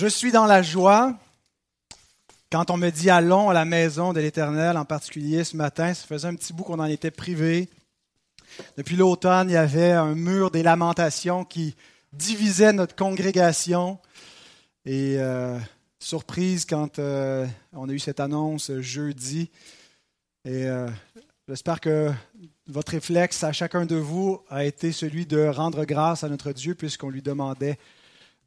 Je 0.00 0.06
suis 0.06 0.32
dans 0.32 0.46
la 0.46 0.62
joie. 0.62 1.14
Quand 2.50 2.70
on 2.70 2.78
me 2.78 2.88
dit 2.88 3.10
allons 3.10 3.50
à 3.50 3.52
la 3.52 3.66
maison 3.66 4.14
de 4.14 4.20
l'Éternel, 4.20 4.78
en 4.78 4.86
particulier 4.86 5.44
ce 5.44 5.58
matin, 5.58 5.92
ça 5.92 6.06
faisait 6.06 6.26
un 6.26 6.34
petit 6.36 6.54
bout 6.54 6.62
qu'on 6.64 6.78
en 6.78 6.86
était 6.86 7.10
privé. 7.10 7.68
Depuis 8.78 8.96
l'automne, 8.96 9.50
il 9.50 9.52
y 9.52 9.56
avait 9.58 9.92
un 9.92 10.14
mur 10.14 10.50
des 10.50 10.62
lamentations 10.62 11.44
qui 11.44 11.76
divisait 12.14 12.72
notre 12.72 12.96
congrégation. 12.96 13.98
Et 14.86 15.16
euh, 15.18 15.58
surprise 15.98 16.64
quand 16.64 16.98
euh, 16.98 17.46
on 17.74 17.86
a 17.90 17.92
eu 17.92 17.98
cette 17.98 18.20
annonce 18.20 18.72
jeudi. 18.78 19.50
Et 20.46 20.64
euh, 20.64 20.88
j'espère 21.46 21.78
que 21.78 22.10
votre 22.68 22.92
réflexe 22.92 23.44
à 23.44 23.52
chacun 23.52 23.84
de 23.84 23.96
vous 23.96 24.40
a 24.48 24.64
été 24.64 24.92
celui 24.92 25.26
de 25.26 25.46
rendre 25.46 25.84
grâce 25.84 26.24
à 26.24 26.30
notre 26.30 26.52
Dieu 26.52 26.74
puisqu'on 26.74 27.10
lui 27.10 27.20
demandait 27.20 27.76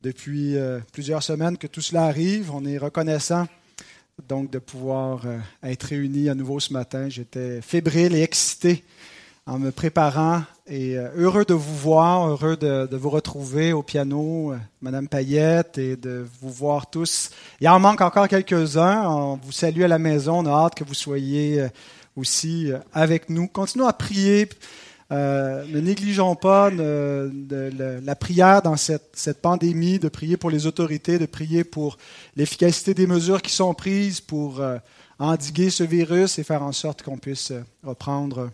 depuis 0.03 0.57
euh, 0.57 0.79
plusieurs 0.91 1.23
semaines 1.23 1.57
que 1.57 1.65
tout 1.65 1.81
cela 1.81 2.03
arrive. 2.03 2.51
On 2.53 2.65
est 2.65 2.77
reconnaissant 2.77 3.47
donc 4.27 4.51
de 4.51 4.59
pouvoir 4.59 5.21
euh, 5.25 5.39
être 5.63 5.83
réunis 5.83 6.29
à 6.29 6.35
nouveau 6.35 6.59
ce 6.59 6.73
matin. 6.73 7.07
J'étais 7.07 7.61
fébrile 7.61 8.13
et 8.13 8.21
excité 8.21 8.83
en 9.45 9.59
me 9.59 9.71
préparant 9.71 10.43
et 10.67 10.97
euh, 10.97 11.07
heureux 11.15 11.45
de 11.45 11.53
vous 11.53 11.75
voir, 11.77 12.27
heureux 12.27 12.57
de, 12.57 12.95
vous 12.95 13.09
retrouver 13.09 13.71
au 13.71 13.81
piano, 13.81 14.53
Madame 14.81 15.07
Payette, 15.07 15.77
et 15.77 15.95
de 15.95 16.25
vous 16.41 16.51
voir 16.51 16.89
tous. 16.89 17.29
Il 17.61 17.69
en 17.69 17.79
manque 17.79 18.01
encore 18.01 18.27
quelques-uns. 18.27 19.07
On 19.07 19.37
vous 19.37 19.53
salue 19.53 19.83
à 19.83 19.87
la 19.87 19.99
maison. 19.99 20.39
On 20.39 20.45
a 20.45 20.65
hâte 20.65 20.75
que 20.75 20.83
vous 20.83 20.93
soyez 20.93 21.65
aussi 22.17 22.71
avec 22.93 23.29
nous. 23.29 23.47
Continuons 23.47 23.87
à 23.87 23.93
prier 23.93 24.49
euh, 25.13 25.63
ne 25.67 25.79
négligeons 25.79 26.35
pas 26.35 26.71
la 26.71 28.15
prière 28.15 28.63
dans 28.63 28.77
cette, 28.77 29.41
pandémie, 29.41 29.99
de 29.99 30.09
prier 30.09 30.37
pour 30.37 30.49
les 30.49 30.65
autorités, 30.65 31.19
de 31.19 31.27
prier 31.27 31.63
pour 31.63 31.97
l'efficacité 32.35 32.95
des 32.95 33.05
mesures 33.05 33.41
qui 33.43 33.53
sont 33.53 33.75
prises 33.75 34.21
pour 34.21 34.59
euh, 34.59 34.77
endiguer 35.19 35.69
ce 35.69 35.83
virus 35.83 36.39
et 36.39 36.43
faire 36.43 36.63
en 36.63 36.71
sorte 36.71 37.03
qu'on 37.03 37.19
puisse 37.19 37.51
euh, 37.51 37.63
reprendre 37.83 38.49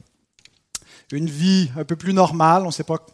une 1.14 1.28
vie 1.28 1.72
un 1.78 1.86
peu 1.86 1.96
plus 1.96 2.14
normale. 2.14 2.64
On 2.64 2.68
ne 2.68 2.72
sait 2.72 2.84
pas 2.84 3.06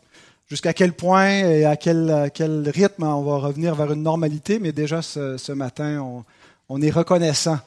jusqu'à 0.47 0.73
quel 0.73 0.93
point 0.93 1.29
et 1.29 1.65
à 1.65 1.75
quel, 1.75 2.71
rythme 2.73 3.03
on 3.03 3.21
va 3.21 3.37
revenir 3.37 3.75
vers 3.75 3.91
une 3.91 4.01
normalité, 4.01 4.57
mais 4.57 4.71
déjà 4.71 5.03
ce, 5.03 5.51
matin, 5.51 6.23
on, 6.69 6.81
est 6.81 6.89
reconnaissant 6.89 7.59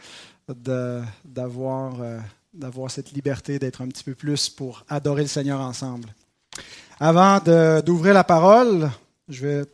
d'avoir 1.25 1.94
d'avoir 2.52 2.91
cette 2.91 3.12
liberté 3.12 3.58
d'être 3.58 3.82
un 3.82 3.88
petit 3.88 4.04
peu 4.04 4.14
plus 4.14 4.48
pour 4.48 4.84
adorer 4.88 5.22
le 5.22 5.28
Seigneur 5.28 5.60
ensemble. 5.60 6.14
Avant 7.00 7.38
d'ouvrir 7.82 8.14
la 8.14 8.24
parole, 8.24 8.91
je 9.28 9.46
vais 9.46 9.64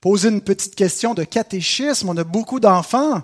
poser 0.00 0.28
une 0.28 0.40
petite 0.40 0.74
question 0.74 1.14
de 1.14 1.24
catéchisme. 1.24 2.08
On 2.08 2.16
a 2.16 2.24
beaucoup 2.24 2.60
d'enfants. 2.60 3.22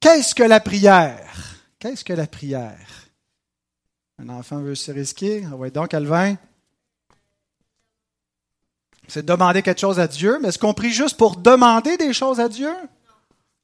Qu'est-ce 0.00 0.34
que 0.34 0.42
la 0.42 0.60
prière? 0.60 1.56
Qu'est-ce 1.78 2.04
que 2.04 2.12
la 2.12 2.26
prière? 2.26 3.08
Un 4.18 4.28
enfant 4.28 4.60
veut 4.60 4.74
se 4.74 4.92
risquer. 4.92 5.44
Ah 5.44 5.70
donc, 5.70 5.88
Calvin. 5.88 6.36
C'est 9.08 9.22
de 9.22 9.26
demander 9.26 9.60
quelque 9.60 9.80
chose 9.80 10.00
à 10.00 10.08
Dieu, 10.08 10.38
mais 10.40 10.48
est-ce 10.48 10.58
qu'on 10.58 10.72
prie 10.72 10.92
juste 10.92 11.18
pour 11.18 11.36
demander 11.36 11.98
des 11.98 12.14
choses 12.14 12.40
à 12.40 12.48
Dieu? 12.48 12.72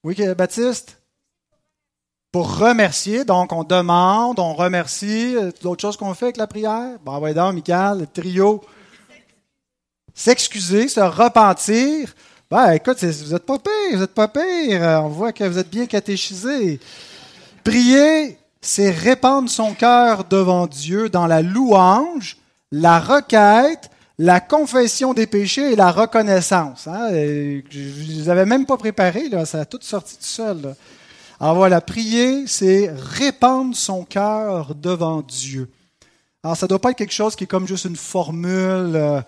Oui, 0.05 0.17
Baptiste? 0.37 1.00
Pour 2.33 2.59
remercier. 2.59 3.25
Donc, 3.25 3.53
on 3.53 3.65
demande, 3.65 4.39
on 4.39 4.55
remercie. 4.55 5.35
D'autres 5.63 5.83
choses 5.83 5.97
qu'on 5.97 6.15
fait 6.15 6.27
avec 6.27 6.37
la 6.37 6.47
prière? 6.47 6.99
Bon, 7.05 7.21
donc, 7.33 7.55
Michael, 7.55 8.01
le 8.01 8.07
trio. 8.07 8.63
S'excuser, 10.15 10.89
se 10.89 11.01
repentir. 11.01 12.15
Ben, 12.51 12.73
écoute, 12.73 13.03
vous 13.03 13.33
n'êtes 13.33 13.47
pas 13.47 13.59
pire, 13.59 13.93
vous 13.93 14.01
n'êtes 14.01 14.15
pas 14.15 14.29
pire. 14.29 14.81
On 15.05 15.09
voit 15.09 15.33
que 15.33 15.45
vous 15.45 15.59
êtes 15.59 15.71
bien 15.71 15.87
catéchisé. 15.87 16.81
Prier, 17.63 18.37
c'est 18.61 18.91
répandre 18.91 19.49
son 19.49 19.73
cœur 19.73 20.25
devant 20.25 20.67
Dieu 20.67 21.09
dans 21.09 21.27
la 21.27 21.43
louange, 21.43 22.37
la 22.73 22.99
requête, 22.99 23.91
la 24.19 24.41
confession 24.41 25.15
des 25.15 25.27
péchés 25.27 25.73
et 25.73 25.77
la 25.77 25.91
reconnaissance. 25.91 26.87
Hein? 26.87 27.09
Je 27.11 28.23
ne 28.23 28.29
avais 28.29 28.45
même 28.45 28.67
pas 28.67 28.77
préparé, 28.77 29.29
là. 29.29 29.47
ça 29.47 29.61
a 29.61 29.65
tout 29.65 29.79
sorti 29.81 30.17
tout 30.17 30.25
seul. 30.25 30.75
Alors 31.43 31.55
voilà, 31.55 31.81
prier, 31.81 32.47
c'est 32.47 32.91
répandre 32.95 33.75
son 33.75 34.05
cœur 34.05 34.75
devant 34.75 35.23
Dieu. 35.23 35.71
Alors 36.43 36.55
ça 36.55 36.67
ne 36.67 36.69
doit 36.69 36.79
pas 36.79 36.91
être 36.91 36.99
quelque 36.99 37.15
chose 37.15 37.35
qui 37.35 37.45
est 37.45 37.47
comme 37.47 37.67
juste 37.67 37.87
une 37.87 37.97
formule 37.97 38.93
euh, 38.95 39.23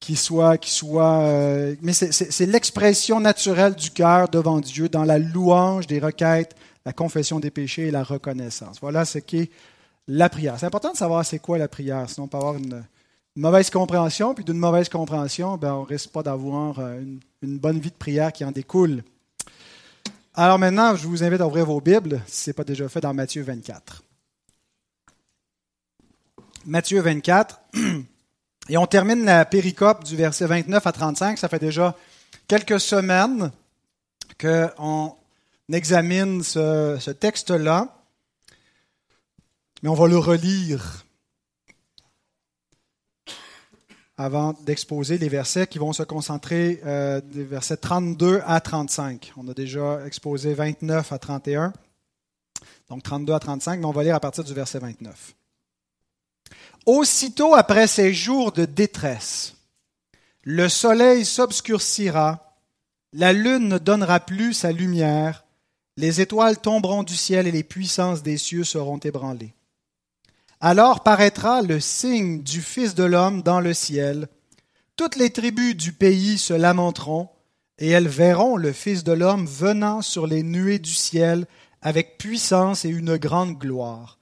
qui 0.00 0.16
soit, 0.16 0.58
qui 0.58 0.70
soit, 0.70 1.20
euh, 1.22 1.76
mais 1.80 1.94
c'est 1.94 2.46
l'expression 2.46 3.20
naturelle 3.20 3.74
du 3.74 3.90
cœur 3.90 4.28
devant 4.28 4.60
Dieu 4.60 4.90
dans 4.90 5.04
la 5.04 5.18
louange 5.18 5.86
des 5.86 5.98
requêtes, 5.98 6.54
la 6.84 6.92
confession 6.92 7.40
des 7.40 7.50
péchés 7.50 7.86
et 7.86 7.90
la 7.90 8.02
reconnaissance. 8.02 8.76
Voilà 8.82 9.06
ce 9.06 9.18
qu'est 9.18 9.50
la 10.06 10.28
prière. 10.28 10.58
C'est 10.58 10.66
important 10.66 10.92
de 10.92 10.98
savoir 10.98 11.24
c'est 11.24 11.38
quoi 11.38 11.56
la 11.56 11.68
prière, 11.68 12.08
sinon 12.10 12.26
on 12.26 12.28
peut 12.28 12.36
avoir 12.36 12.56
une, 12.56 12.84
mauvaise 13.34 13.70
compréhension, 13.70 14.34
puis 14.34 14.44
d'une 14.44 14.58
mauvaise 14.58 14.90
compréhension, 14.90 15.56
ben, 15.56 15.72
on 15.72 15.84
risque 15.84 16.10
pas 16.10 16.22
d'avoir 16.22 16.78
euh, 16.80 17.00
une 17.42 17.58
bonne 17.58 17.80
vie 17.80 17.90
de 17.90 17.96
prière 17.96 18.30
qui 18.30 18.44
en 18.44 18.52
découle. 18.52 19.02
Alors 20.36 20.58
maintenant, 20.58 20.96
je 20.96 21.06
vous 21.06 21.22
invite 21.22 21.40
à 21.40 21.46
ouvrir 21.46 21.64
vos 21.64 21.80
Bibles, 21.80 22.20
si 22.26 22.42
ce 22.42 22.50
n'est 22.50 22.54
pas 22.54 22.64
déjà 22.64 22.88
fait, 22.88 23.00
dans 23.00 23.14
Matthieu 23.14 23.44
24. 23.44 24.02
Matthieu 26.66 27.00
24. 27.00 27.60
Et 28.68 28.76
on 28.76 28.86
termine 28.88 29.24
la 29.24 29.44
péricope 29.44 30.02
du 30.02 30.16
verset 30.16 30.46
29 30.46 30.84
à 30.84 30.90
35. 30.90 31.38
Ça 31.38 31.48
fait 31.48 31.60
déjà 31.60 31.96
quelques 32.48 32.80
semaines 32.80 33.52
qu'on 34.40 35.14
examine 35.72 36.42
ce, 36.42 36.96
ce 36.98 37.12
texte-là. 37.12 37.96
Mais 39.84 39.88
on 39.88 39.94
va 39.94 40.08
le 40.08 40.18
relire 40.18 41.03
avant 44.16 44.54
d'exposer 44.64 45.18
les 45.18 45.28
versets 45.28 45.66
qui 45.66 45.78
vont 45.78 45.92
se 45.92 46.02
concentrer 46.02 46.80
euh, 46.84 47.20
des 47.20 47.44
versets 47.44 47.76
32 47.76 48.42
à 48.46 48.60
35. 48.60 49.32
On 49.36 49.48
a 49.48 49.54
déjà 49.54 50.06
exposé 50.06 50.54
29 50.54 51.12
à 51.12 51.18
31, 51.18 51.72
donc 52.88 53.02
32 53.02 53.32
à 53.32 53.40
35, 53.40 53.80
mais 53.80 53.86
on 53.86 53.92
va 53.92 54.04
lire 54.04 54.14
à 54.14 54.20
partir 54.20 54.44
du 54.44 54.54
verset 54.54 54.78
29. 54.78 55.34
Aussitôt 56.86 57.54
après 57.54 57.86
ces 57.86 58.12
jours 58.12 58.52
de 58.52 58.66
détresse, 58.66 59.54
le 60.42 60.68
soleil 60.68 61.24
s'obscurcira, 61.24 62.58
la 63.12 63.32
lune 63.32 63.68
ne 63.68 63.78
donnera 63.78 64.20
plus 64.20 64.52
sa 64.52 64.70
lumière, 64.70 65.44
les 65.96 66.20
étoiles 66.20 66.60
tomberont 66.60 67.02
du 67.02 67.16
ciel 67.16 67.46
et 67.46 67.52
les 67.52 67.62
puissances 67.62 68.22
des 68.22 68.36
cieux 68.36 68.64
seront 68.64 68.98
ébranlées. 68.98 69.54
Alors 70.66 71.02
paraîtra 71.02 71.60
le 71.60 71.78
signe 71.78 72.42
du 72.42 72.62
Fils 72.62 72.94
de 72.94 73.04
l'homme 73.04 73.42
dans 73.42 73.60
le 73.60 73.74
ciel. 73.74 74.28
Toutes 74.96 75.16
les 75.16 75.28
tribus 75.28 75.76
du 75.76 75.92
pays 75.92 76.38
se 76.38 76.54
lamenteront, 76.54 77.28
et 77.76 77.90
elles 77.90 78.08
verront 78.08 78.56
le 78.56 78.72
Fils 78.72 79.04
de 79.04 79.12
l'homme 79.12 79.44
venant 79.44 80.00
sur 80.00 80.26
les 80.26 80.42
nuées 80.42 80.78
du 80.78 80.94
ciel 80.94 81.44
avec 81.82 82.16
puissance 82.16 82.86
et 82.86 82.88
une 82.88 83.18
grande 83.18 83.58
gloire. 83.58 84.18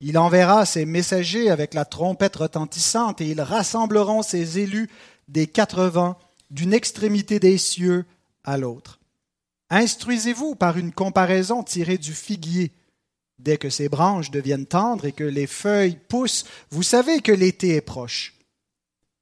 Il 0.00 0.16
enverra 0.16 0.64
ses 0.64 0.86
messagers 0.86 1.50
avec 1.50 1.74
la 1.74 1.84
trompette 1.84 2.36
retentissante, 2.36 3.20
et 3.20 3.28
ils 3.28 3.42
rassembleront 3.42 4.22
ses 4.22 4.60
élus 4.60 4.88
des 5.28 5.46
quatre 5.46 5.84
vents, 5.84 6.18
d'une 6.50 6.72
extrémité 6.72 7.38
des 7.38 7.58
cieux 7.58 8.06
à 8.44 8.56
l'autre. 8.56 8.98
Instruisez-vous 9.68 10.54
par 10.54 10.78
une 10.78 10.92
comparaison 10.92 11.62
tirée 11.62 11.98
du 11.98 12.14
figuier. 12.14 12.72
Dès 13.42 13.56
que 13.56 13.70
ses 13.70 13.88
branches 13.88 14.30
deviennent 14.30 14.66
tendres 14.66 15.04
et 15.04 15.12
que 15.12 15.24
les 15.24 15.48
feuilles 15.48 15.98
poussent, 16.08 16.44
vous 16.70 16.84
savez 16.84 17.20
que 17.20 17.32
l'été 17.32 17.74
est 17.74 17.80
proche. 17.80 18.34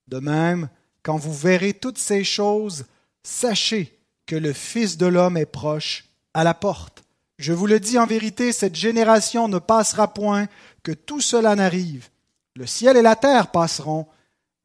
De 0.08 0.18
même, 0.18 0.68
quand 1.02 1.16
vous 1.16 1.32
verrez 1.32 1.72
toutes 1.72 1.96
ces 1.96 2.22
choses, 2.22 2.84
sachez 3.22 3.98
que 4.26 4.36
le 4.36 4.52
Fils 4.52 4.98
de 4.98 5.06
l'homme 5.06 5.38
est 5.38 5.46
proche, 5.46 6.04
à 6.34 6.44
la 6.44 6.52
porte. 6.52 7.02
Je 7.38 7.54
vous 7.54 7.66
le 7.66 7.80
dis 7.80 7.98
en 7.98 8.04
vérité, 8.04 8.52
cette 8.52 8.76
génération 8.76 9.48
ne 9.48 9.58
passera 9.58 10.12
point 10.12 10.48
que 10.82 10.92
tout 10.92 11.22
cela 11.22 11.56
n'arrive. 11.56 12.10
Le 12.56 12.66
ciel 12.66 12.98
et 12.98 13.02
la 13.02 13.16
terre 13.16 13.50
passeront, 13.50 14.06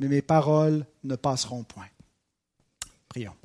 mais 0.02 0.10
mes 0.10 0.22
paroles 0.22 0.86
ne 1.06 1.16
passeront 1.16 1.64
point. 1.64 1.88
Prions. 3.08 3.36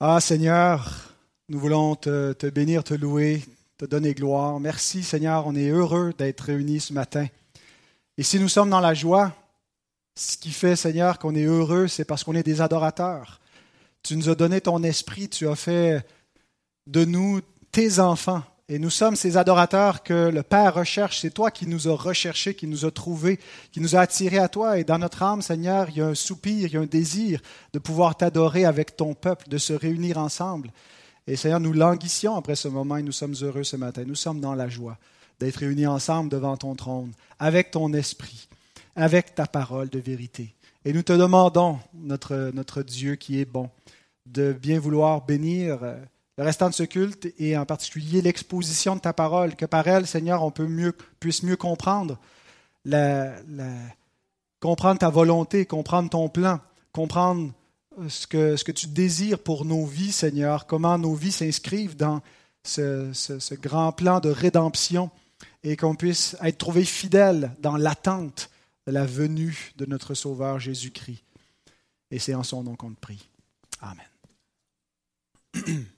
Ah 0.00 0.20
Seigneur, 0.20 1.14
nous 1.48 1.58
voulons 1.58 1.94
te, 1.94 2.48
bénir, 2.48 2.82
te 2.84 2.94
louer, 2.94 3.44
te 3.84 3.90
donner 3.90 4.14
gloire. 4.14 4.58
Merci 4.60 5.02
Seigneur, 5.02 5.46
on 5.46 5.54
est 5.54 5.68
heureux 5.68 6.14
d'être 6.16 6.40
réunis 6.40 6.80
ce 6.80 6.94
matin. 6.94 7.26
Et 8.16 8.22
si 8.22 8.40
nous 8.40 8.48
sommes 8.48 8.70
dans 8.70 8.80
la 8.80 8.94
joie, 8.94 9.36
ce 10.16 10.38
qui 10.38 10.52
fait 10.52 10.74
Seigneur 10.74 11.18
qu'on 11.18 11.34
est 11.34 11.44
heureux, 11.44 11.86
c'est 11.86 12.06
parce 12.06 12.24
qu'on 12.24 12.34
est 12.34 12.42
des 12.42 12.62
adorateurs. 12.62 13.42
Tu 14.02 14.16
nous 14.16 14.30
as 14.30 14.36
donné 14.36 14.62
ton 14.62 14.82
esprit, 14.82 15.28
tu 15.28 15.46
as 15.48 15.54
fait 15.54 16.02
de 16.86 17.04
nous 17.04 17.42
tes 17.72 17.98
enfants. 17.98 18.42
et 18.70 18.78
nous 18.78 18.88
sommes 18.88 19.16
ces 19.16 19.36
adorateurs 19.36 20.02
que 20.02 20.30
le 20.30 20.42
Père 20.42 20.76
recherche. 20.76 21.20
C'est 21.20 21.34
toi 21.34 21.50
qui 21.50 21.66
nous 21.66 21.86
as 21.86 21.94
recherchés, 21.94 22.54
qui 22.54 22.66
nous 22.66 22.86
a 22.86 22.90
trouvés, 22.90 23.38
qui 23.70 23.80
nous 23.80 23.96
a 23.96 24.00
attirés 24.00 24.38
à 24.38 24.48
toi. 24.48 24.78
Et 24.78 24.84
dans 24.84 24.98
notre 24.98 25.22
âme, 25.22 25.42
Seigneur, 25.42 25.90
il 25.90 25.98
y 25.98 26.00
a 26.00 26.06
un 26.06 26.14
soupir, 26.14 26.68
il 26.68 26.72
y 26.72 26.76
a 26.78 26.80
un 26.80 26.86
désir 26.86 27.42
de 27.74 27.78
pouvoir 27.78 28.16
t'adorer 28.16 28.64
avec 28.64 28.96
ton 28.96 29.12
peuple, 29.12 29.50
de 29.50 29.58
se 29.58 29.74
réunir 29.74 30.16
ensemble. 30.16 30.70
Et 31.26 31.36
Seigneur, 31.36 31.60
nous 31.60 31.72
languissions 31.72 32.36
après 32.36 32.56
ce 32.56 32.68
moment 32.68 32.96
et 32.96 33.02
nous 33.02 33.12
sommes 33.12 33.34
heureux 33.40 33.64
ce 33.64 33.76
matin. 33.76 34.04
Nous 34.06 34.14
sommes 34.14 34.40
dans 34.40 34.54
la 34.54 34.68
joie 34.68 34.98
d'être 35.40 35.56
réunis 35.56 35.86
ensemble 35.86 36.30
devant 36.30 36.56
ton 36.56 36.74
trône, 36.74 37.12
avec 37.38 37.70
ton 37.70 37.92
esprit, 37.92 38.48
avec 38.94 39.34
ta 39.34 39.46
parole 39.46 39.88
de 39.88 39.98
vérité. 39.98 40.54
Et 40.84 40.92
nous 40.92 41.02
te 41.02 41.12
demandons, 41.12 41.78
notre, 41.94 42.82
Dieu 42.82 43.16
qui 43.16 43.40
est 43.40 43.46
bon, 43.46 43.70
de 44.26 44.52
bien 44.52 44.78
vouloir 44.78 45.24
bénir 45.24 45.82
euh, 45.82 45.96
le 46.36 46.44
restant 46.44 46.68
de 46.68 46.74
ce 46.74 46.82
culte 46.82 47.28
et 47.38 47.56
en 47.56 47.64
particulier 47.64 48.20
l'exposition 48.20 48.96
de 48.96 49.00
ta 49.00 49.12
parole, 49.12 49.56
que 49.56 49.66
par 49.66 49.86
elle, 49.88 50.06
Seigneur, 50.06 50.42
on 50.42 50.50
peut 50.50 50.66
mieux, 50.66 50.92
puisse 51.20 51.42
mieux 51.42 51.56
comprendre, 51.56 52.18
ta 52.84 53.40
volonté, 55.10 55.64
comprendre 55.64 56.10
ton 56.10 56.28
plan, 56.28 56.60
comprendre 56.92 57.50
ce 58.08 58.26
que, 58.26 58.72
tu 58.72 58.86
désires 58.86 59.38
pour 59.38 59.64
nos 59.64 59.86
vies, 59.86 60.12
Seigneur, 60.12 60.66
comment 60.66 60.98
nos 60.98 61.14
vies 61.14 61.32
s'inscrivent 61.32 61.96
dans 61.96 62.20
ce, 62.62 63.12
ce, 63.12 63.54
grand 63.54 63.92
plan 63.92 64.20
de 64.20 64.30
rédemption 64.30 65.10
et 65.62 65.76
qu'on 65.76 65.94
puisse 65.94 66.36
être 66.42 66.58
trouvé 66.58 66.84
fidèle 66.84 67.54
dans 67.60 67.76
l'attente 67.76 68.50
de 68.86 68.92
la 68.92 69.06
venue 69.06 69.72
de 69.76 69.86
notre 69.86 70.14
Sauveur 70.14 70.58
Jésus-Christ. 70.58 71.22
Et 72.10 72.18
c'est 72.18 72.34
en 72.34 72.42
son 72.42 72.62
nom 72.62 72.76
qu'on 72.76 72.92
te 72.92 73.00
prie. 73.00 73.28
Amen. 73.80 74.04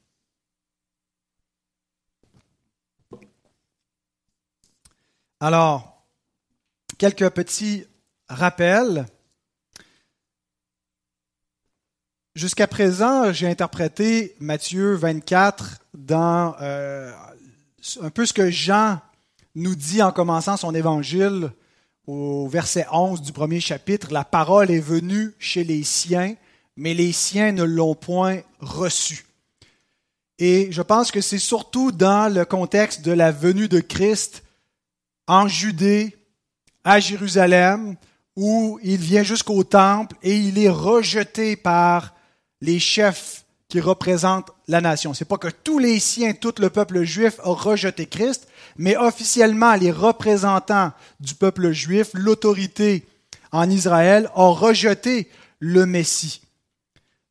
Alors, 5.40 6.04
quelques 6.98 7.30
petits 7.30 7.84
rappels. 8.28 9.06
Jusqu'à 12.36 12.66
présent, 12.66 13.32
j'ai 13.32 13.48
interprété 13.48 14.36
Matthieu 14.40 14.94
24 14.94 15.78
dans 15.94 16.54
euh, 16.60 17.10
un 18.02 18.10
peu 18.10 18.26
ce 18.26 18.34
que 18.34 18.50
Jean 18.50 19.00
nous 19.54 19.74
dit 19.74 20.02
en 20.02 20.12
commençant 20.12 20.58
son 20.58 20.74
évangile 20.74 21.50
au 22.06 22.46
verset 22.46 22.84
11 22.92 23.22
du 23.22 23.32
premier 23.32 23.60
chapitre. 23.60 24.12
La 24.12 24.22
parole 24.22 24.70
est 24.70 24.80
venue 24.80 25.32
chez 25.38 25.64
les 25.64 25.82
siens, 25.82 26.34
mais 26.76 26.92
les 26.92 27.10
siens 27.10 27.52
ne 27.52 27.62
l'ont 27.62 27.94
point 27.94 28.42
reçue. 28.60 29.24
Et 30.38 30.70
je 30.70 30.82
pense 30.82 31.10
que 31.10 31.22
c'est 31.22 31.38
surtout 31.38 31.90
dans 31.90 32.30
le 32.30 32.44
contexte 32.44 33.00
de 33.00 33.12
la 33.12 33.32
venue 33.32 33.68
de 33.68 33.80
Christ 33.80 34.42
en 35.26 35.48
Judée, 35.48 36.14
à 36.84 37.00
Jérusalem, 37.00 37.96
où 38.36 38.78
il 38.82 38.98
vient 38.98 39.22
jusqu'au 39.22 39.64
temple 39.64 40.14
et 40.22 40.36
il 40.36 40.58
est 40.58 40.68
rejeté 40.68 41.56
par 41.56 42.12
les 42.60 42.78
chefs 42.78 43.44
qui 43.68 43.80
représentent 43.80 44.50
la 44.68 44.80
nation. 44.80 45.12
C'est 45.12 45.24
pas 45.24 45.38
que 45.38 45.48
tous 45.48 45.78
les 45.78 45.98
siens, 45.98 46.32
tout 46.32 46.54
le 46.58 46.70
peuple 46.70 47.02
juif 47.02 47.40
a 47.42 47.50
rejeté 47.50 48.06
Christ, 48.06 48.46
mais 48.76 48.96
officiellement 48.96 49.74
les 49.74 49.90
représentants 49.90 50.92
du 51.20 51.34
peuple 51.34 51.72
juif, 51.72 52.10
l'autorité 52.14 53.06
en 53.52 53.68
Israël, 53.68 54.30
ont 54.34 54.52
rejeté 54.52 55.28
le 55.58 55.86
Messie. 55.86 56.42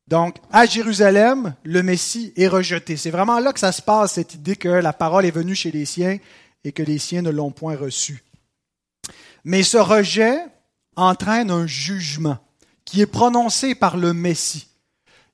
Donc, 0.08 0.36
à 0.52 0.66
Jérusalem, 0.66 1.54
le 1.64 1.82
Messie 1.82 2.32
est 2.36 2.46
rejeté. 2.46 2.96
C'est 2.96 3.10
vraiment 3.10 3.40
là 3.40 3.52
que 3.52 3.60
ça 3.60 3.72
se 3.72 3.82
passe, 3.82 4.12
cette 4.12 4.34
idée 4.34 4.56
que 4.56 4.68
la 4.68 4.92
parole 4.92 5.24
est 5.24 5.32
venue 5.32 5.56
chez 5.56 5.72
les 5.72 5.84
siens 5.84 6.18
et 6.64 6.72
que 6.72 6.82
les 6.82 6.98
siens 6.98 7.22
ne 7.22 7.30
l'ont 7.30 7.50
point 7.50 7.76
reçu. 7.76 8.22
Mais 9.44 9.62
ce 9.62 9.78
rejet 9.78 10.38
entraîne 10.96 11.50
un 11.50 11.66
jugement 11.66 12.38
qui 12.84 13.00
est 13.00 13.06
prononcé 13.06 13.74
par 13.74 13.96
le 13.96 14.12
Messie. 14.12 14.65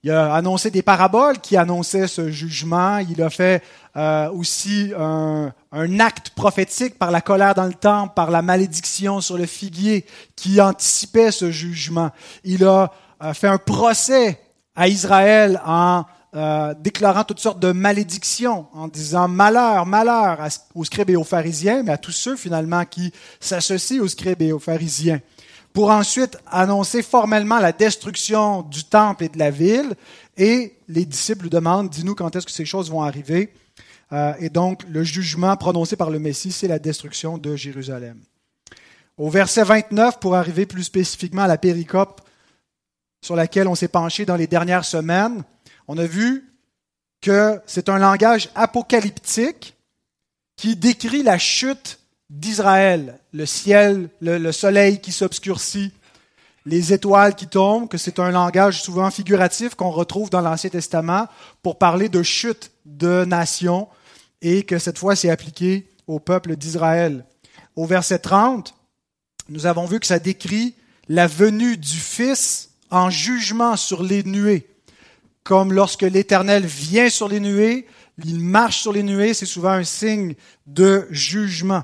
Il 0.04 0.10
a 0.10 0.34
annoncé 0.34 0.72
des 0.72 0.82
paraboles 0.82 1.38
qui 1.38 1.56
annonçaient 1.56 2.08
ce 2.08 2.28
jugement. 2.28 2.99
Il 2.99 3.22
a 3.22 3.31
fait 3.31 3.62
euh, 3.96 4.28
aussi 4.32 4.93
un, 4.99 5.52
acte 6.00 6.31
prophétique 6.31 6.99
par 6.99 7.12
la 7.12 7.20
colère 7.20 7.54
dans 7.54 7.66
le 7.66 7.75
temple, 7.75 8.14
par 8.16 8.32
la 8.32 8.43
malédiction 8.43 9.20
sur 9.20 9.38
le 9.38 9.46
figuier 9.46 10.04
qui 10.34 10.60
anticipait 10.60 11.31
ce 11.31 11.52
jugement. 11.52 12.10
Il 12.43 12.64
a 12.64 12.93
euh, 13.22 13.32
fait 13.32 13.46
un 13.46 13.58
procès 13.58 14.40
à 14.75 14.88
Israël 14.88 15.60
en 15.64 16.04
euh, 16.34 16.75
déclarant 16.81 17.22
toutes 17.22 17.38
sortes 17.38 17.60
de 17.60 17.70
malédictions, 17.70 18.66
en 18.72 18.88
disant 18.88 19.28
malheur, 19.28 19.87
malheur 19.87 20.38
aux 20.75 20.84
scribes 20.84 21.10
et 21.10 21.16
aux 21.16 21.22
pharisiens, 21.22 21.84
mais 21.84 21.93
à 21.93 21.99
tous 21.99 22.10
ceux 22.10 22.34
finalement 22.34 22.84
qui 22.87 23.12
s'associent 23.38 24.02
aux 24.02 24.08
scribes 24.08 24.43
et 24.43 24.50
aux 24.50 24.58
pharisiens, 24.58 25.20
pour 25.72 25.90
ensuite 25.90 26.38
annoncer 26.46 27.02
formellement 27.02 27.58
la 27.58 27.72
destruction 27.72 28.62
du 28.62 28.84
temple 28.84 29.24
et 29.24 29.28
de 29.28 29.38
la 29.38 29.50
ville. 29.50 29.94
Et 30.36 30.76
les 30.88 31.04
disciples 31.04 31.44
lui 31.44 31.50
demandent, 31.50 31.88
dis-nous 31.88 32.14
quand 32.14 32.34
est-ce 32.36 32.46
que 32.46 32.52
ces 32.52 32.64
choses 32.64 32.90
vont 32.90 33.02
arriver. 33.02 33.52
Euh, 34.12 34.34
et 34.38 34.50
donc 34.50 34.82
le 34.88 35.02
jugement 35.02 35.56
prononcé 35.56 35.96
par 35.96 36.10
le 36.10 36.19
Messie, 36.19 36.52
c'est 36.52 36.69
la 36.69 36.78
destruction 36.78 37.38
de 37.38 37.56
Jérusalem. 37.56 38.20
Au 39.16 39.30
verset 39.30 39.64
29, 39.64 40.20
pour 40.20 40.34
arriver 40.34 40.66
plus 40.66 40.84
spécifiquement 40.84 41.42
à 41.42 41.46
la 41.46 41.58
péricope 41.58 42.20
sur 43.22 43.36
laquelle 43.36 43.68
on 43.68 43.75
s'est 43.75 43.88
penché 43.88 44.26
dans 44.26 44.36
les 44.36 44.46
dernières 44.46 44.84
semaines, 44.84 45.44
on 45.88 45.96
a 45.96 46.04
vu 46.06 46.52
que 47.20 47.60
c'est 47.66 47.88
un 47.88 47.98
langage 47.98 48.50
apocalyptique 48.54 49.76
qui 50.56 50.76
décrit 50.76 51.22
la 51.22 51.38
chute 51.38 51.98
d'Israël, 52.32 53.19
le 53.32 53.44
ciel, 53.46 54.08
le, 54.20 54.50
soleil 54.52 55.00
qui 55.00 55.12
s'obscurcit, 55.12 55.93
les 56.64 56.93
étoiles 56.93 57.34
qui 57.34 57.46
tombent, 57.46 57.88
que 57.88 57.99
c'est 57.99 58.19
un 58.19 58.31
langage 58.31 58.82
souvent 58.82 59.11
figuratif 59.11 59.75
qu'on 59.75 59.90
retrouve 59.90 60.31
dans 60.31 60.40
l'Ancien 60.40 60.70
Testament 60.70 61.29
pour 61.62 61.76
parler 61.76 62.08
de 62.08 62.23
chute 62.23 62.70
de 62.87 63.25
nations 63.25 63.88
et 64.40 64.62
que 64.62 64.79
cette 64.79 64.99
fois 64.99 65.14
c'est 65.14 65.31
appliqué 65.31 65.88
au 66.06 66.19
peuple 66.19 66.56
d'Israël. 66.56 67.25
Au 67.76 67.87
verset 67.87 68.19
30, 68.19 68.75
nous 69.49 69.67
avons 69.67 69.85
vu 69.85 70.00
que 70.00 70.06
ça 70.06 70.19
décrit 70.19 70.75
la 71.08 71.26
venue 71.26 71.76
du 71.76 71.99
Fils 71.99 72.70
en 72.90 73.11
jugement 73.11 73.76
sur 73.76 74.02
les 74.02 74.23
nuées 74.23 74.67
comme 75.44 75.73
lorsque 75.73 76.02
l'Éternel 76.02 76.64
vient 76.64 77.08
sur 77.08 77.28
les 77.28 77.40
nuées, 77.40 77.87
il 78.25 78.38
marche 78.38 78.81
sur 78.81 78.93
les 78.93 79.02
nuées, 79.02 79.35
c'est 79.35 79.46
souvent 79.46 79.70
un 79.70 79.85
signe 79.85 80.35
de 80.67 81.06
jugement. 81.11 81.82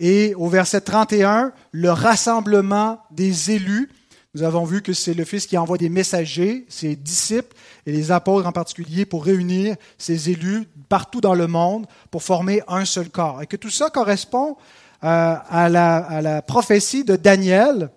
Et 0.00 0.34
au 0.34 0.48
verset 0.48 0.80
31, 0.80 1.52
le 1.72 1.90
rassemblement 1.90 3.00
des 3.10 3.50
élus, 3.50 3.90
nous 4.34 4.42
avons 4.42 4.64
vu 4.64 4.80
que 4.80 4.94
c'est 4.94 5.12
le 5.12 5.24
Fils 5.24 5.46
qui 5.46 5.58
envoie 5.58 5.76
des 5.76 5.90
messagers, 5.90 6.64
ses 6.70 6.96
disciples 6.96 7.54
et 7.84 7.92
les 7.92 8.10
apôtres 8.10 8.48
en 8.48 8.52
particulier, 8.52 9.04
pour 9.04 9.24
réunir 9.24 9.76
ces 9.98 10.30
élus 10.30 10.66
partout 10.88 11.20
dans 11.20 11.34
le 11.34 11.46
monde 11.46 11.86
pour 12.10 12.22
former 12.22 12.62
un 12.66 12.86
seul 12.86 13.10
corps. 13.10 13.42
Et 13.42 13.46
que 13.46 13.56
tout 13.56 13.70
ça 13.70 13.90
correspond 13.90 14.56
euh, 15.04 15.34
à, 15.48 15.68
la, 15.68 15.96
à 15.96 16.22
la 16.22 16.40
prophétie 16.40 17.04
de 17.04 17.16
Daniel, 17.16 17.90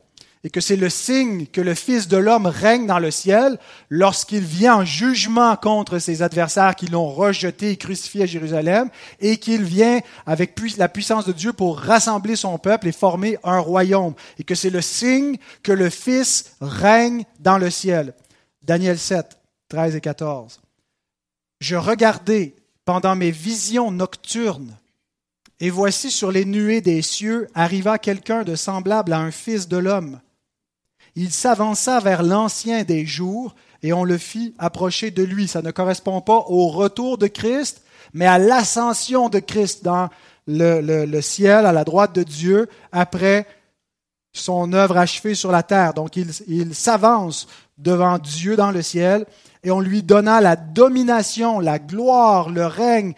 et 0.44 0.50
que 0.50 0.60
c'est 0.60 0.76
le 0.76 0.90
signe 0.90 1.46
que 1.46 1.62
le 1.62 1.74
Fils 1.74 2.10
de 2.10 2.18
l'homme 2.18 2.48
règne 2.48 2.86
dans 2.86 3.00
le 3.00 3.12
ciel 3.12 3.58
lorsqu'il 3.90 4.44
vient 4.44 4.78
en 4.78 4.86
jugement 4.86 5.56
contre 5.56 6.00
ses 6.00 6.22
adversaires 6.22 6.76
qui 6.76 6.88
l'ont 6.88 7.10
rejeté 7.10 7.72
et 7.72 7.78
crucifié 7.78 8.24
à 8.24 8.26
Jérusalem, 8.26 8.90
et 9.22 9.38
qu'il 9.38 9.64
vient 9.64 10.02
avec 10.26 10.60
la 10.78 10.90
puissance 10.90 11.26
de 11.26 11.32
Dieu 11.32 11.54
pour 11.54 11.80
rassembler 11.80 12.36
son 12.36 12.58
peuple 12.58 12.90
et 12.90 12.92
former 12.92 13.38
un 13.44 13.60
royaume, 13.60 14.16
et 14.38 14.44
que 14.44 14.56
c'est 14.56 14.70
le 14.70 14.82
signe 14.82 15.38
que 15.64 15.72
le 15.72 15.90
Fils 15.90 16.56
règne 16.60 17.24
dans 17.40 17.58
le 17.58 17.70
ciel. 17.70 18.14
Daniel 18.62 19.00
7, 19.00 19.38
13 19.70 19.96
et 19.96 20.02
14. 20.02 20.60
Je 21.62 21.76
regardais 21.78 22.56
pendant 22.84 23.16
mes 23.16 23.32
visions 23.32 23.92
nocturnes, 23.92 24.76
et 25.62 25.70
voici 25.70 26.12
sur 26.12 26.34
les 26.34 26.44
nuées 26.44 26.82
des 26.82 27.02
cieux 27.02 27.48
arriva 27.56 27.98
quelqu'un 27.98 28.44
de 28.44 28.56
semblable 28.56 29.14
à 29.14 29.20
un 29.20 29.32
fils 29.32 29.70
de 29.70 29.78
l'homme 29.78 30.20
il 31.16 31.32
s'avança 31.32 32.00
vers 32.00 32.24
l'ancien 32.24 32.84
des 32.84 33.06
jours 33.06 33.56
et 33.82 33.94
on 33.94 34.04
le 34.04 34.18
fit 34.18 34.56
approcher 34.58 35.12
de 35.12 35.24
lui. 35.24 35.48
Ça 35.48 35.62
ne 35.62 35.72
correspond 35.72 36.22
pas 36.22 36.46
au 36.48 36.70
retour 36.70 37.18
de 37.18 37.28
Christ, 37.28 37.84
mais 38.14 38.26
à 38.26 38.40
l'ascension 38.40 39.30
de 39.30 39.40
Christ 39.40 39.84
dans 39.84 40.10
le, 40.48 41.22
ciel, 41.22 41.66
à 41.66 41.72
la 41.72 41.84
droite 41.84 42.14
de 42.14 42.24
Dieu, 42.24 42.68
après 42.92 43.46
son 44.34 44.74
œuvre 44.74 44.98
achevée 44.98 45.36
sur 45.36 45.52
la 45.52 45.64
terre. 45.64 45.94
Donc 45.94 46.16
il, 46.16 46.32
il 46.48 46.74
s'avance 46.74 47.48
devant 47.78 48.18
Dieu 48.18 48.56
dans 48.56 48.72
le 48.72 48.82
ciel 48.82 49.26
et 49.64 49.72
on 49.72 49.80
lui 49.80 50.04
donna 50.04 50.42
la 50.42 50.56
domination, 50.56 51.60
la 51.60 51.80
gloire, 51.80 52.50
le 52.50 52.66
règne 52.66 53.14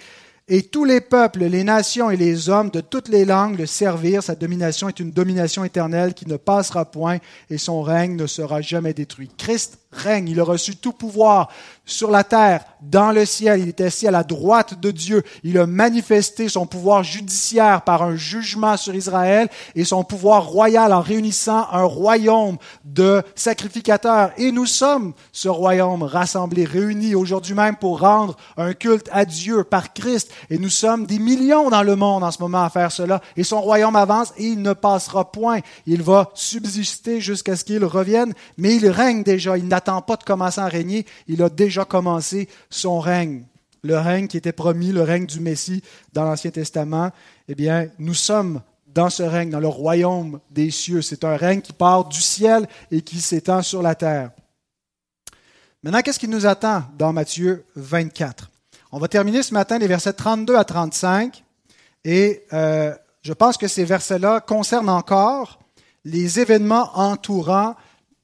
et 0.48 0.62
tous 0.62 0.86
les 0.86 1.02
peuples, 1.02 1.46
les 1.46 1.64
nations 1.64 2.12
et 2.12 2.18
les 2.18 2.50
hommes 2.50 2.70
de 2.70 2.82
toutes 2.82 3.08
les 3.08 3.26
langues 3.26 3.58
le 3.58 3.66
servirent. 3.66 4.22
Sa 4.22 4.36
domination 4.36 4.88
est 4.88 5.00
une 5.00 5.10
domination 5.10 5.64
éternelle 5.64 6.14
qui 6.14 6.28
ne 6.28 6.38
passera 6.38 6.86
point 6.86 7.18
et 7.50 7.58
son 7.58 7.82
règne 7.82 8.16
ne 8.16 8.28
sera 8.28 8.62
jamais 8.62 8.94
détruit. 8.94 9.32
Christ 9.38 9.80
règne. 9.96 10.30
Il 10.30 10.40
a 10.40 10.44
reçu 10.44 10.76
tout 10.76 10.94
pouvoir 10.94 11.50
sur 11.86 12.10
la 12.10 12.24
terre, 12.24 12.62
dans 12.82 13.12
le 13.12 13.26
ciel. 13.26 13.62
Il 13.62 13.70
était 13.70 13.86
assis 13.86 14.08
à 14.08 14.12
la 14.12 14.24
droite 14.24 14.80
de 14.80 14.92
Dieu. 14.92 15.24
Il 15.44 15.58
a 15.58 15.66
manifesté 15.66 16.50
son 16.50 16.66
pouvoir 16.66 17.04
judiciaire 17.04 17.82
par 17.82 18.04
un 18.04 18.16
jugement 18.16 18.78
sur 18.78 18.96
Israël 18.96 19.50
et 19.76 19.86
son 19.86 20.04
pouvoir 20.04 20.46
royal 20.46 20.94
en 20.94 21.02
réunissant 21.02 21.68
un 21.72 21.84
royaume 21.84 22.58
de 22.84 23.24
sacrificateurs. 23.36 24.32
Et 24.38 24.52
nous 24.52 24.66
sommes 24.66 25.14
ce 25.32 25.48
royaume 25.48 26.04
rassemblé, 26.04 26.66
réunis 26.66 27.16
aujourd'hui 27.16 27.54
même 27.54 27.76
pour 27.76 28.00
rendre 28.00 28.36
un 28.58 28.74
culte 28.74 29.10
à 29.12 29.26
Dieu 29.26 29.64
par 29.64 29.94
Christ. 29.94 30.32
Et 30.50 30.58
nous 30.58 30.70
sommes 30.70 31.06
des 31.06 31.20
millions 31.20 31.70
dans 31.70 31.84
le 31.84 31.96
monde 31.96 32.24
en 32.24 32.32
ce 32.32 32.42
moment 32.42 32.64
à 32.64 32.70
faire 32.70 32.92
cela. 32.92 33.22
Et 33.38 33.44
son 33.44 33.62
royaume 33.62 33.96
avance 33.96 34.34
et 34.38 34.46
il 34.46 34.62
ne 34.62 34.74
passera 34.74 35.32
point. 35.32 35.60
Il 35.86 36.02
va 36.02 36.30
subsister 36.34 37.22
jusqu'à 37.22 37.56
ce 37.56 37.64
qu'il 37.64 37.84
revienne, 37.86 38.34
mais 38.58 38.76
il 38.76 38.88
règne 38.90 39.24
déjà. 39.24 39.58
Il 39.58 39.68
pas 39.86 40.16
de 40.16 40.24
commencer 40.24 40.62
à 40.62 40.68
régner. 40.68 41.06
Il 41.28 41.42
a 41.42 41.50
déjà 41.50 41.86
commencé 41.86 42.50
son 42.70 43.00
règne. 43.00 43.46
Le 43.84 43.98
règne 43.98 44.28
qui 44.28 44.38
était 44.38 44.52
promis, 44.52 44.92
le 44.92 45.04
règne 45.04 45.26
du 45.26 45.40
Messie 45.40 45.84
dans 46.14 46.24
l'Ancien 46.24 46.52
Testament. 46.52 47.12
Eh 47.48 47.56
bien, 47.56 47.88
nous 48.00 48.14
sommes 48.14 48.62
dans 48.88 49.10
ce 49.10 49.24
règne, 49.24 49.50
dans 49.50 49.60
le 49.60 49.68
royaume 49.68 50.40
des 50.50 50.72
cieux. 50.72 51.02
C'est 51.02 51.24
un 51.24 51.36
règne 51.36 51.62
qui 51.62 51.74
part 51.74 52.06
du 52.06 52.22
ciel 52.22 52.68
et 52.92 53.02
qui 53.02 53.20
s'étend 53.22 53.62
sur 53.62 53.82
la 53.82 53.94
terre. 53.94 54.32
Maintenant, 55.84 56.02
qu'est-ce 56.02 56.18
qui 56.18 56.28
nous 56.28 56.48
attend 56.48 56.84
dans 56.98 57.14
Matthieu 57.14 57.64
24 57.76 58.50
On 58.92 58.98
va 58.98 59.08
terminer 59.08 59.44
ce 59.44 59.54
matin 59.54 59.78
les 59.78 59.88
versets 59.88 60.14
32 60.14 60.56
à 60.56 60.64
35 60.64 61.44
et 62.04 62.44
euh, 62.54 62.96
je 63.22 63.34
pense 63.34 63.58
que 63.58 63.68
ces 63.68 63.84
versets-là 63.84 64.40
concernent 64.40 64.90
encore 64.90 65.60
les 66.06 66.40
événements 66.40 66.90
entourant 66.94 67.76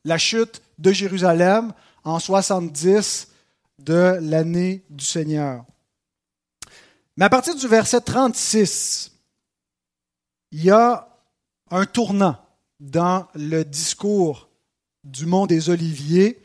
la 0.05 0.17
chute 0.17 0.61
de 0.81 0.91
Jérusalem 0.91 1.73
en 2.03 2.19
70 2.19 3.27
de 3.79 4.17
l'année 4.21 4.83
du 4.89 5.05
Seigneur. 5.05 5.63
Mais 7.17 7.25
à 7.25 7.29
partir 7.29 7.55
du 7.55 7.67
verset 7.67 8.01
36, 8.01 9.11
il 10.51 10.63
y 10.63 10.71
a 10.71 11.07
un 11.69 11.85
tournant 11.85 12.35
dans 12.79 13.27
le 13.35 13.63
discours 13.63 14.49
du 15.03 15.25
mont 15.25 15.45
des 15.45 15.69
Oliviers 15.69 16.41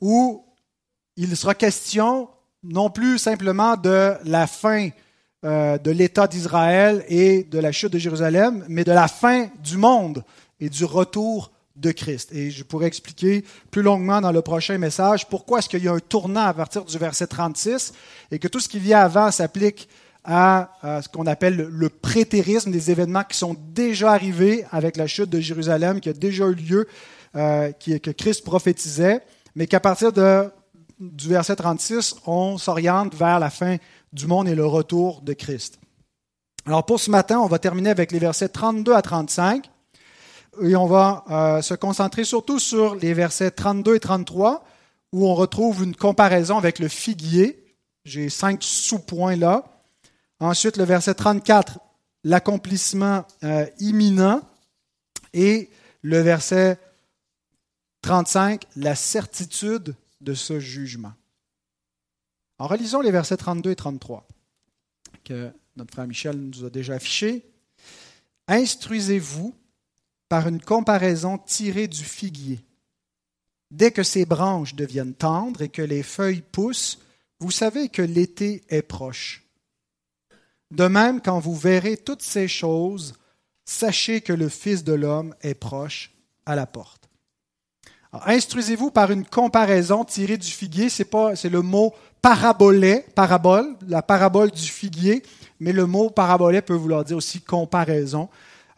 où 0.00 0.44
il 1.16 1.36
sera 1.36 1.54
question 1.54 2.28
non 2.62 2.90
plus 2.90 3.18
simplement 3.18 3.76
de 3.76 4.14
la 4.24 4.46
fin 4.46 4.90
euh, 5.44 5.78
de 5.78 5.90
l'État 5.90 6.26
d'Israël 6.26 7.04
et 7.08 7.44
de 7.44 7.58
la 7.58 7.72
chute 7.72 7.92
de 7.92 7.98
Jérusalem, 7.98 8.64
mais 8.68 8.84
de 8.84 8.92
la 8.92 9.08
fin 9.08 9.48
du 9.62 9.78
monde 9.78 10.24
et 10.60 10.68
du 10.68 10.84
retour 10.84 11.50
de 11.76 11.92
Christ. 11.92 12.30
Et 12.32 12.50
je 12.50 12.64
pourrais 12.64 12.86
expliquer 12.86 13.44
plus 13.70 13.82
longuement 13.82 14.20
dans 14.20 14.32
le 14.32 14.42
prochain 14.42 14.78
message 14.78 15.28
pourquoi 15.28 15.58
est-ce 15.60 15.68
qu'il 15.68 15.84
y 15.84 15.88
a 15.88 15.92
un 15.92 16.00
tournant 16.00 16.44
à 16.44 16.54
partir 16.54 16.84
du 16.84 16.98
verset 16.98 17.26
36 17.26 17.92
et 18.30 18.38
que 18.38 18.48
tout 18.48 18.60
ce 18.60 18.68
qui 18.68 18.78
vient 18.78 19.00
avant 19.00 19.30
s'applique 19.30 19.88
à, 20.24 20.70
ce 21.02 21.08
qu'on 21.08 21.26
appelle 21.26 21.56
le 21.56 21.88
prétérisme, 21.88 22.70
des 22.70 22.90
événements 22.90 23.24
qui 23.24 23.38
sont 23.38 23.56
déjà 23.72 24.12
arrivés 24.12 24.64
avec 24.70 24.96
la 24.96 25.06
chute 25.06 25.30
de 25.30 25.40
Jérusalem, 25.40 26.00
qui 26.00 26.10
a 26.10 26.12
déjà 26.12 26.46
eu 26.46 26.54
lieu, 26.54 26.88
euh, 27.36 27.72
que 27.72 28.10
Christ 28.10 28.44
prophétisait, 28.44 29.20
mais 29.54 29.66
qu'à 29.66 29.80
partir 29.80 30.12
de, 30.12 30.50
du 30.98 31.28
verset 31.28 31.56
36, 31.56 32.16
on 32.26 32.58
s'oriente 32.58 33.14
vers 33.14 33.38
la 33.40 33.48
fin 33.48 33.76
du 34.12 34.26
monde 34.26 34.48
et 34.48 34.54
le 34.54 34.66
retour 34.66 35.22
de 35.22 35.32
Christ. 35.32 35.78
Alors 36.66 36.84
pour 36.84 37.00
ce 37.00 37.10
matin, 37.10 37.38
on 37.38 37.46
va 37.46 37.58
terminer 37.58 37.90
avec 37.90 38.12
les 38.12 38.18
versets 38.18 38.48
32 38.48 38.92
à 38.92 39.02
35 39.02 39.69
et 40.62 40.76
on 40.76 40.86
va 40.86 41.24
euh, 41.30 41.62
se 41.62 41.74
concentrer 41.74 42.24
surtout 42.24 42.58
sur 42.58 42.94
les 42.94 43.14
versets 43.14 43.50
32 43.50 43.96
et 43.96 44.00
33, 44.00 44.64
où 45.12 45.26
on 45.26 45.34
retrouve 45.34 45.82
une 45.82 45.96
comparaison 45.96 46.58
avec 46.58 46.78
le 46.78 46.88
figuier. 46.88 47.76
J'ai 48.04 48.28
cinq 48.28 48.62
sous-points 48.62 49.36
là. 49.36 49.64
Ensuite, 50.38 50.76
le 50.76 50.84
verset 50.84 51.14
34, 51.14 51.78
l'accomplissement 52.24 53.26
euh, 53.44 53.66
imminent. 53.78 54.42
Et 55.32 55.70
le 56.02 56.18
verset 56.20 56.78
35, 58.02 58.64
la 58.76 58.94
certitude 58.94 59.94
de 60.20 60.34
ce 60.34 60.58
jugement. 60.58 61.12
En 62.58 62.66
relisons 62.66 63.00
les 63.00 63.10
versets 63.10 63.36
32 63.36 63.70
et 63.70 63.76
33, 63.76 64.26
que 65.24 65.50
notre 65.76 65.92
frère 65.92 66.06
Michel 66.06 66.36
nous 66.36 66.64
a 66.64 66.70
déjà 66.70 66.94
affichés. 66.94 67.44
Instruisez-vous 68.48 69.54
par 70.30 70.46
une 70.46 70.62
comparaison 70.62 71.38
tirée 71.38 71.88
du 71.88 72.04
figuier. 72.04 72.60
Dès 73.72 73.90
que 73.90 74.04
ses 74.04 74.24
branches 74.24 74.76
deviennent 74.76 75.12
tendres 75.12 75.60
et 75.60 75.68
que 75.68 75.82
les 75.82 76.04
feuilles 76.04 76.44
poussent, 76.52 77.00
vous 77.40 77.50
savez 77.50 77.88
que 77.88 78.00
l'été 78.00 78.62
est 78.68 78.82
proche. 78.82 79.44
De 80.70 80.86
même, 80.86 81.20
quand 81.20 81.40
vous 81.40 81.56
verrez 81.56 81.96
toutes 81.96 82.22
ces 82.22 82.46
choses, 82.46 83.14
sachez 83.64 84.20
que 84.20 84.32
le 84.32 84.48
Fils 84.48 84.84
de 84.84 84.92
l'homme 84.92 85.34
est 85.42 85.54
proche 85.54 86.12
à 86.46 86.54
la 86.54 86.66
porte. 86.66 87.08
Instruisez-vous 88.12 88.92
par 88.92 89.10
une 89.10 89.24
comparaison 89.24 90.04
tirée 90.04 90.36
du 90.36 90.50
figuier. 90.50 90.90
C'est 90.90 91.04
pas, 91.04 91.34
c'est 91.34 91.48
le 91.48 91.62
mot 91.62 91.92
parabolé, 92.22 93.04
parabole, 93.16 93.76
la 93.88 94.02
parabole 94.02 94.52
du 94.52 94.68
figuier, 94.68 95.24
mais 95.58 95.72
le 95.72 95.86
mot 95.86 96.08
parabolé 96.10 96.62
peut 96.62 96.74
vouloir 96.74 97.04
dire 97.04 97.16
aussi 97.16 97.40
comparaison. 97.40 98.28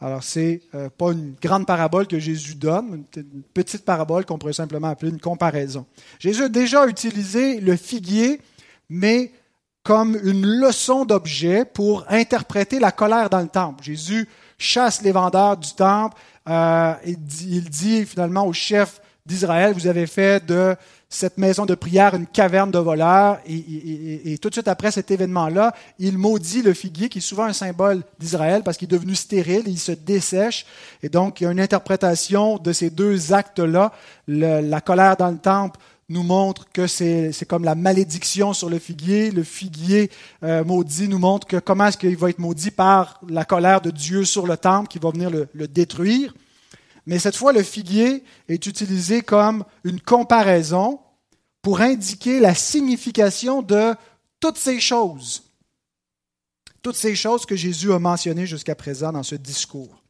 Alors, 0.02 0.24
c'est 0.24 0.62
euh, 0.74 0.88
pas 0.90 1.12
une 1.12 1.34
grande 1.40 1.64
parabole 1.64 2.08
que 2.08 2.18
Jésus 2.18 2.56
donne, 2.56 3.04
une 3.16 3.42
petite 3.54 3.84
parabole 3.84 4.24
qu'on 4.26 4.36
pourrait 4.36 4.52
simplement 4.52 4.88
appeler 4.88 5.12
une 5.12 5.20
comparaison. 5.20 5.86
Jésus 6.18 6.42
a 6.42 6.48
déjà 6.48 6.88
utilisé 6.88 7.60
le 7.60 7.76
figuier, 7.76 8.40
mais 8.90 9.30
comme 9.84 10.18
une 10.24 10.44
leçon 10.44 11.04
d'objet 11.04 11.64
pour 11.64 12.04
interpréter 12.08 12.80
la 12.80 12.90
colère 12.90 13.30
dans 13.30 13.40
le 13.40 13.48
temple. 13.48 13.84
Jésus 13.84 14.28
chasse 14.58 15.02
les 15.02 15.12
vendeurs 15.12 15.56
du 15.56 15.72
temple 15.72 16.16
euh, 16.48 16.94
et 17.04 17.16
il 17.42 17.70
dit 17.70 18.04
finalement 18.04 18.44
au 18.46 18.52
chef 18.52 19.00
d'Israël, 19.24 19.72
vous 19.72 19.86
avez 19.86 20.08
fait 20.08 20.44
de 20.44 20.74
cette 21.12 21.36
maison 21.36 21.66
de 21.66 21.74
prière 21.74 22.14
une 22.14 22.26
caverne 22.26 22.70
de 22.70 22.78
voleurs. 22.78 23.38
Et, 23.46 24.38
tout 24.40 24.48
de 24.48 24.54
suite 24.54 24.68
après 24.68 24.90
cet 24.90 25.10
événement-là, 25.10 25.74
il 25.98 26.16
maudit 26.16 26.62
le 26.62 26.72
figuier, 26.72 27.08
qui 27.08 27.18
est 27.18 27.22
souvent 27.22 27.44
un 27.44 27.52
symbole 27.52 28.02
d'Israël, 28.18 28.62
parce 28.64 28.78
qu'il 28.78 28.86
est 28.86 28.96
devenu 28.96 29.14
stérile, 29.14 29.64
il 29.66 29.78
se 29.78 29.92
dessèche. 29.92 30.64
Et 31.02 31.10
donc, 31.10 31.40
il 31.40 31.44
y 31.44 31.46
a 31.46 31.50
une 31.50 31.60
interprétation 31.60 32.56
de 32.56 32.72
ces 32.72 32.88
deux 32.88 33.32
actes-là. 33.32 33.92
la 34.26 34.80
colère 34.80 35.16
dans 35.16 35.30
le 35.30 35.38
temple 35.38 35.78
nous 36.08 36.22
montre 36.22 36.66
que 36.72 36.86
c'est 36.86 37.46
comme 37.46 37.64
la 37.64 37.74
malédiction 37.74 38.54
sur 38.54 38.70
le 38.70 38.78
figuier. 38.78 39.30
Le 39.30 39.44
figuier 39.44 40.10
euh, 40.42 40.64
maudit 40.64 41.08
nous 41.08 41.18
montre 41.18 41.46
que 41.46 41.58
comment 41.58 41.86
est-ce 41.86 41.98
qu'il 41.98 42.16
va 42.16 42.30
être 42.30 42.38
maudit 42.38 42.70
par 42.70 43.20
la 43.28 43.44
colère 43.44 43.80
de 43.80 43.90
Dieu 43.90 44.24
sur 44.24 44.46
le 44.46 44.56
temple 44.56 44.88
qui 44.88 44.98
va 44.98 45.10
venir 45.10 45.30
le 45.30 45.68
détruire. 45.68 46.34
Mais 47.06 47.18
cette 47.18 47.36
fois, 47.36 47.52
le 47.52 47.62
figuier 47.62 48.24
est 48.48 48.66
utilisé 48.66 49.22
comme 49.22 49.64
une 49.84 50.00
comparaison 50.00 51.00
pour 51.62 51.80
indiquer 51.80 52.40
la 52.40 52.54
signification 52.54 53.62
de 53.62 53.94
toutes 54.40 54.58
ces 54.58 54.80
choses. 54.80 55.44
Toutes 56.82 56.96
ces 56.96 57.14
choses 57.14 57.46
que 57.46 57.54
Jésus 57.54 57.92
a 57.92 57.98
mentionnées 57.98 58.46
jusqu'à 58.46 58.74
présent 58.74 59.12
dans 59.12 59.22
ce 59.22 59.36
discours. 59.36 60.02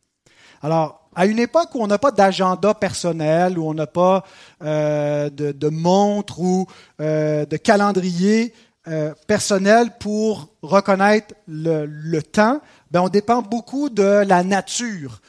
Alors, 0.62 1.08
à 1.14 1.26
une 1.26 1.38
époque 1.38 1.74
où 1.74 1.82
on 1.82 1.86
n'a 1.86 1.98
pas 1.98 2.10
d'agenda 2.10 2.72
personnel, 2.72 3.58
où 3.58 3.68
on 3.68 3.74
n'a 3.74 3.86
pas 3.86 4.24
euh, 4.62 5.28
de, 5.28 5.68
montre 5.68 6.40
ou 6.40 6.66
euh, 7.00 7.44
de 7.44 7.56
calendrier 7.56 8.54
euh, 8.88 9.12
personnel 9.26 9.90
pour 9.98 10.48
reconnaître 10.62 11.34
le, 11.46 12.20
temps, 12.20 12.60
ben 12.90 13.02
on 13.02 13.08
dépend 13.08 13.42
beaucoup 13.42 13.90
de 13.90 14.24
la 14.26 14.42
nature 14.42 15.20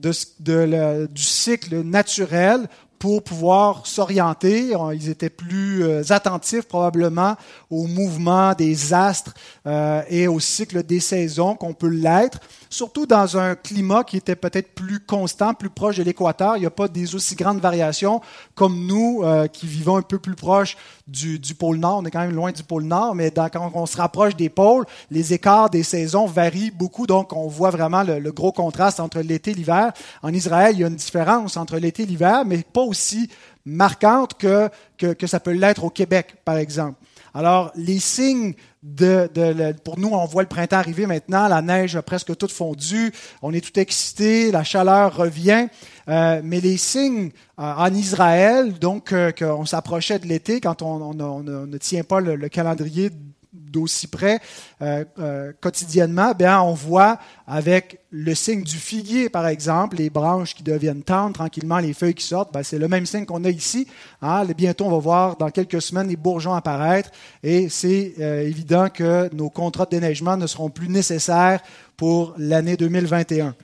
du 0.00 1.22
cycle 1.22 1.82
naturel 1.82 2.68
pour 3.00 3.24
pouvoir 3.24 3.86
s'orienter. 3.86 4.74
Ils 4.94 5.08
étaient 5.08 5.30
plus 5.30 5.82
euh, 5.82 6.02
attentifs 6.10 6.66
probablement 6.68 7.34
au 7.70 7.86
mouvement 7.86 8.52
des 8.52 8.92
astres 8.92 9.34
euh, 9.66 10.02
et 10.08 10.28
au 10.28 10.38
cycle 10.38 10.82
des 10.84 11.00
saisons 11.00 11.56
qu'on 11.56 11.72
peut 11.72 11.88
l'être, 11.88 12.40
surtout 12.70 13.04
dans 13.04 13.36
un 13.36 13.56
climat 13.56 14.04
qui 14.04 14.16
était 14.16 14.36
peut-être 14.36 14.74
plus 14.74 15.00
constant, 15.00 15.52
plus 15.52 15.68
proche 15.68 15.96
de 15.96 16.04
l'équateur. 16.04 16.56
Il 16.56 16.60
n'y 16.60 16.66
a 16.66 16.70
pas 16.70 16.88
des 16.88 17.14
aussi 17.14 17.34
grandes 17.34 17.60
variations 17.60 18.20
comme 18.54 18.86
nous 18.86 19.22
euh, 19.24 19.48
qui 19.48 19.66
vivons 19.66 19.96
un 19.96 20.02
peu 20.02 20.18
plus 20.18 20.36
proche 20.36 20.76
du, 21.08 21.40
pôle 21.58 21.78
Nord. 21.78 21.98
On 21.98 22.04
est 22.06 22.10
quand 22.10 22.20
même 22.20 22.34
loin 22.34 22.52
du 22.52 22.62
pôle 22.62 22.84
Nord, 22.84 23.16
mais 23.16 23.32
quand 23.32 23.72
on 23.74 23.86
se 23.86 23.96
rapproche 23.96 24.36
des 24.36 24.48
pôles, 24.48 24.86
les 25.10 25.34
écarts 25.34 25.68
des 25.68 25.82
saisons 25.82 26.26
varient 26.26 26.70
beaucoup, 26.70 27.08
donc 27.08 27.32
on 27.32 27.48
voit 27.48 27.70
vraiment 27.70 28.04
le, 28.04 28.20
le 28.20 28.32
gros 28.32 28.52
contraste 28.52 29.00
entre 29.00 29.18
l'été 29.20 29.50
et 29.50 29.54
l'hiver. 29.54 29.92
En 30.22 30.32
Israël, 30.32 30.74
il 30.74 30.80
y 30.80 30.84
a 30.84 30.86
une 30.86 30.94
différence 30.94 31.56
entre 31.56 31.76
l'été 31.76 32.04
et 32.04 32.06
l'hiver, 32.06 32.44
mais 32.46 32.58
pas 32.62 32.82
aussi 32.82 33.28
marquante 33.64 34.34
que, 34.38 34.68
que, 34.96 35.12
que 35.12 35.26
ça 35.26 35.40
peut 35.40 35.52
l'être 35.52 35.84
au 35.84 35.90
Québec, 35.90 36.36
par 36.44 36.56
exemple. 36.56 36.96
Alors, 37.34 37.70
les 37.76 37.98
signes 37.98 38.54
de, 38.82 39.28
de, 39.34 39.72
pour 39.84 39.98
nous, 39.98 40.08
on 40.08 40.24
voit 40.24 40.42
le 40.42 40.48
printemps 40.48 40.76
arriver 40.76 41.06
maintenant, 41.06 41.48
la 41.48 41.62
neige 41.62 41.96
a 41.96 42.02
presque 42.02 42.36
toute 42.36 42.50
fondu, 42.50 43.12
on 43.42 43.52
est 43.52 43.60
tout 43.60 43.78
excité, 43.78 44.50
la 44.50 44.64
chaleur 44.64 45.16
revient, 45.16 45.68
euh, 46.08 46.40
mais 46.42 46.60
les 46.60 46.76
signes 46.76 47.30
euh, 47.58 47.74
en 47.76 47.92
Israël, 47.94 48.72
donc 48.78 49.12
euh, 49.12 49.32
qu'on 49.32 49.66
s'approchait 49.66 50.18
de 50.18 50.26
l'été, 50.26 50.60
quand 50.60 50.82
on, 50.82 51.14
ne 51.14 51.78
tient 51.78 52.04
pas 52.04 52.20
le, 52.20 52.36
le 52.36 52.48
calendrier 52.48 53.10
d'aussi 53.52 54.06
près 54.06 54.40
euh, 54.80 55.04
euh, 55.18 55.52
quotidiennement, 55.60 56.32
bien, 56.34 56.60
on 56.60 56.72
voit 56.72 57.18
avec 57.46 58.00
le 58.10 58.34
signe 58.34 58.62
du 58.62 58.76
figuier, 58.76 59.28
par 59.28 59.46
exemple, 59.48 59.96
les 59.96 60.08
branches 60.08 60.54
qui 60.54 60.62
deviennent 60.62 61.02
tendres, 61.02 61.34
tranquillement, 61.34 61.78
les 61.78 61.92
feuilles 61.92 62.14
qui 62.14 62.24
sortent, 62.24 62.52
ben, 62.52 62.62
c'est 62.62 62.78
le 62.78 62.86
même 62.86 63.06
signe 63.06 63.26
qu'on 63.26 63.44
a 63.44 63.50
ici. 63.50 63.88
Hein. 64.22 64.44
Bientôt, 64.56 64.84
on 64.86 64.90
va 64.90 64.98
voir 64.98 65.36
dans 65.36 65.50
quelques 65.50 65.82
semaines 65.82 66.08
les 66.08 66.16
bourgeons 66.16 66.54
apparaître 66.54 67.10
et 67.42 67.68
c'est 67.68 68.14
euh, 68.20 68.42
évident 68.42 68.88
que 68.88 69.32
nos 69.34 69.50
contrats 69.50 69.84
de 69.86 69.90
déneigement 69.90 70.36
ne 70.36 70.46
seront 70.46 70.70
plus 70.70 70.88
nécessaires 70.88 71.60
pour 71.96 72.34
l'année 72.38 72.76
2021. 72.76 73.54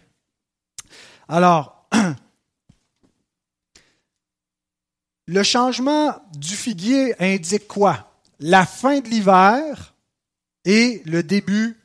Alors, 1.28 1.88
le 5.26 5.42
changement 5.42 6.16
du 6.36 6.54
figuier 6.54 7.14
indique 7.20 7.68
quoi? 7.68 8.15
La 8.40 8.66
fin 8.66 9.00
de 9.00 9.08
l'hiver 9.08 9.94
et 10.64 11.02
le 11.06 11.22
début 11.22 11.76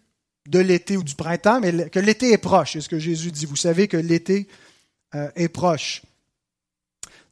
de 0.48 0.60
l'été 0.60 0.98
ou 0.98 1.04
du 1.04 1.16
printemps, 1.16 1.60
mais 1.62 1.90
que 1.90 2.00
l'été 2.00 2.32
est 2.32 2.38
proche, 2.38 2.74
c'est 2.74 2.82
ce 2.82 2.90
que 2.90 3.00
Jésus 3.00 3.32
dit. 3.32 3.46
Vous 3.46 3.56
savez 3.56 3.88
que 3.88 3.98
l'été 3.98 4.48
euh, 5.16 5.30
est 5.36 5.50
proche. 5.50 6.02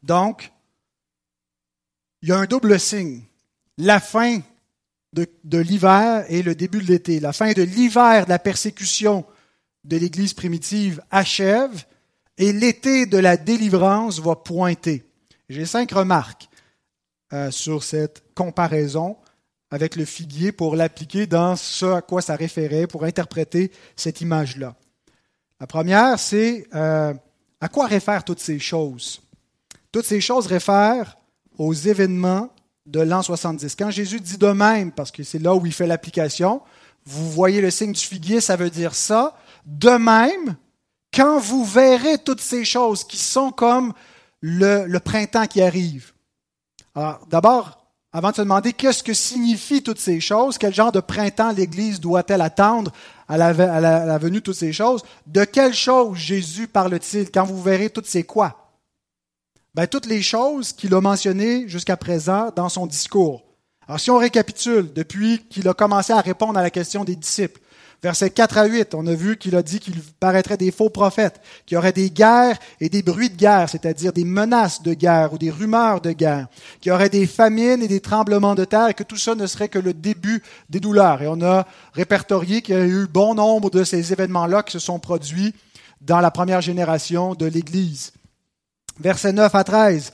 Donc, 0.03 0.51
il 2.21 2.29
y 2.29 2.31
a 2.31 2.37
un 2.37 2.45
double 2.45 2.79
signe. 2.79 3.23
La 3.77 3.99
fin 3.99 4.39
de, 5.13 5.27
de 5.43 5.57
l'hiver 5.57 6.25
et 6.29 6.43
le 6.43 6.55
début 6.55 6.81
de 6.81 6.87
l'été. 6.87 7.19
La 7.19 7.33
fin 7.33 7.51
de 7.51 7.63
l'hiver 7.63 8.25
de 8.25 8.29
la 8.29 8.39
persécution 8.39 9.25
de 9.83 9.97
l'Église 9.97 10.33
primitive 10.33 11.01
achève 11.09 11.85
et 12.37 12.53
l'été 12.53 13.05
de 13.05 13.17
la 13.17 13.37
délivrance 13.37 14.19
va 14.19 14.35
pointer. 14.35 15.03
J'ai 15.49 15.65
cinq 15.65 15.91
remarques 15.91 16.48
euh, 17.33 17.51
sur 17.51 17.83
cette 17.83 18.23
comparaison 18.35 19.17
avec 19.71 19.95
le 19.95 20.05
figuier 20.05 20.51
pour 20.51 20.75
l'appliquer 20.75 21.27
dans 21.27 21.55
ce 21.55 21.85
à 21.85 22.01
quoi 22.01 22.21
ça 22.21 22.35
référait, 22.35 22.87
pour 22.87 23.03
interpréter 23.03 23.71
cette 23.95 24.21
image-là. 24.21 24.75
La 25.59 25.67
première, 25.67 26.17
c'est 26.17 26.67
euh, 26.73 27.13
à 27.61 27.67
quoi 27.67 27.85
réfèrent 27.87 28.23
toutes 28.23 28.39
ces 28.39 28.59
choses? 28.59 29.21
Toutes 29.91 30.05
ces 30.05 30.21
choses 30.21 30.47
réfèrent 30.47 31.17
aux 31.57 31.73
événements 31.73 32.49
de 32.85 33.01
l'an 33.01 33.21
70. 33.21 33.75
Quand 33.75 33.91
Jésus 33.91 34.19
dit 34.19 34.37
de 34.37 34.47
même, 34.47 34.91
parce 34.91 35.11
que 35.11 35.23
c'est 35.23 35.39
là 35.39 35.53
où 35.53 35.65
il 35.65 35.73
fait 35.73 35.87
l'application, 35.87 36.61
vous 37.05 37.29
voyez 37.29 37.61
le 37.61 37.69
signe 37.69 37.91
du 37.91 38.01
figuier, 38.01 38.41
ça 38.41 38.55
veut 38.55 38.69
dire 38.69 38.95
ça. 38.95 39.37
De 39.65 39.89
même, 39.89 40.55
quand 41.13 41.39
vous 41.39 41.65
verrez 41.65 42.17
toutes 42.17 42.41
ces 42.41 42.65
choses 42.65 43.03
qui 43.03 43.17
sont 43.17 43.51
comme 43.51 43.93
le, 44.41 44.85
le 44.85 44.99
printemps 44.99 45.47
qui 45.47 45.61
arrive. 45.61 46.13
Alors, 46.95 47.19
d'abord, 47.27 47.79
avant 48.11 48.31
de 48.31 48.35
se 48.35 48.41
demander 48.41 48.73
qu'est-ce 48.73 49.03
que 49.03 49.13
signifient 49.13 49.83
toutes 49.83 49.99
ces 49.99 50.19
choses, 50.19 50.57
quel 50.57 50.73
genre 50.73 50.91
de 50.91 50.99
printemps 50.99 51.51
l'Église 51.51 51.99
doit-elle 51.99 52.41
attendre 52.41 52.91
à 53.27 53.37
la, 53.37 54.17
venue 54.17 54.39
de 54.39 54.43
toutes 54.43 54.55
ces 54.55 54.73
choses, 54.73 55.03
de 55.27 55.43
quelles 55.43 55.75
choses 55.75 56.17
Jésus 56.17 56.67
parle-t-il? 56.67 57.29
Quand 57.29 57.45
vous 57.45 57.61
verrez 57.61 57.91
toutes 57.91 58.07
ces 58.07 58.23
quoi? 58.23 58.73
Ben, 59.75 59.85
Toutes 59.85 60.07
les 60.07 60.23
choses 60.23 60.73
qu'il 60.73 60.93
a 60.95 61.01
mentionnées 61.01 61.67
jusqu'à 61.67 61.97
présent 61.97 62.51
dans 62.55 62.69
son 62.69 62.87
discours. 62.87 63.43
Alors 63.87 63.99
si 63.99 64.09
on 64.09 64.17
récapitule, 64.17 64.91
depuis 64.93 65.45
qu'il 65.49 65.67
a 65.67 65.73
commencé 65.73 66.11
à 66.11 66.21
répondre 66.21 66.57
à 66.57 66.63
la 66.63 66.71
question 66.71 67.03
des 67.03 67.15
disciples, 67.15 67.61
Versets 68.01 68.29
4 68.29 68.57
à 68.57 68.65
8, 68.65 68.95
on 68.95 69.05
a 69.07 69.13
vu 69.13 69.35
qu'il 69.35 69.57
a 69.57 69.61
dit 69.61 69.79
qu'il 69.79 70.01
paraîtrait 70.21 70.55
des 70.55 70.71
faux 70.71 70.89
prophètes, 70.89 71.41
qu'il 71.65 71.75
y 71.75 71.77
aurait 71.77 71.91
des 71.91 72.09
guerres 72.09 72.57
et 72.79 72.87
des 72.87 73.01
bruits 73.01 73.29
de 73.29 73.35
guerre, 73.35 73.69
c'est-à-dire 73.69 74.13
des 74.13 74.23
menaces 74.23 74.81
de 74.81 74.93
guerre 74.93 75.33
ou 75.33 75.37
des 75.37 75.49
rumeurs 75.49 75.99
de 75.99 76.13
guerre, 76.13 76.47
qu'il 76.79 76.91
y 76.91 76.95
aurait 76.95 77.09
des 77.09 77.27
famines 77.27 77.83
et 77.83 77.89
des 77.89 77.99
tremblements 77.99 78.55
de 78.55 78.63
terre 78.63 78.87
et 78.87 78.93
que 78.93 79.03
tout 79.03 79.17
ça 79.17 79.35
ne 79.35 79.45
serait 79.47 79.67
que 79.67 79.79
le 79.79 79.93
début 79.93 80.41
des 80.69 80.79
douleurs. 80.79 81.21
Et 81.21 81.27
on 81.27 81.41
a 81.41 81.67
répertorié 81.93 82.61
qu'il 82.61 82.75
y 82.75 82.77
a 82.77 82.85
eu 82.85 83.05
bon 83.05 83.35
nombre 83.35 83.69
de 83.69 83.83
ces 83.83 84.13
événements-là 84.13 84.63
qui 84.63 84.71
se 84.71 84.79
sont 84.79 84.99
produits 84.99 85.53
dans 85.99 86.21
la 86.21 86.31
première 86.31 86.61
génération 86.61 87.35
de 87.35 87.47
l'Église. 87.47 88.13
Versets 89.01 89.33
9 89.33 89.53
à 89.53 89.63
13, 89.65 90.13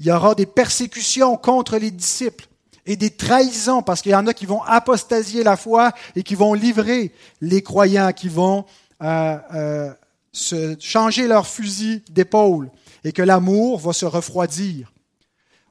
il 0.00 0.06
y 0.06 0.10
aura 0.10 0.34
des 0.34 0.46
persécutions 0.46 1.36
contre 1.36 1.76
les 1.76 1.90
disciples 1.90 2.46
et 2.86 2.96
des 2.96 3.10
trahisons, 3.10 3.82
parce 3.82 4.00
qu'il 4.00 4.12
y 4.12 4.16
en 4.16 4.26
a 4.26 4.32
qui 4.32 4.46
vont 4.46 4.62
apostasier 4.62 5.42
la 5.42 5.56
foi 5.56 5.92
et 6.14 6.22
qui 6.22 6.34
vont 6.34 6.54
livrer 6.54 7.12
les 7.40 7.62
croyants, 7.62 8.12
qui 8.12 8.28
vont 8.28 8.64
euh, 9.02 9.38
euh, 9.54 9.92
changer 10.78 11.26
leur 11.26 11.46
fusil 11.46 12.02
d'épaule, 12.10 12.70
et 13.04 13.12
que 13.12 13.22
l'amour 13.22 13.80
va 13.80 13.92
se 13.92 14.06
refroidir. 14.06 14.92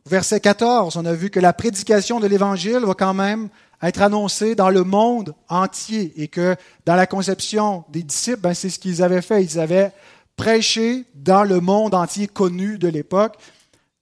Verset 0.05 0.39
14, 0.39 0.97
on 0.97 1.05
a 1.05 1.13
vu 1.13 1.29
que 1.29 1.39
la 1.39 1.53
prédication 1.53 2.19
de 2.19 2.27
l'Évangile 2.27 2.81
va 2.83 2.93
quand 2.93 3.13
même 3.13 3.49
être 3.81 4.01
annoncée 4.01 4.55
dans 4.55 4.69
le 4.69 4.83
monde 4.83 5.33
entier, 5.49 6.13
et 6.17 6.27
que 6.27 6.55
dans 6.85 6.95
la 6.95 7.07
conception 7.07 7.85
des 7.89 8.03
disciples, 8.03 8.41
ben, 8.41 8.53
c'est 8.53 8.69
ce 8.69 8.79
qu'ils 8.79 9.01
avaient 9.01 9.21
fait. 9.21 9.43
Ils 9.43 9.59
avaient 9.59 9.91
prêché 10.35 11.05
dans 11.15 11.43
le 11.43 11.61
monde 11.61 11.95
entier 11.95 12.27
connu 12.27 12.77
de 12.77 12.87
l'époque 12.87 13.37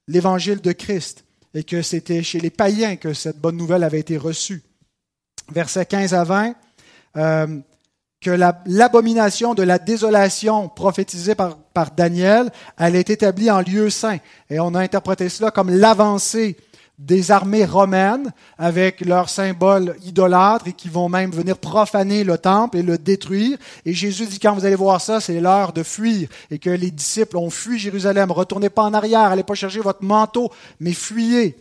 l'Évangile 0.08 0.62
de 0.62 0.72
Christ 0.72 1.24
et 1.54 1.64
que 1.64 1.82
c'était 1.82 2.24
chez 2.24 2.40
les 2.40 2.50
païens 2.50 2.96
que 2.96 3.14
cette 3.14 3.40
bonne 3.40 3.58
nouvelle 3.58 3.84
avait 3.84 4.00
été 4.00 4.18
reçue. 4.18 4.64
Versets 5.52 5.86
15 5.86 6.14
à 6.14 6.24
20, 6.24 6.56
euh, 7.18 7.60
que 8.22 8.32
l'abomination 8.66 9.54
de 9.54 9.64
la 9.64 9.78
désolation 9.78 10.70
prophétisée 10.70 11.36
par, 11.36 11.58
par 11.58 11.92
Daniel, 11.92 12.52
elle 12.78 12.96
est 12.96 13.10
établie 13.10 13.52
en 13.52 13.60
lieu 13.60 13.90
saint. 13.90 14.18
Et 14.50 14.60
on 14.60 14.74
a 14.74 14.80
interprété 14.80 15.30
cela 15.30 15.52
comme 15.52 15.70
l'avancée 15.70 16.58
des 17.00 17.32
armées 17.32 17.66
romaines 17.66 18.32
avec 18.58 19.02
leurs 19.02 19.30
symboles 19.30 19.96
idolâtres 20.06 20.68
et 20.68 20.74
qui 20.74 20.90
vont 20.90 21.10
même 21.10 21.32
venir 21.32 21.58
profaner 21.58 22.24
le 22.24 22.38
temple 22.38 22.78
et 22.78 22.84
le 22.84 22.98
détruire. 22.98 23.58
Et 23.86 23.94
Jésus 23.94 24.28
dit, 24.28 24.40
quand 24.40 24.54
vous 24.54 24.66
allez 24.66 24.76
voir 24.76 25.02
ça, 25.02 25.20
c'est 25.20 25.40
l'heure 25.40 25.74
de 25.74 25.84
fuir. 25.84 26.30
Et 26.52 26.60
que 26.60 26.70
les 26.70 26.92
disciples 26.92 27.38
ont 27.38 27.50
fui 27.50 27.80
Jérusalem. 27.80 28.32
Retournez 28.32 28.70
pas 28.70 28.84
en 28.84 28.94
arrière, 28.94 29.32
allez 29.32 29.44
pas 29.44 29.56
chercher 29.56 29.80
votre 29.80 30.04
manteau, 30.04 30.52
mais 30.80 30.94
fuyez. 30.94 31.58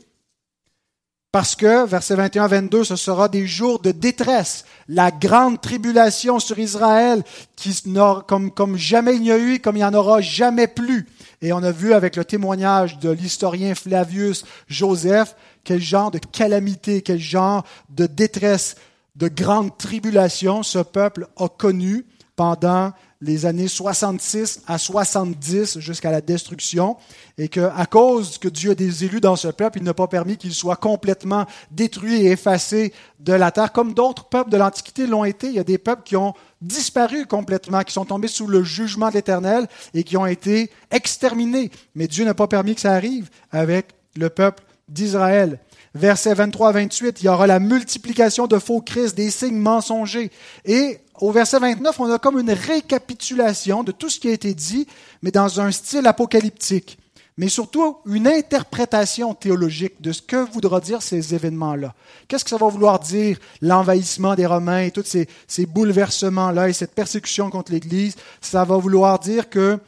Parce 1.32 1.56
que, 1.56 1.86
verset 1.86 2.14
21-22, 2.14 2.84
ce 2.84 2.94
sera 2.94 3.26
des 3.26 3.46
jours 3.46 3.80
de 3.80 3.90
détresse, 3.90 4.66
la 4.86 5.10
grande 5.10 5.62
tribulation 5.62 6.38
sur 6.38 6.58
Israël, 6.58 7.24
qui 7.56 7.82
comme, 8.28 8.50
comme 8.50 8.76
jamais 8.76 9.16
il 9.16 9.22
n'y 9.22 9.32
a 9.32 9.38
eu, 9.38 9.58
comme 9.58 9.76
il 9.76 9.78
n'y 9.78 9.84
en 9.84 9.94
aura 9.94 10.20
jamais 10.20 10.66
plus. 10.66 11.08
Et 11.42 11.52
on 11.52 11.62
a 11.62 11.72
vu 11.72 11.92
avec 11.92 12.16
le 12.16 12.24
témoignage 12.24 12.98
de 13.00 13.10
l'historien 13.10 13.74
Flavius 13.74 14.44
Joseph 14.68 15.34
quel 15.64 15.80
genre 15.80 16.10
de 16.10 16.18
calamité, 16.18 17.02
quel 17.02 17.18
genre 17.18 17.64
de 17.90 18.06
détresse, 18.06 18.76
de 19.16 19.28
grande 19.28 19.76
tribulation 19.76 20.62
ce 20.62 20.78
peuple 20.78 21.28
a 21.36 21.48
connu 21.48 22.06
pendant 22.36 22.92
les 23.22 23.46
années 23.46 23.68
66 23.68 24.62
à 24.66 24.78
70 24.78 25.78
jusqu'à 25.78 26.10
la 26.10 26.20
destruction, 26.20 26.96
et 27.38 27.48
que 27.48 27.60
à 27.60 27.86
cause 27.86 28.36
que 28.38 28.48
Dieu 28.48 28.72
a 28.72 28.74
des 28.74 29.04
élus 29.04 29.20
dans 29.20 29.36
ce 29.36 29.48
peuple, 29.48 29.78
il 29.78 29.84
n'a 29.84 29.94
pas 29.94 30.08
permis 30.08 30.36
qu'il 30.36 30.52
soit 30.52 30.76
complètement 30.76 31.46
détruit 31.70 32.26
et 32.26 32.32
effacé 32.32 32.92
de 33.20 33.32
la 33.32 33.52
terre, 33.52 33.72
comme 33.72 33.94
d'autres 33.94 34.24
peuples 34.24 34.50
de 34.50 34.56
l'Antiquité 34.56 35.06
l'ont 35.06 35.24
été. 35.24 35.46
Il 35.46 35.54
y 35.54 35.60
a 35.60 35.64
des 35.64 35.78
peuples 35.78 36.02
qui 36.02 36.16
ont 36.16 36.34
disparu 36.60 37.26
complètement, 37.26 37.82
qui 37.82 37.92
sont 37.92 38.04
tombés 38.04 38.28
sous 38.28 38.48
le 38.48 38.64
jugement 38.64 39.08
de 39.08 39.14
l'Éternel 39.14 39.68
et 39.94 40.02
qui 40.02 40.16
ont 40.16 40.26
été 40.26 40.70
exterminés. 40.90 41.70
Mais 41.94 42.08
Dieu 42.08 42.24
n'a 42.24 42.34
pas 42.34 42.48
permis 42.48 42.74
que 42.74 42.80
ça 42.80 42.92
arrive 42.92 43.30
avec 43.52 43.94
le 44.16 44.30
peuple 44.30 44.64
d'Israël. 44.88 45.58
Versets 45.94 46.34
23 46.34 46.70
à 46.70 46.72
28, 46.72 47.20
il 47.20 47.26
y 47.26 47.28
aura 47.28 47.46
la 47.46 47.60
multiplication 47.60 48.46
de 48.46 48.58
faux 48.58 48.80
Christ, 48.80 49.14
des 49.14 49.30
signes 49.30 49.58
mensongers. 49.58 50.30
Et 50.64 51.00
au 51.20 51.32
verset 51.32 51.58
29, 51.58 52.00
on 52.00 52.10
a 52.10 52.18
comme 52.18 52.38
une 52.38 52.50
récapitulation 52.50 53.84
de 53.84 53.92
tout 53.92 54.08
ce 54.08 54.18
qui 54.18 54.28
a 54.28 54.32
été 54.32 54.54
dit, 54.54 54.86
mais 55.20 55.30
dans 55.30 55.60
un 55.60 55.70
style 55.70 56.06
apocalyptique. 56.06 56.98
Mais 57.36 57.48
surtout 57.48 57.98
une 58.06 58.26
interprétation 58.26 59.34
théologique 59.34 60.00
de 60.00 60.12
ce 60.12 60.22
que 60.22 60.36
voudra 60.36 60.80
dire 60.80 61.02
ces 61.02 61.34
événements-là. 61.34 61.94
Qu'est-ce 62.28 62.44
que 62.44 62.50
ça 62.50 62.56
va 62.58 62.68
vouloir 62.68 62.98
dire, 62.98 63.38
l'envahissement 63.60 64.34
des 64.34 64.46
Romains 64.46 64.82
et 64.82 64.90
tous 64.90 65.16
ces 65.46 65.66
bouleversements-là 65.66 66.68
et 66.68 66.72
cette 66.72 66.94
persécution 66.94 67.50
contre 67.50 67.72
l'Église? 67.72 68.16
Ça 68.40 68.64
va 68.64 68.76
vouloir 68.76 69.18
dire 69.18 69.50
que 69.50 69.78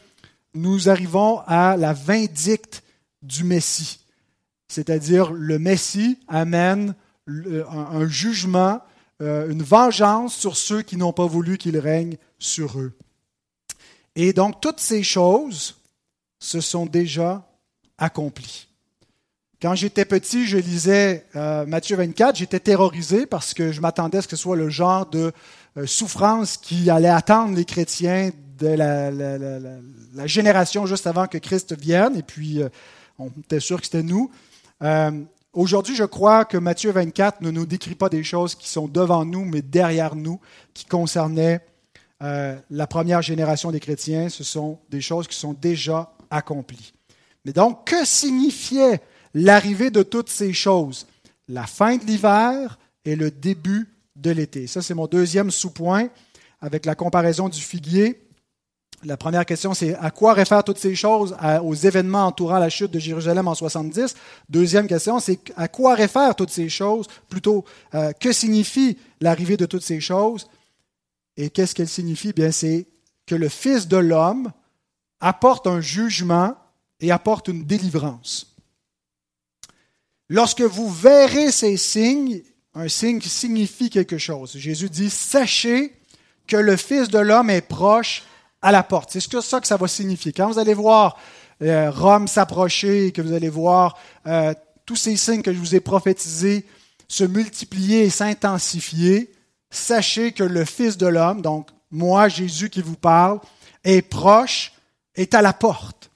nous 0.54 0.88
arrivons 0.88 1.40
à 1.46 1.76
la 1.76 1.92
vindicte 1.92 2.82
du 3.22 3.44
Messie. 3.44 4.03
C'est-à-dire, 4.74 5.32
le 5.32 5.58
Messie 5.58 6.18
amène 6.28 6.94
un 7.26 8.06
jugement 8.08 8.80
euh, 9.22 9.48
une 9.48 9.62
vengeance 9.62 10.34
sur 10.34 10.56
ceux 10.56 10.82
qui 10.82 10.96
n'ont 10.96 11.12
pas 11.12 11.26
voulu 11.26 11.56
qu'il 11.56 11.78
règne 11.78 12.16
sur 12.40 12.80
eux. 12.80 12.92
Et 14.16 14.32
donc 14.32 14.60
toutes 14.60 14.80
ces 14.80 15.04
choses 15.04 15.76
se 16.40 16.60
sont 16.60 16.84
déjà 16.84 17.48
accomplies. 17.96 18.66
Quand 19.62 19.76
j'étais 19.76 20.04
petit, 20.04 20.46
je 20.46 20.58
lisais 20.58 21.26
euh, 21.37 21.64
Matthieu 21.64 21.96
24, 21.96 22.34
j'étais 22.34 22.58
terrorisé 22.58 23.24
parce 23.24 23.54
que 23.54 23.70
je 23.70 23.80
m'attendais 23.80 24.18
à 24.18 24.22
ce 24.22 24.26
que 24.26 24.34
ce 24.34 24.42
soit 24.42 24.56
le 24.56 24.68
genre 24.68 25.06
de 25.06 25.30
euh, 25.76 25.87
souffrance 25.87 26.56
qui 26.56 26.90
allait 26.90 27.08
attendre 27.08 27.56
les 27.56 27.64
chrétiens 27.64 28.32
de 28.58 28.66
la, 28.66 30.26
génération 30.26 30.87
juste 30.87 31.06
avant 31.06 31.28
que 31.28 31.38
Christ 31.38 31.78
vienne, 31.78 32.16
et 32.16 32.22
puis 32.22 32.62
on 33.18 33.28
était 33.28 33.60
sûr 33.60 33.78
que 33.78 33.87
c'était 33.87 34.02
nous. 34.02 34.30
Aujourd'hui, 35.52 35.94
je 35.94 36.04
crois 36.04 36.44
que 36.44 36.56
Matthieu 36.56 36.90
24 36.90 37.40
ne 37.40 37.50
nous 37.50 37.66
décrit 37.66 37.94
pas 37.94 38.08
des 38.08 38.24
choses 38.24 38.54
qui 38.54 38.68
sont 38.68 38.88
devant 38.88 39.24
nous, 39.24 39.44
mais 39.44 39.62
derrière 39.62 40.16
nous, 40.16 40.40
qui 40.72 40.84
concernaient 40.84 41.60
la 42.20 42.87
première 42.88 43.22
génération 43.22 43.70
des 43.70 43.80
chrétiens. 43.80 44.28
Ce 44.28 44.44
sont 44.44 44.78
des 44.90 45.00
choses 45.00 45.28
qui 45.28 45.37
sont 45.37 45.52
déjà 45.52 46.12
accomplies. 46.30 46.92
Mais 47.44 47.52
donc, 47.52 47.87
que 47.87 48.04
signifiait 48.04 49.00
l'arrivée 49.34 49.90
de 49.90 50.02
toutes 50.02 50.30
ces 50.30 50.52
choses, 50.52 51.06
la 51.48 51.66
fin 51.66 51.96
de 51.96 52.04
l'hiver 52.04 52.78
et 53.04 53.16
le 53.16 53.30
début 53.30 53.88
de 54.16 54.30
l'été. 54.30 54.66
Ça, 54.66 54.80
c'est 54.80 54.94
mon 54.94 55.06
deuxième 55.06 55.50
sous-point 55.50 56.08
avec 56.60 56.87
la 56.87 56.94
comparaison 56.94 57.48
du 57.48 57.60
figuier. 57.60 58.23
La 59.04 59.18
première 59.18 59.44
question, 59.44 59.74
c'est 59.74 59.94
à 59.96 60.10
quoi 60.10 60.32
réfèrent 60.32 60.64
toutes 60.64 60.78
ces 60.78 60.94
choses 60.94 61.36
aux 61.62 61.74
événements 61.74 62.26
entourant 62.26 62.58
la 62.58 62.70
chute 62.70 62.90
de 62.90 62.98
Jérusalem 62.98 63.46
en 63.48 63.54
70. 63.54 64.14
Deuxième 64.48 64.86
question, 64.86 65.20
c'est 65.20 65.38
à 65.56 65.68
quoi 65.68 65.94
réfèrent 65.94 66.34
toutes 66.34 66.50
ces 66.50 66.70
choses? 66.70 67.06
Plutôt, 67.28 67.66
euh, 67.94 68.12
que 68.12 68.32
signifie 68.32 68.96
l'arrivée 69.20 69.58
de 69.58 69.66
toutes 69.66 69.82
ces 69.82 70.00
choses? 70.00 70.48
Et 71.36 71.50
qu'est-ce 71.50 71.74
qu'elle 71.74 71.88
signifie 71.88 72.32
Bien, 72.32 72.50
c'est 72.50 72.86
que 73.26 73.34
le 73.34 73.50
Fils 73.50 73.88
de 73.88 73.98
l'homme 73.98 74.50
apporte 75.20 75.66
un 75.66 75.82
jugement 75.82 76.56
et 77.00 77.10
apporte 77.10 77.48
une 77.48 77.64
délivrance. 77.64 78.54
Lorsque 80.30 80.62
vous 80.62 80.88
verrez 80.88 81.52
ces 81.52 81.76
signes, 81.76 82.42
un 82.74 82.88
signe 82.88 83.18
qui 83.18 83.28
signifie 83.28 83.90
quelque 83.90 84.18
chose, 84.18 84.56
Jésus 84.56 84.88
dit, 84.88 85.10
sachez 85.10 85.92
que 86.46 86.56
le 86.56 86.76
Fils 86.76 87.08
de 87.08 87.18
l'homme 87.18 87.50
est 87.50 87.60
proche 87.60 88.22
à 88.64 88.72
la 88.72 88.83
porte. 88.83 89.11
C'est 89.12 89.20
ça 89.42 89.61
que 89.61 89.66
ça 89.66 89.77
va 89.77 89.87
signifier. 89.87 90.33
Quand 90.33 90.48
vous 90.50 90.59
allez 90.59 90.72
voir 90.72 91.18
euh, 91.61 91.90
Rome 91.90 92.27
s'approcher, 92.27 93.12
que 93.12 93.20
vous 93.20 93.35
allez 93.35 93.50
voir 93.50 93.98
euh, 94.27 94.55
tous 94.87 94.96
ces 94.96 95.16
signes 95.18 95.42
que 95.42 95.53
je 95.53 95.59
vous 95.59 95.74
ai 95.74 95.81
prophétisés 95.81 96.66
se 97.07 97.24
multiplier 97.24 98.05
et 98.05 98.11
s'intensifier, 98.11 99.31
sachez 99.70 100.33
que 100.33 100.42
le 100.42 100.64
Fils 100.64 100.96
de 100.96 101.07
l'homme, 101.07 101.42
donc 101.42 101.68
moi, 101.90 102.29
Jésus 102.29 102.70
qui 102.70 102.81
vous 102.81 102.96
parle, 102.96 103.38
est 103.85 104.00
proche, 104.00 104.72
est 105.14 105.35
à 105.35 105.42
la 105.42 105.53
porte. 105.53 106.11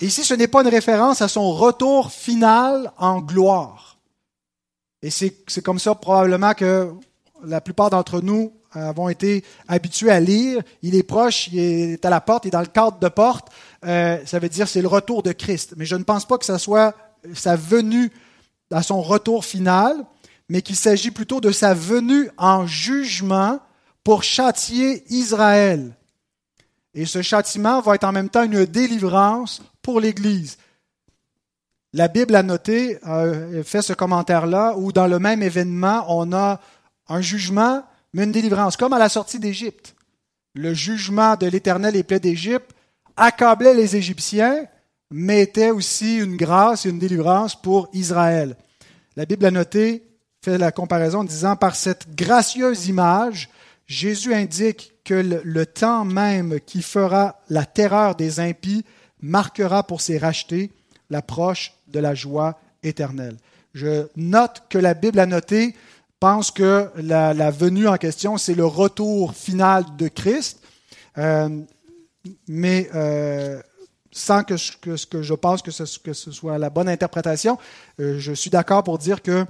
Et 0.00 0.06
ici, 0.06 0.24
ce 0.24 0.34
n'est 0.34 0.46
pas 0.46 0.62
une 0.62 0.68
référence 0.68 1.20
à 1.20 1.26
son 1.26 1.50
retour 1.50 2.12
final 2.12 2.92
en 2.96 3.20
gloire. 3.20 3.98
Et 5.02 5.10
c'est 5.10 5.62
comme 5.64 5.80
ça 5.80 5.96
probablement 5.96 6.54
que 6.54 6.92
la 7.42 7.60
plupart 7.60 7.90
d'entre 7.90 8.20
nous 8.20 8.52
avons 8.74 9.08
été 9.08 9.44
habitués 9.68 10.10
à 10.10 10.20
lire. 10.20 10.62
Il 10.82 10.94
est 10.94 11.02
proche, 11.02 11.48
il 11.48 11.58
est 11.58 12.04
à 12.04 12.10
la 12.10 12.20
porte, 12.20 12.44
il 12.44 12.48
est 12.48 12.52
dans 12.52 12.60
le 12.60 12.66
cadre 12.66 12.98
de 12.98 13.08
porte. 13.08 13.48
Euh, 13.86 14.18
ça 14.26 14.38
veut 14.38 14.48
dire 14.48 14.68
c'est 14.68 14.82
le 14.82 14.88
retour 14.88 15.22
de 15.22 15.32
Christ. 15.32 15.74
Mais 15.76 15.84
je 15.86 15.96
ne 15.96 16.04
pense 16.04 16.26
pas 16.26 16.38
que 16.38 16.44
ce 16.44 16.58
soit 16.58 16.94
sa 17.34 17.56
venue 17.56 18.10
à 18.70 18.82
son 18.82 19.00
retour 19.00 19.44
final, 19.44 20.04
mais 20.48 20.62
qu'il 20.62 20.76
s'agit 20.76 21.10
plutôt 21.10 21.40
de 21.40 21.52
sa 21.52 21.74
venue 21.74 22.28
en 22.36 22.66
jugement 22.66 23.60
pour 24.02 24.22
châtier 24.22 25.04
Israël. 25.08 25.94
Et 26.94 27.06
ce 27.06 27.22
châtiment 27.22 27.80
va 27.80 27.94
être 27.94 28.04
en 28.04 28.12
même 28.12 28.28
temps 28.28 28.44
une 28.44 28.64
délivrance 28.64 29.62
pour 29.82 30.00
l'Église. 30.00 30.58
La 31.92 32.08
Bible 32.08 32.34
a 32.34 32.42
noté, 32.42 32.98
euh, 33.06 33.62
fait 33.62 33.82
ce 33.82 33.92
commentaire-là, 33.92 34.74
où 34.76 34.92
dans 34.92 35.06
le 35.06 35.20
même 35.20 35.42
événement, 35.42 36.04
on 36.08 36.32
a 36.32 36.60
un 37.08 37.20
jugement, 37.20 37.84
mais 38.14 38.24
une 38.24 38.32
délivrance, 38.32 38.76
comme 38.76 38.92
à 38.92 38.98
la 38.98 39.10
sortie 39.10 39.40
d'Égypte. 39.40 39.94
Le 40.54 40.72
jugement 40.72 41.36
de 41.36 41.46
l'Éternel 41.46 41.96
et 41.96 42.04
plaie 42.04 42.20
d'Égypte 42.20 42.70
accablait 43.16 43.74
les 43.74 43.96
Égyptiens, 43.96 44.64
mais 45.10 45.42
était 45.42 45.70
aussi 45.70 46.18
une 46.18 46.36
grâce 46.36 46.86
et 46.86 46.90
une 46.90 47.00
délivrance 47.00 47.60
pour 47.60 47.88
Israël. 47.92 48.56
La 49.16 49.26
Bible 49.26 49.44
a 49.44 49.50
noté, 49.50 50.04
fait 50.44 50.58
la 50.58 50.72
comparaison 50.72 51.20
en 51.20 51.24
disant, 51.24 51.56
par 51.56 51.74
cette 51.74 52.14
gracieuse 52.14 52.86
image, 52.86 53.50
Jésus 53.86 54.32
indique 54.32 54.92
que 55.04 55.40
le, 55.44 55.66
temps 55.66 56.04
même 56.04 56.60
qui 56.60 56.82
fera 56.82 57.40
la 57.50 57.66
terreur 57.66 58.14
des 58.14 58.40
impies 58.40 58.84
marquera 59.20 59.82
pour 59.82 60.00
ses 60.00 60.18
rachetés 60.18 60.70
l'approche 61.10 61.74
de 61.88 61.98
la 61.98 62.14
joie 62.14 62.58
éternelle. 62.82 63.36
Je 63.74 64.06
note 64.16 64.62
que 64.70 64.78
la 64.78 64.94
Bible 64.94 65.18
a 65.18 65.26
noté 65.26 65.74
pense 66.24 66.50
que 66.50 66.88
la, 66.96 67.50
venue 67.50 67.86
en 67.86 67.98
question, 67.98 68.38
c'est 68.38 68.54
le 68.54 68.64
retour 68.64 69.34
final 69.34 69.84
de 69.98 70.08
Christ, 70.08 70.58
euh, 71.18 71.50
mais 72.48 72.88
euh, 72.94 73.60
sans 74.10 74.42
que, 74.42 74.54
que, 75.04 75.20
je 75.20 75.34
pense 75.34 75.60
que 75.60 75.70
ce, 75.70 75.84
soit 75.84 76.56
la 76.56 76.70
bonne 76.70 76.88
interprétation, 76.88 77.58
euh, 78.00 78.18
je 78.18 78.32
suis 78.32 78.48
d'accord 78.48 78.84
pour 78.84 78.96
dire 78.96 79.20
que 79.20 79.44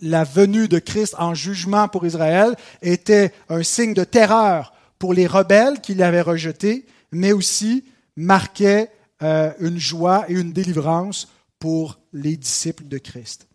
la 0.00 0.22
venue 0.22 0.68
de 0.68 0.78
Christ 0.78 1.16
en 1.18 1.34
jugement 1.34 1.88
pour 1.88 2.06
Israël 2.06 2.54
était 2.82 3.32
un 3.48 3.64
signe 3.64 3.92
de 3.92 4.04
terreur 4.04 4.72
pour 4.96 5.12
les 5.12 5.26
rebelles 5.26 5.80
qui 5.80 5.96
l'avaient 5.96 6.20
rejeté, 6.20 6.86
mais 7.10 7.32
aussi 7.32 7.84
marquait 8.14 8.92
une 9.20 9.78
joie 9.78 10.24
et 10.28 10.34
une 10.34 10.52
délivrance 10.52 11.26
pour 11.58 11.98
les 12.12 12.36
disciples 12.36 12.86
de 12.86 12.98
Christ. 12.98 13.49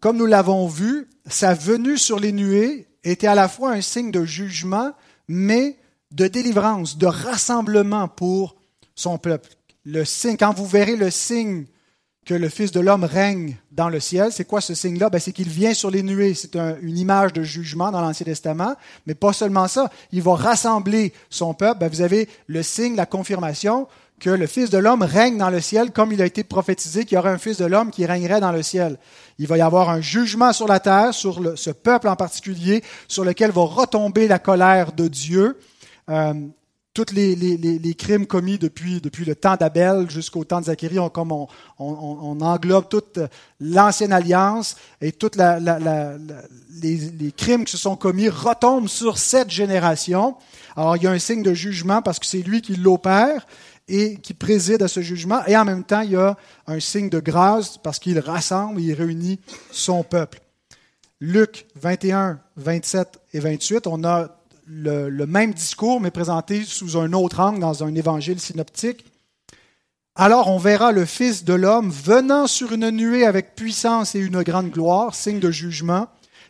Comme 0.00 0.16
nous 0.16 0.26
l'avons 0.26 0.66
vu, 0.66 1.08
sa 1.26 1.54
venue 1.54 1.98
sur 1.98 2.18
les 2.18 2.32
nuées 2.32 2.88
était 3.04 3.26
à 3.26 3.34
la 3.34 3.48
fois 3.48 3.72
un 3.72 3.80
signe 3.80 4.10
de 4.10 4.24
jugement, 4.24 4.92
mais 5.28 5.78
de 6.10 6.26
délivrance, 6.26 6.96
de 6.98 7.06
rassemblement 7.06 8.08
pour 8.08 8.56
son 8.94 9.18
peuple. 9.18 9.50
Le 9.84 10.04
signe, 10.04 10.36
quand 10.36 10.54
vous 10.54 10.66
verrez 10.66 10.96
le 10.96 11.10
signe 11.10 11.66
que 12.24 12.34
le 12.34 12.48
Fils 12.48 12.70
de 12.70 12.80
l'homme 12.80 13.04
règne 13.04 13.56
dans 13.72 13.88
le 13.88 13.98
ciel. 13.98 14.30
C'est 14.30 14.44
quoi 14.44 14.60
ce 14.60 14.74
signe-là? 14.74 15.10
Ben, 15.10 15.18
c'est 15.18 15.32
qu'il 15.32 15.48
vient 15.48 15.74
sur 15.74 15.90
les 15.90 16.02
nuées. 16.02 16.34
C'est 16.34 16.54
une 16.54 16.98
image 16.98 17.32
de 17.32 17.42
jugement 17.42 17.90
dans 17.90 18.00
l'Ancien 18.00 18.24
Testament. 18.24 18.76
Mais 19.06 19.14
pas 19.14 19.32
seulement 19.32 19.68
ça. 19.68 19.90
Il 20.12 20.22
va 20.22 20.34
rassembler 20.34 21.12
son 21.30 21.54
peuple. 21.54 21.80
Ben, 21.80 21.88
vous 21.88 22.02
avez 22.02 22.28
le 22.46 22.62
signe, 22.62 22.94
la 22.94 23.06
confirmation 23.06 23.88
que 24.20 24.30
le 24.30 24.46
Fils 24.46 24.70
de 24.70 24.78
l'homme 24.78 25.02
règne 25.02 25.38
dans 25.38 25.50
le 25.50 25.60
ciel 25.60 25.90
comme 25.90 26.12
il 26.12 26.22
a 26.22 26.26
été 26.26 26.44
prophétisé 26.44 27.04
qu'il 27.04 27.16
y 27.16 27.18
aurait 27.18 27.30
un 27.30 27.38
Fils 27.38 27.56
de 27.56 27.64
l'homme 27.64 27.90
qui 27.90 28.06
régnerait 28.06 28.40
dans 28.40 28.52
le 28.52 28.62
ciel. 28.62 28.98
Il 29.38 29.46
va 29.46 29.56
y 29.56 29.62
avoir 29.62 29.90
un 29.90 30.00
jugement 30.00 30.52
sur 30.52 30.68
la 30.68 30.78
terre, 30.78 31.14
sur 31.14 31.58
ce 31.58 31.70
peuple 31.70 32.08
en 32.08 32.16
particulier, 32.16 32.84
sur 33.08 33.24
lequel 33.24 33.50
va 33.50 33.62
retomber 33.62 34.28
la 34.28 34.38
colère 34.38 34.92
de 34.92 35.08
Dieu. 35.08 35.58
Euh, 36.10 36.34
tous 36.92 37.14
les, 37.14 37.94
crimes 37.96 38.26
commis 38.26 38.58
depuis, 38.58 39.00
depuis 39.00 39.24
le 39.24 39.36
temps 39.36 39.56
d'Abel 39.56 40.10
jusqu'au 40.10 40.44
temps 40.44 40.60
de 40.60 40.66
Zacharie, 40.66 40.98
on, 40.98 41.08
comme 41.08 41.32
on, 41.32 41.46
englobe 42.40 42.88
toute 42.88 43.20
l'ancienne 43.60 44.12
alliance 44.12 44.76
et 45.00 45.12
tous 45.12 45.30
les, 46.82 47.32
crimes 47.36 47.64
qui 47.64 47.72
se 47.72 47.78
sont 47.78 47.96
commis 47.96 48.28
retombent 48.28 48.88
sur 48.88 49.18
cette 49.18 49.50
génération. 49.50 50.36
Alors 50.76 50.96
il 50.96 51.04
y 51.04 51.06
a 51.06 51.12
un 51.12 51.18
signe 51.18 51.42
de 51.42 51.54
jugement 51.54 52.02
parce 52.02 52.18
que 52.18 52.26
c'est 52.26 52.42
lui 52.42 52.60
qui 52.60 52.74
l'opère 52.74 53.46
et 53.90 54.16
qui 54.16 54.34
préside 54.34 54.82
à 54.82 54.88
ce 54.88 55.00
jugement. 55.00 55.44
Et 55.46 55.56
en 55.56 55.64
même 55.64 55.84
temps, 55.84 56.00
il 56.00 56.12
y 56.12 56.16
a 56.16 56.36
un 56.66 56.80
signe 56.80 57.10
de 57.10 57.20
grâce 57.20 57.76
parce 57.78 57.98
qu'il 57.98 58.18
rassemble, 58.18 58.80
il 58.80 58.94
réunit 58.94 59.40
son 59.72 60.04
peuple. 60.04 60.40
Luc 61.20 61.66
21, 61.74 62.40
27 62.56 63.20
et 63.34 63.40
28, 63.40 63.86
on 63.86 64.04
a 64.04 64.36
le, 64.66 65.26
même 65.26 65.52
discours, 65.52 66.00
mais 66.00 66.10
présenté 66.10 66.62
sous 66.64 66.96
un 66.96 67.12
autre 67.12 67.40
angle 67.40 67.60
dans 67.60 67.84
un 67.84 67.94
évangile 67.94 68.40
synoptique. 68.40 69.04
Alors 70.14 70.48
on 70.48 70.58
verra 70.58 70.92
le 70.92 71.04
Fils 71.04 71.44
de 71.44 71.54
l'homme 71.54 71.90
venant 71.90 72.46
sur 72.46 72.72
une 72.72 72.90
nuée 72.90 73.26
avec 73.26 73.54
puissance 73.54 74.14
et 74.14 74.20
une 74.20 74.42
grande 74.42 74.70
gloire, 74.70 75.14
signe 75.14 75.40
de 75.40 75.50
jugement. 75.50 76.08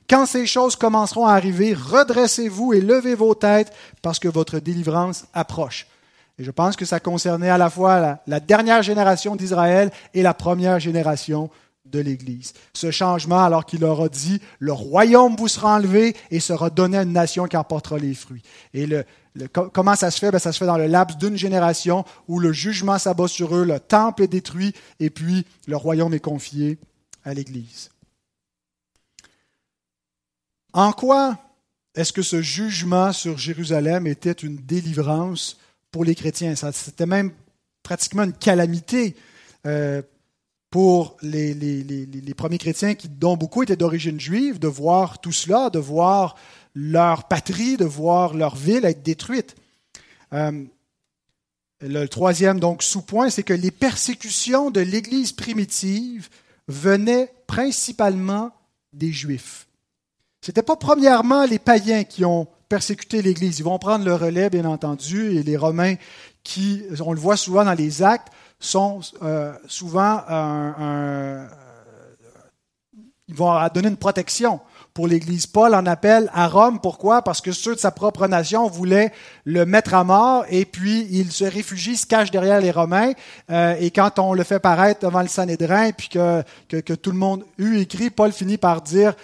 Quand 0.09 0.26
ces 0.26 0.46
choses 0.46 0.76
commenceront 0.76 1.26
à 1.26 1.35
arriver, 1.35 1.72
redressez-vous 1.72 2.74
et 2.74 2.81
levez 2.81 3.14
vos 3.14 3.35
têtes 3.35 3.72
parce 4.03 4.18
que 4.18 4.29
votre 4.29 4.59
délivrance 4.59 5.24
approche. 5.35 5.87
Et 6.40 6.42
je 6.42 6.50
pense 6.50 6.74
que 6.74 6.87
ça 6.87 7.00
concernait 7.00 7.50
à 7.50 7.59
la 7.59 7.68
fois 7.68 8.18
la, 8.26 8.40
dernière 8.40 8.83
génération 8.83 9.37
d'Israël 9.37 9.90
et 10.14 10.22
la 10.22 10.33
première 10.33 10.81
génération 10.81 11.50
de 11.85 11.98
l'Église. 11.98 12.55
Ce 12.72 12.90
changement, 12.90 13.44
alors 13.44 13.66
qu'il 13.66 13.81
leur 13.81 14.00
a 14.00 14.09
dit, 14.09 14.40
le 14.59 14.72
royaume 14.72 15.37
vous 15.37 15.48
sera 15.48 15.76
enlevé 15.76 16.16
et 16.31 16.40
sera 16.40 16.70
donné 16.70 16.96
à 16.96 17.03
une 17.03 17.12
nation 17.12 17.44
qui 17.44 17.59
en 17.59 17.64
portera 17.64 17.98
les 17.98 18.14
fruits. 18.14 18.42
Et 18.72 18.87
le, 18.87 19.05
comment 19.50 19.94
ça 19.94 20.11
se 20.11 20.18
fait? 20.18 20.31
Ben, 20.31 20.38
Ça 20.38 20.50
se 20.50 20.57
fait 20.57 20.64
dans 20.64 20.79
le 20.79 20.87
laps 20.87 21.18
d'une 21.18 21.37
génération 21.37 22.07
où 22.26 22.40
le 22.40 22.53
jugement 22.53 22.98
s'abat 22.98 23.29
sur 23.29 23.55
eux, 23.55 23.66
le 23.66 23.79
temple 23.79 24.22
est 24.22 24.29
détruit 24.29 24.72
et 24.98 25.11
puis 25.11 25.44
le 25.66 25.76
royaume 25.76 26.14
est 26.14 26.20
confié 26.20 26.79
à 27.22 27.35
l'Église. 27.35 27.90
En 30.72 30.92
quoi 30.92 31.37
est-ce 31.94 32.14
que 32.14 32.22
ce 32.22 32.40
jugement 32.40 33.12
sur 33.12 33.37
Jérusalem 33.37 34.07
était 34.07 34.33
une 34.33 34.57
délivrance 34.57 35.59
pour 35.90 36.05
les 36.05 36.14
chrétiens 36.14 36.55
C'était 36.55 37.07
même 37.07 37.33
pratiquement 37.83 38.24
une 38.24 38.33
calamité 38.33 39.16
euh, 39.66 40.03
pour 40.70 41.16
les, 41.22 42.35
premiers 42.37 42.59
chrétiens, 42.59 42.94
qui, 42.94 43.09
dont 43.09 43.37
beaucoup 43.37 43.62
étaient 43.62 43.76
d'origine 43.76 44.20
juive, 44.20 44.61
de 44.61 44.68
voir 44.68 45.20
tout 45.20 45.33
cela, 45.33 45.68
de 45.68 45.81
voir 45.81 46.37
leur 46.74 47.26
patrie, 47.26 47.76
de 47.76 47.85
voir 47.85 48.35
leur 48.35 48.55
ville 48.55 48.85
être 48.85 49.03
détruite. 49.03 49.57
Euh, 50.33 50.64
le 51.81 52.07
troisième 52.07 52.61
donc 52.61 52.83
sous-point, 52.83 53.31
c'est 53.31 53.42
que 53.42 53.55
les 53.55 53.72
persécutions 53.72 54.70
de 54.70 54.81
l'Église 54.81 55.33
primitive 55.33 56.29
venaient 56.68 57.33
principalement 57.48 58.53
des 58.92 59.12
Juifs. 59.12 59.66
Ce 60.40 60.50
n'était 60.50 60.62
pas 60.62 60.76
premièrement 60.76 61.44
les 61.46 61.59
païens 61.59 62.05
qui 62.05 62.24
ont 62.24 62.46
persécuté 62.71 63.21
l'Église. 63.21 63.59
Ils 63.59 63.65
vont 63.65 63.79
prendre 63.79 64.07
le 64.07 64.15
relais, 64.15 64.49
bien 64.49 64.65
entendu, 64.65 65.37
et 65.37 65.43
les 65.43 65.59
Romains, 65.59 65.97
qui, 66.43 66.85
on 67.05 67.13
le 67.13 67.21
voit 67.21 67.37
souvent 67.37 67.65
dans 67.67 67.75
les 67.75 68.03
actes, 68.03 68.29
sont 68.59 69.01
euh, 69.23 69.53
souvent 69.67 70.23
un, 70.29 71.49
ils 73.29 73.35
vont 73.35 73.69
donner 73.75 73.89
une 73.89 73.97
protection 73.97 74.61
pour 75.01 75.09
l'Église. 75.09 75.47
Paul 75.47 75.75
en 75.75 75.87
appelle 75.87 76.31
à 76.35 76.47
Rome. 76.47 76.79
Pourquoi? 76.79 77.23
Parce 77.23 77.41
que 77.41 77.53
ceux 77.53 77.75
de 77.75 77.81
sa 77.81 77.91
propre 77.91 78.27
nation 78.27 78.69
voulaient 78.69 79.13
le 79.47 79.65
mettre 79.65 79.95
à 79.95 80.05
mort 80.05 80.45
et 80.51 80.67
puis 80.67 81.07
il 81.11 81.33
se 81.33 81.45
réfugie, 81.45 81.97
se 81.97 82.07
cache 82.07 82.31
derrière 82.31 82.61
les 82.61 82.71
Romains. 82.71 83.13
Euh, 83.51 83.77
et 83.81 83.91
quand 83.93 84.19
on 84.19 84.35
le 84.35 84.45
fait 84.45 84.59
paraître 84.59 85.07
devant 85.07 85.23
le 85.23 85.29
Sanhédrin, 85.29 85.93
puis 85.93 86.11
que, 86.11 86.43
que, 86.69 86.93
tout 86.93 87.13
le 87.13 87.17
monde 87.17 87.47
eut 87.57 87.79
écrit, 87.79 88.11
Paul 88.11 88.31
finit 88.31 88.59
par 88.59 88.83
dire 88.83 89.15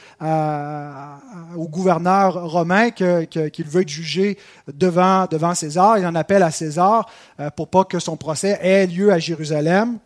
au 1.55 1.69
gouverneur 1.69 2.49
romain 2.49 2.89
qu'il 2.89 3.67
veut 3.67 3.83
être 3.83 3.89
jugé 3.91 4.39
devant, 4.73 5.27
devant 5.31 5.55
César. 5.55 5.99
Il 5.99 6.07
en 6.07 6.15
appelle 6.15 6.43
à 6.43 6.51
César 6.51 7.07
euh, 7.39 7.51
pour 7.51 7.69
pas 7.69 7.85
que 7.85 7.99
son 7.99 8.17
procès 8.17 8.59
ait 8.62 8.87
lieu 8.87 9.12
à 9.12 9.19
Jérusalem. 9.19 9.99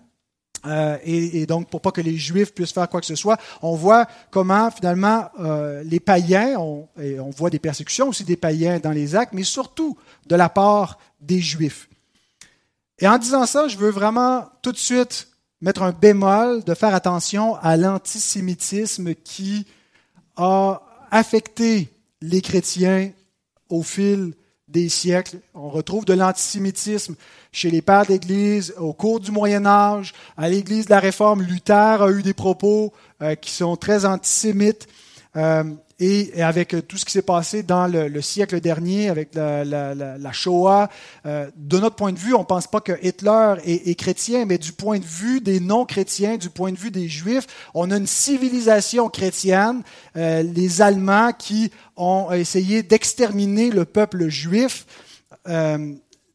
Euh, 0.66 0.98
et, 1.04 1.46
donc 1.46 1.70
pour 1.70 1.80
pas 1.80 1.90
que 1.90 2.00
les 2.00 2.16
Juifs 2.16 2.52
puissent 2.52 2.72
faire 2.72 2.88
quoi 2.88 3.00
que 3.00 3.06
ce 3.06 3.14
soit, 3.14 3.38
on 3.62 3.74
voit 3.74 4.06
comment 4.30 4.70
finalement 4.70 5.30
euh, 5.40 5.82
les 5.84 6.00
païens, 6.00 6.56
on, 6.58 6.86
et 7.00 7.18
on 7.18 7.30
voit 7.30 7.50
des 7.50 7.58
persécutions 7.58 8.08
aussi 8.08 8.24
des 8.24 8.36
païens 8.36 8.78
dans 8.78 8.90
les 8.90 9.16
actes, 9.16 9.32
mais 9.32 9.42
surtout 9.42 9.96
de 10.26 10.36
la 10.36 10.48
part 10.48 10.98
des 11.20 11.40
Juifs. 11.40 11.88
Et 12.98 13.08
en 13.08 13.16
disant 13.16 13.46
ça, 13.46 13.68
je 13.68 13.78
veux 13.78 13.90
vraiment 13.90 14.44
tout 14.62 14.72
de 14.72 14.76
suite 14.76 15.28
mettre 15.62 15.82
un 15.82 15.92
bémol, 15.92 16.62
de 16.64 16.74
faire 16.74 16.94
attention 16.94 17.56
à 17.56 17.76
l'antisémitisme 17.76 19.14
qui 19.14 19.66
a 20.36 20.80
affecté 21.10 21.88
les 22.20 22.40
chrétiens 22.40 23.12
au 23.68 23.82
fil 23.82 24.34
des 24.70 24.88
siècles. 24.88 25.38
On 25.54 25.68
retrouve 25.68 26.04
de 26.04 26.14
l'antisémitisme 26.14 27.14
chez 27.52 27.70
les 27.70 27.83
pères 27.83 28.06
d'Église 28.06 28.74
au 28.78 28.92
cours 28.92 29.20
du 29.20 29.30
Moyen 29.30 29.66
Âge. 29.66 30.14
À 30.37 30.48
l'Église 30.48 30.87
de 30.87 30.90
la 30.90 31.00
Réforme, 31.00 31.42
Luther 31.42 32.02
a 32.02 32.11
eu 32.11 32.22
des 32.22 32.35
propos 32.35 32.92
euh, 33.22 33.35
qui 33.35 33.50
sont 33.50 33.76
très 33.76 34.04
antisémites. 34.04 34.87
Euh, 35.37 35.64
et, 36.00 36.42
avec 36.42 36.74
tout 36.88 36.96
ce 36.96 37.04
qui 37.04 37.12
s'est 37.12 37.22
passé 37.22 37.62
dans 37.62 37.86
le, 37.86 38.20
siècle 38.20 38.60
dernier, 38.60 39.08
avec 39.08 39.34
la, 39.34 40.32
Shoah, 40.32 40.88
euh, 41.26 41.50
de 41.56 41.78
notre 41.78 41.96
point 41.96 42.12
de 42.12 42.18
vue, 42.18 42.34
on 42.34 42.40
ne 42.40 42.44
pense 42.44 42.66
pas 42.66 42.80
que 42.80 42.92
Hitler 43.02 43.54
est, 43.64 43.94
chrétien, 43.94 44.46
mais 44.46 44.58
du 44.58 44.72
point 44.72 44.98
de 44.98 45.04
vue 45.04 45.40
des 45.40 45.60
non-chrétiens, 45.60 46.36
du 46.36 46.50
point 46.50 46.72
de 46.72 46.78
vue 46.78 46.90
des 46.90 47.08
Juifs, 47.08 47.46
on 47.74 47.90
a 47.90 47.96
une 47.96 48.06
civilisation 48.06 49.08
chrétienne, 49.08 49.82
les 50.14 50.82
Allemands 50.82 51.32
qui 51.32 51.70
ont 51.96 52.32
essayé 52.32 52.82
d'exterminer 52.82 53.70
le 53.70 53.84
peuple 53.84 54.28
juif. 54.28 54.86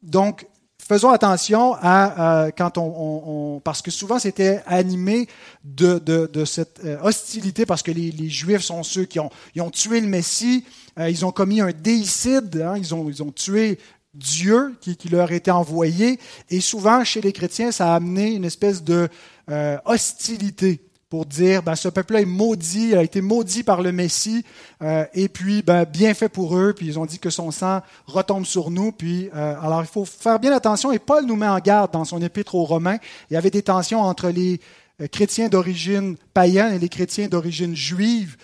donc, 0.02 0.46
faisons 0.86 1.10
attention 1.10 1.74
à 1.80 2.48
quand 2.56 2.78
on, 2.78 3.60
parce 3.64 3.82
que 3.82 3.90
souvent 3.90 4.18
c'était 4.18 4.62
animé 4.66 5.28
de, 5.64 6.44
cette 6.44 6.80
euh, 6.84 6.98
hostilité 7.02 7.66
parce 7.66 7.82
que 7.82 7.90
les, 7.90 8.28
Juifs 8.28 8.62
sont 8.62 8.82
ceux 8.82 9.04
qui 9.04 9.18
ont, 9.18 9.30
ils 9.54 9.62
ont 9.62 9.70
tué 9.70 10.00
le 10.00 10.06
Messie, 10.06 10.64
euh, 10.98 11.10
ils 11.10 11.24
ont 11.24 11.32
commis 11.32 11.60
un 11.60 11.70
déicide, 11.72 12.62
hein, 12.64 12.74
ils, 12.76 12.94
ont, 12.94 13.08
ils 13.08 13.22
ont 13.22 13.32
tué 13.32 13.78
Dieu 14.14 14.74
qui, 14.80 14.96
leur 15.10 15.32
était 15.32 15.50
envoyé, 15.50 16.18
et 16.50 16.60
souvent 16.60 17.04
chez 17.04 17.20
les 17.20 17.32
chrétiens 17.32 17.72
ça 17.72 17.92
a 17.92 17.96
amené 17.96 18.34
une 18.34 18.44
espèce 18.44 18.82
de 18.82 19.08
euh, 19.50 19.78
hostilité 19.84 20.80
pour 21.16 21.24
dire 21.24 21.62
ben, 21.62 21.76
ce 21.76 21.88
peuple-là 21.88 22.20
est 22.20 22.26
maudit, 22.26 22.94
a 22.94 23.02
été 23.02 23.22
maudit 23.22 23.62
par 23.62 23.80
le 23.80 23.90
Messie, 23.90 24.44
euh, 24.82 25.06
et 25.14 25.30
puis 25.30 25.62
ben, 25.62 25.86
bien 25.86 26.12
fait 26.12 26.28
pour 26.28 26.54
eux, 26.58 26.74
puis 26.76 26.84
ils 26.84 26.98
ont 26.98 27.06
dit 27.06 27.18
que 27.18 27.30
son 27.30 27.50
sang 27.50 27.80
retombe 28.04 28.44
sur 28.44 28.70
nous. 28.70 28.92
Puis 28.92 29.30
euh, 29.34 29.54
alors 29.62 29.80
il 29.80 29.86
faut 29.86 30.04
faire 30.04 30.38
bien 30.38 30.52
attention, 30.52 30.92
et 30.92 30.98
Paul 30.98 31.24
nous 31.24 31.36
met 31.36 31.48
en 31.48 31.58
garde 31.58 31.90
dans 31.90 32.04
son 32.04 32.20
épître 32.20 32.54
aux 32.54 32.66
Romains. 32.66 32.98
Il 33.30 33.34
y 33.34 33.38
avait 33.38 33.50
des 33.50 33.62
tensions 33.62 34.02
entre 34.02 34.28
les 34.28 34.60
euh, 35.00 35.06
chrétiens 35.06 35.48
d'origine 35.48 36.16
païenne 36.34 36.74
et 36.74 36.78
les 36.78 36.90
chrétiens 36.90 37.28
d'origine 37.28 37.74
juive. 37.74 38.36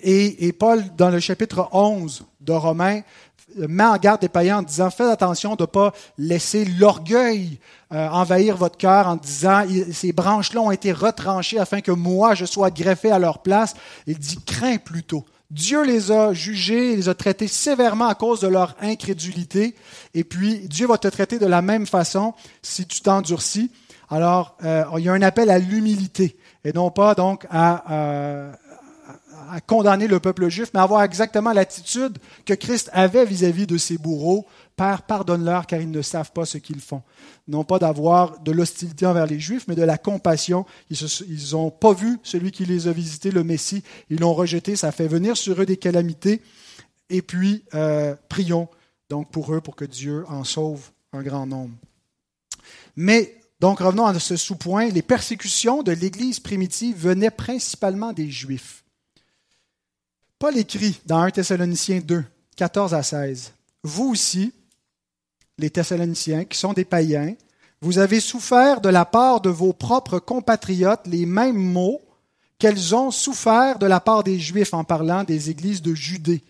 Et, 0.00 0.52
Paul, 0.52 0.84
dans 0.96 1.10
le 1.10 1.20
chapitre 1.20 1.68
11 1.72 2.24
de 2.40 2.52
Romains, 2.52 3.02
met 3.56 3.84
en 3.84 3.96
garde 3.96 4.20
des 4.20 4.28
païens 4.28 4.58
en 4.58 4.62
disant 4.62 4.90
faites 4.90 5.08
attention 5.08 5.56
de 5.56 5.62
ne 5.62 5.66
pas 5.66 5.92
laisser 6.18 6.64
l'orgueil 6.64 7.58
euh, 7.92 8.08
envahir 8.08 8.56
votre 8.56 8.76
cœur 8.76 9.08
en 9.08 9.16
disant 9.16 9.64
ces 9.90 10.12
branches-là 10.12 10.60
ont 10.60 10.70
été 10.70 10.92
retranchées 10.92 11.58
afin 11.58 11.80
que 11.80 11.90
moi 11.90 12.34
je 12.34 12.44
sois 12.44 12.70
greffé 12.70 13.10
à 13.10 13.18
leur 13.18 13.38
place. 13.38 13.74
Il 14.06 14.18
dit 14.18 14.38
crains 14.44 14.76
plutôt. 14.76 15.24
Dieu 15.50 15.82
les 15.82 16.12
a 16.12 16.34
jugés, 16.34 16.94
les 16.94 17.08
a 17.08 17.14
traités 17.14 17.48
sévèrement 17.48 18.06
à 18.06 18.14
cause 18.14 18.40
de 18.40 18.48
leur 18.48 18.76
incrédulité, 18.82 19.74
et 20.12 20.22
puis 20.22 20.68
Dieu 20.68 20.86
va 20.86 20.98
te 20.98 21.08
traiter 21.08 21.38
de 21.38 21.46
la 21.46 21.62
même 21.62 21.86
façon 21.86 22.34
si 22.60 22.86
tu 22.86 23.00
t'endurcis. 23.00 23.70
Alors, 24.10 24.56
euh, 24.64 24.84
il 24.98 25.04
y 25.04 25.08
a 25.08 25.12
un 25.12 25.22
appel 25.22 25.48
à 25.48 25.58
l'humilité, 25.58 26.36
et 26.64 26.72
non 26.74 26.90
pas 26.90 27.14
donc 27.14 27.46
à, 27.50 27.92
euh, 27.92 28.52
à 29.50 29.60
condamner 29.60 30.06
le 30.06 30.20
peuple 30.20 30.48
juif, 30.48 30.70
mais 30.74 30.80
avoir 30.80 31.02
exactement 31.02 31.52
l'attitude 31.52 32.18
que 32.44 32.54
Christ 32.54 32.90
avait 32.92 33.24
vis-à-vis 33.24 33.66
de 33.66 33.76
ses 33.76 33.98
bourreaux. 33.98 34.46
Père, 34.76 35.02
pardonne-leur 35.02 35.66
car 35.66 35.80
ils 35.80 35.90
ne 35.90 36.02
savent 36.02 36.32
pas 36.32 36.44
ce 36.44 36.58
qu'ils 36.58 36.80
font. 36.80 37.02
Non 37.48 37.64
pas 37.64 37.78
d'avoir 37.78 38.40
de 38.40 38.52
l'hostilité 38.52 39.06
envers 39.06 39.26
les 39.26 39.40
Juifs, 39.40 39.66
mais 39.68 39.74
de 39.74 39.82
la 39.82 39.98
compassion. 39.98 40.66
Ils 40.90 41.52
n'ont 41.52 41.70
pas 41.70 41.92
vu 41.92 42.18
celui 42.22 42.52
qui 42.52 42.64
les 42.64 42.86
a 42.86 42.92
visités, 42.92 43.30
le 43.30 43.44
Messie. 43.44 43.82
Ils 44.10 44.20
l'ont 44.20 44.34
rejeté. 44.34 44.76
Ça 44.76 44.92
fait 44.92 45.08
venir 45.08 45.36
sur 45.36 45.60
eux 45.60 45.66
des 45.66 45.76
calamités. 45.76 46.42
Et 47.10 47.22
puis, 47.22 47.64
euh, 47.74 48.14
prions 48.28 48.68
donc 49.10 49.30
pour 49.30 49.54
eux, 49.54 49.60
pour 49.60 49.76
que 49.76 49.84
Dieu 49.84 50.24
en 50.28 50.44
sauve 50.44 50.90
un 51.12 51.22
grand 51.22 51.46
nombre. 51.46 51.74
Mais 52.96 53.34
donc, 53.60 53.80
revenons 53.80 54.06
à 54.06 54.18
ce 54.18 54.36
sous-point. 54.36 54.88
Les 54.90 55.02
persécutions 55.02 55.82
de 55.82 55.92
l'Église 55.92 56.38
primitive 56.38 56.96
venaient 56.96 57.30
principalement 57.30 58.12
des 58.12 58.30
Juifs. 58.30 58.84
Paul 60.38 60.56
écrit 60.56 61.00
dans 61.04 61.18
1 61.18 61.30
Thessaloniciens 61.32 61.98
2, 61.98 62.24
14 62.54 62.94
à 62.94 63.02
16, 63.02 63.52
Vous 63.82 64.10
aussi, 64.10 64.52
les 65.58 65.68
Thessaloniciens, 65.68 66.44
qui 66.44 66.56
sont 66.56 66.72
des 66.72 66.84
païens, 66.84 67.34
vous 67.80 67.98
avez 67.98 68.20
souffert 68.20 68.80
de 68.80 68.88
la 68.88 69.04
part 69.04 69.40
de 69.40 69.50
vos 69.50 69.72
propres 69.72 70.20
compatriotes 70.20 71.06
les 71.06 71.26
mêmes 71.26 71.56
maux 71.56 72.00
qu'elles 72.56 72.94
ont 72.94 73.10
souffert 73.10 73.80
de 73.80 73.86
la 73.86 73.98
part 73.98 74.22
des 74.22 74.38
Juifs 74.38 74.74
en 74.74 74.84
parlant 74.84 75.24
des 75.24 75.50
églises 75.50 75.82
de 75.82 75.94
Judée 75.94 76.44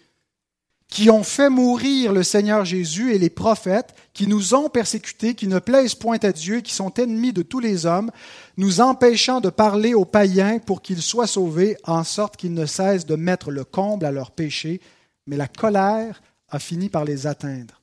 qui 0.88 1.10
ont 1.10 1.22
fait 1.22 1.50
mourir 1.50 2.12
le 2.12 2.22
Seigneur 2.22 2.64
Jésus 2.64 3.14
et 3.14 3.18
les 3.18 3.30
prophètes, 3.30 3.94
qui 4.14 4.26
nous 4.26 4.54
ont 4.54 4.70
persécutés, 4.70 5.34
qui 5.34 5.46
ne 5.46 5.58
plaisent 5.58 5.94
point 5.94 6.18
à 6.22 6.32
Dieu, 6.32 6.60
qui 6.60 6.72
sont 6.72 6.92
ennemis 6.94 7.32
de 7.32 7.42
tous 7.42 7.60
les 7.60 7.84
hommes, 7.84 8.10
nous 8.56 8.80
empêchant 8.80 9.40
de 9.40 9.50
parler 9.50 9.92
aux 9.94 10.06
païens 10.06 10.58
pour 10.58 10.80
qu'ils 10.80 11.02
soient 11.02 11.26
sauvés, 11.26 11.76
en 11.84 12.04
sorte 12.04 12.36
qu'ils 12.36 12.54
ne 12.54 12.66
cessent 12.66 13.06
de 13.06 13.16
mettre 13.16 13.50
le 13.50 13.64
comble 13.64 14.06
à 14.06 14.12
leurs 14.12 14.30
péchés, 14.30 14.80
mais 15.26 15.36
la 15.36 15.46
colère 15.46 16.22
a 16.48 16.58
fini 16.58 16.88
par 16.88 17.04
les 17.04 17.26
atteindre. 17.26 17.82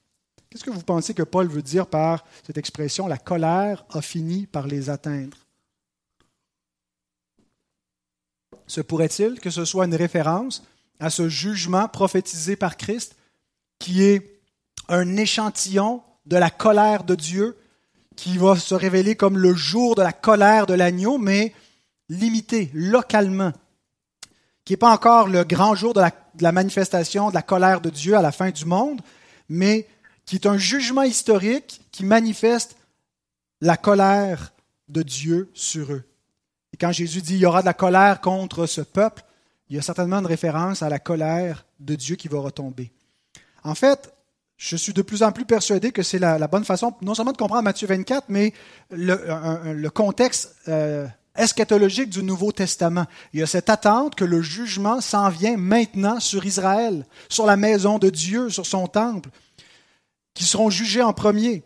Qu'est-ce 0.50 0.64
que 0.64 0.72
vous 0.72 0.82
pensez 0.82 1.14
que 1.14 1.24
Paul 1.24 1.48
veut 1.48 1.62
dire 1.62 1.86
par 1.86 2.26
cette 2.46 2.58
expression, 2.58 3.08
la 3.08 3.18
colère 3.18 3.86
a 3.92 4.02
fini 4.02 4.48
par 4.48 4.66
les 4.66 4.90
atteindre? 4.90 5.38
Se 8.66 8.82
pourrait-il 8.82 9.40
que 9.40 9.52
ce 9.52 9.64
soit 9.64 9.86
une 9.86 9.96
référence 9.96 10.64
à 11.00 11.10
ce 11.10 11.30
jugement 11.30 11.88
prophétisé 11.88 12.56
par 12.56 12.78
Christ, 12.78 13.16
qui 13.80 14.04
est 14.04 14.40
un 14.88 15.18
échantillon 15.18 16.02
de 16.26 16.38
la 16.38 16.50
colère 16.50 17.04
de 17.04 17.16
Dieu, 17.16 17.58
qui 18.16 18.38
va 18.38 18.56
se 18.56 18.76
révéler 18.76 19.16
comme 19.16 19.38
le 19.38 19.54
jour 19.54 19.96
de 19.96 20.02
la 20.02 20.14
colère 20.14 20.66
de 20.66 20.74
l'agneau, 20.74 21.18
mais 21.18 21.54
limité, 22.10 22.72
localement, 22.74 23.52
qui 24.64 24.74
n'est 24.74 24.78
pas 24.78 24.92
encore 24.92 25.28
le 25.28 25.44
grand 25.44 25.76
jour 25.76 25.94
de 25.94 26.02
la, 26.40 26.52
manifestation 26.52 27.30
de 27.30 27.36
la 27.36 27.42
colère 27.42 27.82
de 27.82 27.90
Dieu 27.90 28.16
à 28.16 28.22
la 28.22 28.32
fin 28.32 28.52
du 28.52 28.66
monde, 28.66 29.02
mais 29.50 29.88
qui 30.26 30.36
est 30.36 30.48
un 30.48 30.58
jugement 30.58 31.04
historique 31.04 31.82
qui 31.92 32.04
manifeste 32.04 32.76
la 33.62 33.78
colère 33.78 34.54
de 34.88 35.04
Dieu 35.04 35.50
sur 35.54 35.92
eux. 35.92 36.04
Et 36.74 36.78
quand 36.78 36.92
Jésus 36.92 37.22
dit 37.22 37.36
il 37.36 37.42
y 37.42 37.46
aura 37.46 37.62
de 37.62 37.68
la 37.68 37.74
colère 37.74 38.22
contre 38.22 38.66
ce 38.66 38.82
peuple, 38.82 39.24
il 39.70 39.76
y 39.76 39.80
a 39.80 39.82
certainement 39.82 40.18
une 40.18 40.26
référence 40.26 40.84
à 40.84 40.90
la 40.90 41.00
colère 41.00 41.66
de 41.80 41.96
Dieu 41.96 42.16
qui 42.16 42.28
va 42.28 42.40
retomber. 42.40 42.92
En 43.64 43.76
fait, 43.76 44.14
je 44.58 44.76
suis 44.76 44.94
de 44.94 45.02
plus 45.02 45.24
en 45.24 45.32
plus 45.32 45.46
persuadé 45.46 45.92
que 45.92 46.04
c'est 46.04 46.20
la, 46.20 46.48
bonne 46.48 46.64
façon, 46.64 46.94
non 47.02 47.14
seulement 47.14 47.32
de 47.32 47.38
comprendre 47.38 47.64
Matthieu 47.64 47.88
24, 47.88 48.26
mais 48.30 48.54
le, 48.92 49.90
contexte 49.90 50.56
euh, 50.68 51.08
eschatologique 51.36 52.10
du 52.10 52.24
Nouveau 52.24 52.52
Testament. 52.52 53.06
Il 53.34 53.40
y 53.40 53.44
a 53.44 53.48
cette 53.48 53.70
attente 53.70 54.16
que 54.16 54.24
le 54.24 54.42
jugement 54.42 55.02
s'en 55.02 55.30
vient 55.30 55.58
maintenant 55.58 56.20
sur 56.20 56.46
Israël, 56.46 57.06
sur 57.28 57.46
la 57.46 57.58
maison 57.58 58.00
de 58.00 58.10
Dieu, 58.10 58.50
sur 58.50 58.66
son 58.66 58.88
temple, 58.88 59.30
qui 60.34 60.46
seront 60.46 60.70
jugés 60.70 61.02
en 61.02 61.14
premier, 61.14 61.64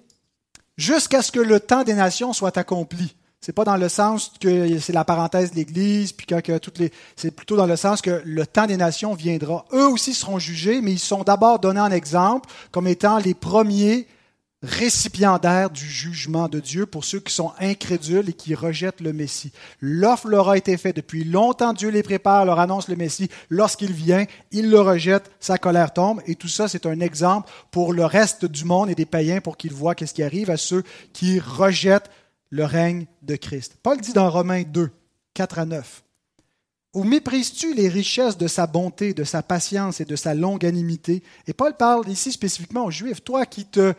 jusqu'à 0.78 1.22
ce 1.22 1.32
que 1.32 1.40
le 1.40 1.60
temps 1.60 1.84
des 1.84 1.94
nations 1.94 2.34
soit 2.34 2.58
accompli. 2.58 3.16
C'est 3.42 3.54
pas 3.54 3.64
dans 3.64 3.78
le 3.78 3.88
sens 3.88 4.34
que 4.40 4.80
c'est 4.80 4.92
la 4.92 5.06
parenthèse 5.06 5.52
de 5.52 5.56
l'Église, 5.56 6.12
puis 6.12 6.26
que, 6.26 6.58
toutes 6.58 6.78
les. 6.78 6.92
C'est 7.16 7.32
plutôt 7.32 7.56
dans 7.56 7.68
le 7.68 7.78
sens 7.78 8.02
que 8.02 8.22
le 8.26 8.46
temps 8.46 8.68
des 8.68 8.76
nations 8.76 9.14
viendra. 9.14 9.66
Eux 9.72 9.88
aussi 9.88 10.14
seront 10.14 10.40
jugés, 10.40 10.82
mais 10.82 10.92
ils 10.92 11.00
sont 11.00 11.24
d'abord 11.24 11.60
donnés 11.60 11.80
en 11.80 11.92
exemple 11.92 12.50
comme 12.72 12.88
étant 12.88 13.18
les 13.18 13.34
premiers 13.34 14.08
récipiendaires 14.62 15.70
du 15.70 15.86
jugement 15.86 16.50
de 16.50 16.60
Dieu 16.60 16.86
pour 16.86 17.06
ceux 17.06 17.22
qui 17.22 17.34
sont 17.34 17.54
incrédules 17.62 18.28
et 18.28 18.34
qui 18.34 18.56
rejettent 18.56 19.00
le 19.00 19.14
Messie. 19.14 19.54
L'offre 19.80 20.28
leur 20.28 20.50
a 20.50 20.58
été 20.58 20.76
faite 20.76 20.98
depuis 20.98 21.24
longtemps, 21.24 21.72
Dieu 21.72 21.88
les 21.90 22.04
prépare, 22.04 22.44
leur 22.44 22.60
annonce 22.60 22.90
le 22.90 22.98
Messie. 22.98 23.30
Lorsqu'il 23.50 23.94
vient, 23.94 24.26
ils 24.52 24.70
le 24.70 24.82
rejettent, 24.82 25.32
sa 25.40 25.58
colère 25.58 25.94
tombe, 25.94 26.22
et 26.28 26.36
tout 26.36 26.50
ça, 26.50 26.68
c'est 26.68 26.86
un 26.86 27.00
exemple 27.00 27.50
pour 27.72 27.94
le 27.94 28.04
reste 28.04 28.44
du 28.44 28.66
monde 28.66 28.90
et 28.90 28.96
des 28.96 29.06
païens 29.06 29.40
pour 29.40 29.56
qu'ils 29.56 29.74
voient 29.74 29.96
qu'est-ce 29.96 30.14
qui 30.14 30.24
arrive 30.24 30.50
à 30.50 30.58
ceux 30.58 30.84
qui 31.14 31.40
rejettent 31.40 32.10
le 32.50 32.66
règne 32.66 33.06
de 33.22 33.36
Christ. 33.36 33.78
Paul 33.82 34.00
dit 34.00 34.14
dans 34.14 34.30
Romains 34.30 34.64
2, 34.64 34.90
4 35.34 35.60
à 35.60 35.66
9. 35.66 36.04
Ou 36.96 37.04
méprises-tu 37.04 37.76
les 37.76 37.88
richesses 37.88 38.38
de 38.38 38.48
sa 38.48 38.66
bonté, 38.66 39.14
de 39.14 39.24
sa 39.24 39.44
patience 39.44 40.02
et 40.02 40.06
de 40.06 40.16
sa 40.16 40.34
longanimité 40.34 41.22
Et 41.46 41.54
Paul 41.54 41.78
parle 41.78 42.10
ici 42.10 42.32
spécifiquement 42.32 42.86
aux 42.86 42.92
Juifs. 42.92 43.24
Toi 43.24 43.46
qui 43.46 43.66
te 43.66 43.94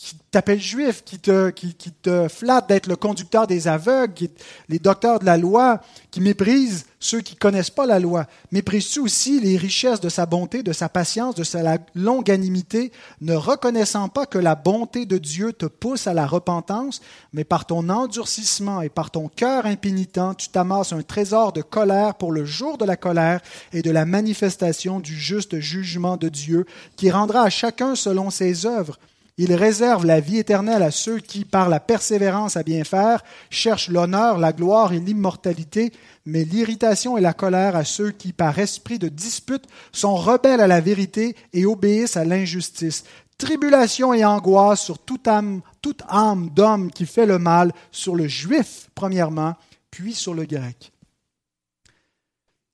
qui 0.00 0.16
t'appelle 0.30 0.58
juif, 0.58 1.04
qui 1.04 1.18
te, 1.18 1.50
qui, 1.50 1.74
te 1.74 2.26
flatte 2.26 2.70
d'être 2.70 2.86
le 2.86 2.96
conducteur 2.96 3.46
des 3.46 3.68
aveugles, 3.68 4.28
les 4.70 4.78
docteurs 4.78 5.18
de 5.18 5.26
la 5.26 5.36
loi, 5.36 5.82
qui 6.10 6.22
méprisent 6.22 6.86
ceux 7.00 7.20
qui 7.20 7.34
ne 7.34 7.38
connaissent 7.38 7.68
pas 7.68 7.84
la 7.84 7.98
loi. 7.98 8.26
Méprises-tu 8.50 9.00
aussi 9.00 9.40
les 9.40 9.58
richesses 9.58 10.00
de 10.00 10.08
sa 10.08 10.24
bonté, 10.24 10.62
de 10.62 10.72
sa 10.72 10.88
patience, 10.88 11.34
de 11.34 11.44
sa 11.44 11.76
longanimité, 11.94 12.92
ne 13.20 13.34
reconnaissant 13.34 14.08
pas 14.08 14.24
que 14.24 14.38
la 14.38 14.54
bonté 14.54 15.04
de 15.04 15.18
Dieu 15.18 15.52
te 15.52 15.66
pousse 15.66 16.06
à 16.06 16.14
la 16.14 16.26
repentance, 16.26 17.02
mais 17.34 17.44
par 17.44 17.66
ton 17.66 17.90
endurcissement 17.90 18.80
et 18.80 18.88
par 18.88 19.10
ton 19.10 19.28
cœur 19.28 19.66
impénitent, 19.66 20.34
tu 20.38 20.48
t'amasses 20.48 20.94
un 20.94 21.02
trésor 21.02 21.52
de 21.52 21.60
colère 21.60 22.14
pour 22.14 22.32
le 22.32 22.46
jour 22.46 22.78
de 22.78 22.86
la 22.86 22.96
colère 22.96 23.42
et 23.74 23.82
de 23.82 23.90
la 23.90 24.06
manifestation 24.06 24.98
du 24.98 25.14
juste 25.14 25.60
jugement 25.60 26.16
de 26.16 26.30
Dieu, 26.30 26.64
qui 26.96 27.10
rendra 27.10 27.42
à 27.42 27.50
chacun 27.50 27.94
selon 27.94 28.30
ses 28.30 28.64
œuvres. 28.64 28.98
Il 29.42 29.54
réserve 29.54 30.04
la 30.04 30.20
vie 30.20 30.36
éternelle 30.36 30.82
à 30.82 30.90
ceux 30.90 31.18
qui, 31.18 31.46
par 31.46 31.70
la 31.70 31.80
persévérance 31.80 32.58
à 32.58 32.62
bien 32.62 32.84
faire, 32.84 33.24
cherchent 33.48 33.88
l'honneur, 33.88 34.36
la 34.36 34.52
gloire 34.52 34.92
et 34.92 35.00
l'immortalité, 35.00 35.94
mais 36.26 36.44
l'irritation 36.44 37.16
et 37.16 37.22
la 37.22 37.32
colère 37.32 37.74
à 37.74 37.84
ceux 37.84 38.10
qui, 38.10 38.34
par 38.34 38.58
esprit 38.58 38.98
de 38.98 39.08
dispute, 39.08 39.64
sont 39.92 40.14
rebelles 40.14 40.60
à 40.60 40.66
la 40.66 40.82
vérité 40.82 41.36
et 41.54 41.64
obéissent 41.64 42.18
à 42.18 42.26
l'injustice. 42.26 43.04
Tribulation 43.38 44.12
et 44.12 44.26
angoisse 44.26 44.82
sur 44.82 44.98
toute 44.98 45.26
âme, 45.26 45.62
toute 45.80 46.02
âme 46.10 46.50
d'homme 46.50 46.90
qui 46.90 47.06
fait 47.06 47.24
le 47.24 47.38
mal, 47.38 47.72
sur 47.92 48.16
le 48.16 48.28
juif 48.28 48.90
premièrement, 48.94 49.54
puis 49.90 50.12
sur 50.12 50.34
le 50.34 50.44
grec. 50.44 50.92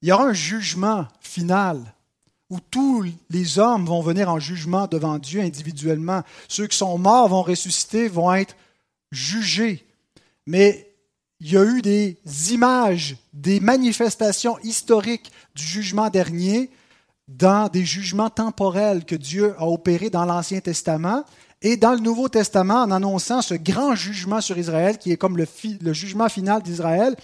Il 0.02 0.08
y 0.08 0.12
aura 0.12 0.24
un 0.24 0.32
jugement 0.32 1.06
final 1.20 1.94
où 2.50 2.58
tous 2.70 3.04
les 3.30 3.58
hommes 3.58 3.86
vont 3.86 4.02
venir 4.02 4.30
en 4.30 4.38
jugement 4.38 4.86
devant 4.86 5.18
Dieu 5.18 5.40
individuellement. 5.40 6.22
Ceux 6.48 6.66
qui 6.66 6.76
sont 6.76 6.98
morts 6.98 7.28
vont 7.28 7.42
ressusciter, 7.42 8.08
vont 8.08 8.32
être 8.32 8.54
jugés. 9.10 9.84
Mais 10.46 10.88
il 11.40 11.52
y 11.52 11.56
a 11.56 11.64
eu 11.64 11.82
des 11.82 12.16
images, 12.52 13.16
des 13.32 13.60
manifestations 13.60 14.58
historiques 14.62 15.32
du 15.54 15.62
jugement 15.62 16.08
dernier 16.08 16.70
dans 17.28 17.68
des 17.68 17.84
jugements 17.84 18.30
temporels 18.30 19.04
que 19.04 19.16
Dieu 19.16 19.54
a 19.58 19.66
opérés 19.66 20.10
dans 20.10 20.24
l'Ancien 20.24 20.60
Testament 20.60 21.24
et 21.62 21.76
dans 21.76 21.94
le 21.94 22.00
Nouveau 22.00 22.28
Testament 22.28 22.82
en 22.82 22.90
annonçant 22.90 23.42
ce 23.42 23.54
grand 23.54 23.94
jugement 23.94 24.40
sur 24.40 24.56
Israël 24.56 24.98
qui 24.98 25.10
est 25.10 25.16
comme 25.16 25.36
le, 25.36 25.46
le 25.80 25.92
jugement 25.92 26.28
final 26.28 26.62
d'Israël 26.62 27.16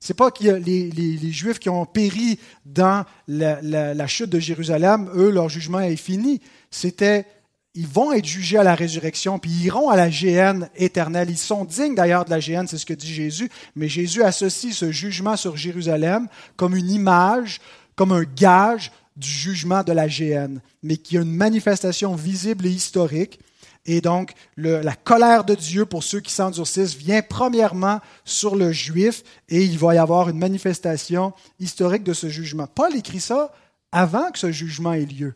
c'est 0.00 0.14
pas 0.14 0.30
que 0.30 0.44
les, 0.44 1.32
Juifs 1.32 1.58
qui 1.58 1.68
ont 1.68 1.84
péri 1.84 2.38
dans 2.64 3.04
la, 3.28 4.06
chute 4.06 4.30
de 4.30 4.40
Jérusalem, 4.40 5.10
eux, 5.14 5.30
leur 5.30 5.50
jugement 5.50 5.80
est 5.80 5.96
fini. 5.96 6.40
C'était, 6.70 7.26
ils 7.74 7.86
vont 7.86 8.12
être 8.12 8.24
jugés 8.24 8.56
à 8.56 8.62
la 8.62 8.74
résurrection, 8.74 9.38
puis 9.38 9.50
ils 9.50 9.66
iront 9.66 9.90
à 9.90 9.96
la 9.96 10.08
géhenne 10.08 10.70
éternelle. 10.74 11.28
Ils 11.28 11.36
sont 11.36 11.66
dignes 11.66 11.94
d'ailleurs 11.94 12.24
de 12.24 12.30
la 12.30 12.40
géhenne, 12.40 12.66
c'est 12.66 12.78
ce 12.78 12.86
que 12.86 12.94
dit 12.94 13.12
Jésus. 13.12 13.50
Mais 13.76 13.88
Jésus 13.88 14.22
associe 14.22 14.74
ce 14.74 14.90
jugement 14.90 15.36
sur 15.36 15.58
Jérusalem 15.58 16.28
comme 16.56 16.74
une 16.74 16.90
image, 16.90 17.60
comme 17.94 18.12
un 18.12 18.24
gage 18.24 18.92
du 19.16 19.28
jugement 19.28 19.82
de 19.82 19.92
la 19.92 20.08
géhenne, 20.08 20.62
mais 20.82 20.96
qui 20.96 21.18
a 21.18 21.20
une 21.20 21.34
manifestation 21.34 22.14
visible 22.14 22.66
et 22.66 22.70
historique 22.70 23.38
et 23.86 24.00
donc, 24.00 24.32
la 24.56 24.94
colère 24.94 25.44
de 25.44 25.54
Dieu 25.54 25.86
pour 25.86 26.04
ceux 26.04 26.20
qui 26.20 26.32
s'endurcissent 26.32 26.94
vient 26.94 27.22
premièrement 27.22 28.00
sur 28.24 28.54
le 28.54 28.72
juif 28.72 29.22
et 29.48 29.64
il 29.64 29.78
va 29.78 29.94
y 29.94 29.98
avoir 29.98 30.28
une 30.28 30.38
manifestation 30.38 31.32
historique 31.58 32.04
de 32.04 32.12
ce 32.12 32.28
jugement. 32.28 32.66
Paul 32.66 32.94
écrit 32.94 33.20
ça 33.20 33.52
avant 33.90 34.30
que 34.30 34.38
ce 34.38 34.52
jugement 34.52 34.92
ait 34.92 35.06
lieu. 35.06 35.34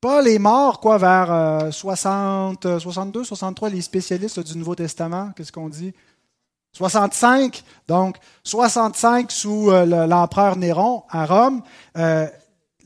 Paul 0.00 0.26
est 0.26 0.38
mort, 0.38 0.80
quoi, 0.80 0.98
vers 0.98 1.72
60, 1.72 2.78
62, 2.78 3.24
63, 3.24 3.68
les 3.68 3.82
spécialistes 3.82 4.40
du 4.40 4.58
Nouveau 4.58 4.74
Testament, 4.74 5.30
qu'est-ce 5.36 5.52
qu'on 5.52 5.68
dit? 5.68 5.92
65, 6.72 7.62
donc 7.86 8.16
65 8.44 9.30
sous 9.30 9.70
euh, 9.70 10.06
l'empereur 10.06 10.56
Néron 10.56 11.02
à 11.10 11.26
Rome. 11.26 11.62
Euh, 11.98 12.26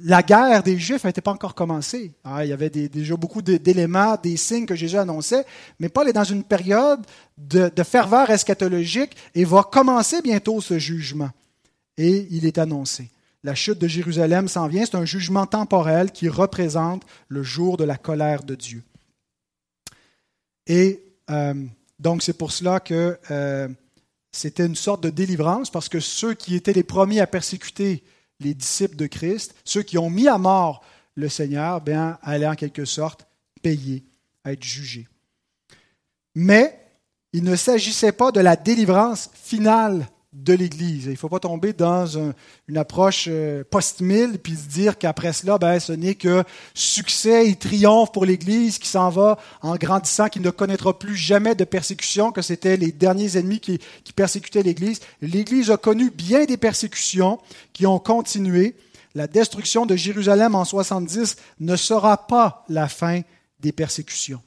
la 0.00 0.22
guerre 0.22 0.62
des 0.62 0.78
Juifs 0.78 1.04
n'était 1.04 1.20
pas 1.20 1.32
encore 1.32 1.54
commencée. 1.54 2.12
Ah, 2.24 2.44
il 2.44 2.48
y 2.48 2.52
avait 2.52 2.70
déjà 2.70 3.16
beaucoup 3.16 3.42
d'éléments, 3.42 4.16
des 4.22 4.36
signes 4.36 4.66
que 4.66 4.74
Jésus 4.74 4.96
annonçait, 4.96 5.44
mais 5.78 5.88
Paul 5.88 6.08
est 6.08 6.12
dans 6.12 6.24
une 6.24 6.44
période 6.44 7.00
de, 7.38 7.70
ferveur 7.82 8.30
eschatologique 8.30 9.16
et 9.34 9.44
va 9.44 9.62
commencer 9.62 10.22
bientôt 10.22 10.60
ce 10.60 10.78
jugement. 10.78 11.30
Et 11.96 12.26
il 12.30 12.46
est 12.46 12.58
annoncé. 12.58 13.10
La 13.42 13.54
chute 13.54 13.78
de 13.78 13.88
Jérusalem 13.88 14.48
s'en 14.48 14.66
vient, 14.66 14.84
c'est 14.84 14.96
un 14.96 15.04
jugement 15.04 15.46
temporel 15.46 16.10
qui 16.10 16.28
représente 16.28 17.02
le 17.28 17.42
jour 17.42 17.76
de 17.76 17.84
la 17.84 17.96
colère 17.96 18.42
de 18.42 18.54
Dieu. 18.54 18.82
Et 20.66 21.02
euh, 21.30 21.54
donc 21.98 22.22
c'est 22.22 22.36
pour 22.36 22.52
cela 22.52 22.80
que 22.80 23.18
euh, 23.30 23.68
c'était 24.32 24.66
une 24.66 24.76
sorte 24.76 25.02
de 25.02 25.10
délivrance, 25.10 25.70
parce 25.70 25.88
que 25.88 26.00
ceux 26.00 26.34
qui 26.34 26.54
étaient 26.56 26.72
les 26.72 26.82
premiers 26.82 27.20
à 27.20 27.26
persécuter 27.26 28.02
les 28.40 28.54
disciples 28.54 28.96
de 28.96 29.06
Christ, 29.06 29.54
ceux 29.64 29.82
qui 29.82 29.98
ont 29.98 30.10
mis 30.10 30.28
à 30.28 30.38
mort 30.38 30.84
le 31.14 31.28
Seigneur, 31.28 31.80
bien, 31.80 32.18
allaient 32.22 32.46
en 32.46 32.54
quelque 32.54 32.84
sorte 32.84 33.26
payer, 33.62 34.04
être 34.44 34.62
jugés. 34.62 35.08
Mais 36.34 36.78
il 37.32 37.42
ne 37.44 37.56
s'agissait 37.56 38.12
pas 38.12 38.32
de 38.32 38.40
la 38.40 38.56
délivrance 38.56 39.30
finale 39.34 40.06
de 40.36 40.52
l'Église. 40.52 41.04
Il 41.06 41.12
ne 41.12 41.16
faut 41.16 41.28
pas 41.28 41.40
tomber 41.40 41.72
dans 41.72 42.06
une 42.68 42.76
approche 42.76 43.26
euh, 43.28 43.64
post-mille 43.68 44.38
puis 44.38 44.54
se 44.54 44.68
dire 44.68 44.98
qu'après 44.98 45.32
cela, 45.32 45.56
ben, 45.58 45.80
ce 45.80 45.92
n'est 45.92 46.14
que 46.14 46.44
succès 46.74 47.48
et 47.48 47.56
triomphe 47.56 48.12
pour 48.12 48.26
l'Église 48.26 48.78
qui 48.78 48.88
s'en 48.88 49.08
va 49.08 49.38
en 49.62 49.76
grandissant, 49.76 50.28
qui 50.28 50.40
ne 50.40 50.50
connaîtra 50.50 50.98
plus 50.98 51.16
jamais 51.16 51.54
de 51.54 51.64
persécution, 51.64 52.32
que 52.32 52.42
c'était 52.42 52.76
les 52.76 52.92
derniers 52.92 53.38
ennemis 53.38 53.60
qui, 53.60 53.80
qui 54.04 54.12
persécutaient 54.12 54.62
l'Église. 54.62 55.00
L'Église 55.22 55.70
a 55.70 55.78
connu 55.78 56.10
bien 56.10 56.44
des 56.44 56.58
persécutions 56.58 57.38
qui 57.72 57.86
ont 57.86 57.98
continué. 57.98 58.76
La 59.14 59.26
destruction 59.26 59.86
de 59.86 59.96
Jérusalem 59.96 60.54
en 60.54 60.66
70 60.66 61.36
ne 61.60 61.76
sera 61.76 62.26
pas 62.26 62.64
la 62.68 62.88
fin 62.88 63.22
des 63.60 63.72
persécutions. 63.72 64.42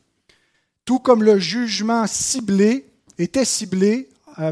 Tout 0.86 1.00
comme 1.00 1.24
le 1.24 1.40
jugement 1.40 2.06
ciblé 2.06 2.86
était 3.18 3.46
ciblé 3.46 4.10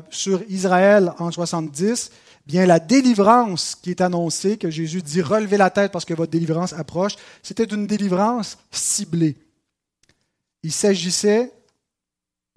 sur 0.09 0.41
Israël 0.49 1.13
en 1.19 1.31
70, 1.31 2.11
bien 2.45 2.65
la 2.65 2.79
délivrance 2.79 3.75
qui 3.75 3.91
est 3.91 4.01
annoncée, 4.01 4.57
que 4.57 4.69
Jésus 4.69 5.01
dit 5.01 5.21
relevez 5.21 5.57
la 5.57 5.69
tête 5.69 5.91
parce 5.91 6.05
que 6.05 6.13
votre 6.13 6.31
délivrance 6.31 6.73
approche, 6.73 7.15
c'était 7.43 7.65
une 7.65 7.87
délivrance 7.87 8.57
ciblée. 8.71 9.35
Il 10.63 10.71
s'agissait 10.71 11.51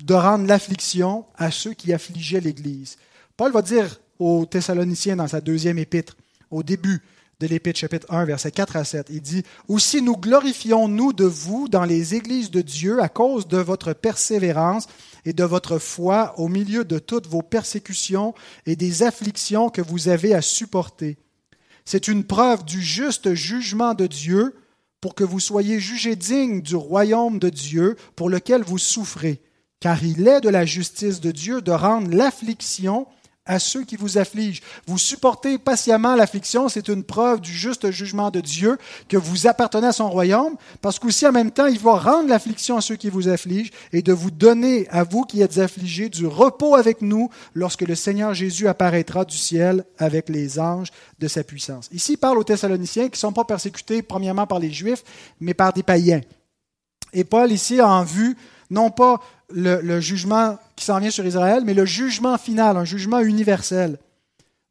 de 0.02 0.14
rendre 0.14 0.46
l'affliction 0.46 1.26
à 1.36 1.50
ceux 1.50 1.74
qui 1.74 1.92
affligeaient 1.92 2.40
l'Église. 2.40 2.96
Paul 3.36 3.52
va 3.52 3.62
dire 3.62 4.00
aux 4.18 4.46
Thessaloniciens 4.46 5.16
dans 5.16 5.28
sa 5.28 5.40
deuxième 5.40 5.78
épître, 5.78 6.16
au 6.50 6.62
début 6.62 7.02
de 7.40 7.46
l'Épître, 7.46 7.78
chapitre 7.78 8.06
1, 8.10 8.26
versets 8.26 8.50
4 8.50 8.76
à 8.76 8.84
7, 8.84 9.06
il 9.10 9.22
dit 9.22 9.42
Aussi 9.66 10.02
nous 10.02 10.16
glorifions-nous 10.16 11.12
de 11.12 11.24
vous 11.24 11.68
dans 11.68 11.84
les 11.84 12.14
églises 12.14 12.50
de 12.50 12.60
Dieu 12.60 13.02
à 13.02 13.08
cause 13.08 13.48
de 13.48 13.56
votre 13.56 13.92
persévérance 13.94 14.88
et 15.24 15.32
de 15.32 15.44
votre 15.44 15.78
foi 15.78 16.34
au 16.38 16.48
milieu 16.48 16.84
de 16.84 16.98
toutes 16.98 17.26
vos 17.26 17.42
persécutions 17.42 18.34
et 18.66 18.76
des 18.76 19.02
afflictions 19.02 19.68
que 19.68 19.82
vous 19.82 20.08
avez 20.08 20.34
à 20.34 20.42
supporter. 20.42 21.18
C'est 21.84 22.08
une 22.08 22.24
preuve 22.24 22.64
du 22.64 22.82
juste 22.82 23.34
jugement 23.34 23.94
de 23.94 24.06
Dieu 24.06 24.54
pour 25.00 25.14
que 25.14 25.24
vous 25.24 25.40
soyez 25.40 25.80
jugés 25.80 26.16
dignes 26.16 26.60
du 26.60 26.76
royaume 26.76 27.38
de 27.38 27.48
Dieu 27.48 27.96
pour 28.16 28.28
lequel 28.28 28.62
vous 28.62 28.78
souffrez, 28.78 29.40
car 29.80 30.04
il 30.04 30.28
est 30.28 30.42
de 30.42 30.50
la 30.50 30.66
justice 30.66 31.20
de 31.20 31.30
Dieu 31.30 31.62
de 31.62 31.72
rendre 31.72 32.14
l'affliction 32.14 33.06
à 33.50 33.58
ceux 33.58 33.82
qui 33.82 33.96
vous 33.96 34.16
affligent. 34.16 34.62
Vous 34.86 34.96
supportez 34.96 35.58
patiemment 35.58 36.14
l'affliction, 36.14 36.68
c'est 36.68 36.86
une 36.86 37.02
preuve 37.02 37.40
du 37.40 37.52
juste 37.52 37.90
jugement 37.90 38.30
de 38.30 38.40
Dieu 38.40 38.78
que 39.08 39.16
vous 39.16 39.48
appartenez 39.48 39.88
à 39.88 39.92
son 39.92 40.08
royaume, 40.08 40.54
parce 40.80 41.00
qu'aussi 41.00 41.26
en 41.26 41.32
même 41.32 41.50
temps, 41.50 41.66
il 41.66 41.80
va 41.80 41.98
rendre 41.98 42.28
l'affliction 42.28 42.76
à 42.76 42.80
ceux 42.80 42.94
qui 42.94 43.10
vous 43.10 43.28
affligent 43.28 43.72
et 43.92 44.02
de 44.02 44.12
vous 44.12 44.30
donner 44.30 44.86
à 44.90 45.02
vous 45.02 45.24
qui 45.24 45.42
êtes 45.42 45.58
affligés 45.58 46.08
du 46.08 46.28
repos 46.28 46.76
avec 46.76 47.02
nous 47.02 47.28
lorsque 47.52 47.82
le 47.82 47.96
Seigneur 47.96 48.34
Jésus 48.34 48.68
apparaîtra 48.68 49.24
du 49.24 49.36
ciel 49.36 49.84
avec 49.98 50.28
les 50.28 50.60
anges 50.60 50.92
de 51.18 51.26
sa 51.26 51.42
puissance. 51.42 51.88
Ici, 51.90 52.12
il 52.12 52.18
parle 52.18 52.38
aux 52.38 52.44
Thessaloniciens 52.44 53.06
qui 53.06 53.16
ne 53.16 53.16
sont 53.16 53.32
pas 53.32 53.44
persécutés 53.44 54.02
premièrement 54.02 54.46
par 54.46 54.60
les 54.60 54.70
Juifs, 54.70 55.02
mais 55.40 55.54
par 55.54 55.72
des 55.72 55.82
païens. 55.82 56.20
Et 57.12 57.24
Paul 57.24 57.50
ici 57.50 57.80
a 57.80 57.88
en 57.88 58.04
vue 58.04 58.36
non 58.70 58.90
pas 58.90 59.20
le, 59.52 60.00
jugement 60.00 60.58
qui 60.76 60.84
s'en 60.84 60.98
vient 60.98 61.10
sur 61.10 61.26
Israël, 61.26 61.62
mais 61.64 61.74
le 61.74 61.84
jugement 61.84 62.38
final, 62.38 62.76
un 62.76 62.84
jugement 62.84 63.20
universel, 63.20 63.98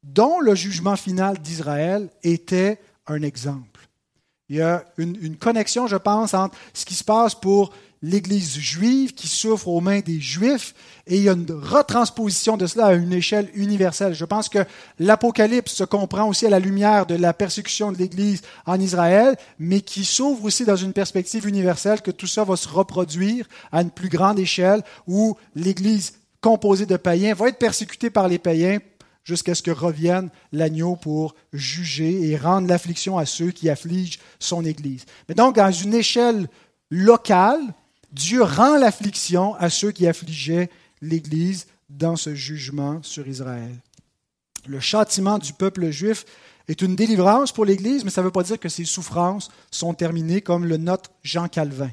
dont 0.04 0.40
le 0.40 0.56
jugement 0.56 0.96
final 0.96 1.38
d'Israël 1.38 2.10
était 2.24 2.80
un 3.08 3.22
exemple. 3.22 3.88
Il 4.50 4.56
y 4.56 4.62
a 4.62 4.84
une, 4.98 5.36
connexion, 5.38 5.88
je 5.88 5.96
pense, 5.96 6.34
entre 6.34 6.58
ce 6.74 6.86
qui 6.86 6.96
se 6.96 7.04
passe 7.04 7.36
pour 7.36 7.72
l'Église 8.02 8.58
juive 8.58 9.14
qui 9.14 9.28
souffre 9.28 9.68
aux 9.68 9.82
mains 9.82 10.00
des 10.00 10.20
Juifs, 10.20 10.74
et 11.08 11.18
il 11.18 11.24
y 11.24 11.30
a 11.30 11.34
une 11.34 11.52
retransposition 11.52 12.56
de 12.56 12.66
cela 12.66 12.88
à 12.88 12.94
une 12.94 13.14
échelle 13.14 13.50
universelle. 13.54 14.14
Je 14.14 14.26
pense 14.26 14.48
que 14.48 14.60
l'Apocalypse 15.00 15.74
se 15.74 15.84
comprend 15.84 16.28
aussi 16.28 16.46
à 16.46 16.50
la 16.50 16.60
lumière 16.60 17.06
de 17.06 17.16
la 17.16 17.34
persécution 17.34 17.92
de 17.92 17.98
l'Église 17.98 18.42
en 18.66 18.80
Israël, 18.80 19.36
mais 19.58 19.82
qui 19.82 20.06
s'ouvre 20.06 20.46
aussi 20.46 20.66
dans 20.66 20.76
une 20.76 20.94
perspective 20.94 21.48
universelle 21.48 22.02
que 22.02 22.12
tout 22.12 22.28
ça 22.28 22.44
va 22.44 22.56
se 22.56 22.68
reproduire 22.68 23.48
à 23.72 23.82
une 23.82 23.92
plus 23.92 24.10
grande 24.10 24.40
échelle, 24.40 24.84
où 25.08 25.36
l'Église 25.56 26.14
composée 26.42 26.86
de 26.86 26.98
païens 26.98 27.34
va 27.34 27.50
être 27.50 27.60
persécutée 27.60 28.10
par 28.10 28.28
les 28.28 28.40
païens 28.40 28.80
jusqu'à 29.26 29.54
ce 29.54 29.62
que 29.62 29.72
revienne 29.72 30.30
l'agneau 30.54 30.96
pour 30.96 31.36
juger 31.54 32.30
et 32.30 32.38
rendre 32.38 32.68
l'affliction 32.68 33.18
à 33.18 33.26
ceux 33.26 33.52
qui 33.52 33.70
affligent 33.70 34.20
son 34.40 34.64
Église. 34.66 35.06
Mais 35.28 35.36
donc, 35.36 35.58
dans 35.58 35.72
une 35.72 35.94
échelle 35.94 36.48
locale, 36.90 37.62
Dieu 38.12 38.44
rend 38.44 38.78
l'affliction 38.78 39.56
à 39.56 39.70
ceux 39.70 39.92
qui 39.92 40.08
affligeaient 40.08 40.70
l'Église 41.02 41.68
dans 41.90 42.16
ce 42.16 42.36
jugement 42.36 43.02
sur 43.04 43.28
Israël. 43.28 43.76
Le 44.68 44.80
châtiment 44.80 45.38
du 45.38 45.54
peuple 45.54 45.90
juif 45.90 46.26
est 46.68 46.82
une 46.82 46.96
délivrance 46.96 47.52
pour 47.52 47.66
l'Église, 47.66 48.04
mais 48.04 48.10
ça 48.10 48.22
ne 48.22 48.26
veut 48.26 48.32
pas 48.32 48.44
dire 48.44 48.60
que 48.60 48.70
ses 48.70 48.86
souffrances 48.86 49.50
sont 49.72 49.94
terminées, 49.94 50.42
comme 50.42 50.66
le 50.66 50.78
note 50.78 51.12
Jean 51.24 51.48
Calvin. 51.48 51.92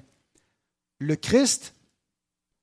Le 0.98 1.16
Christ 1.16 1.74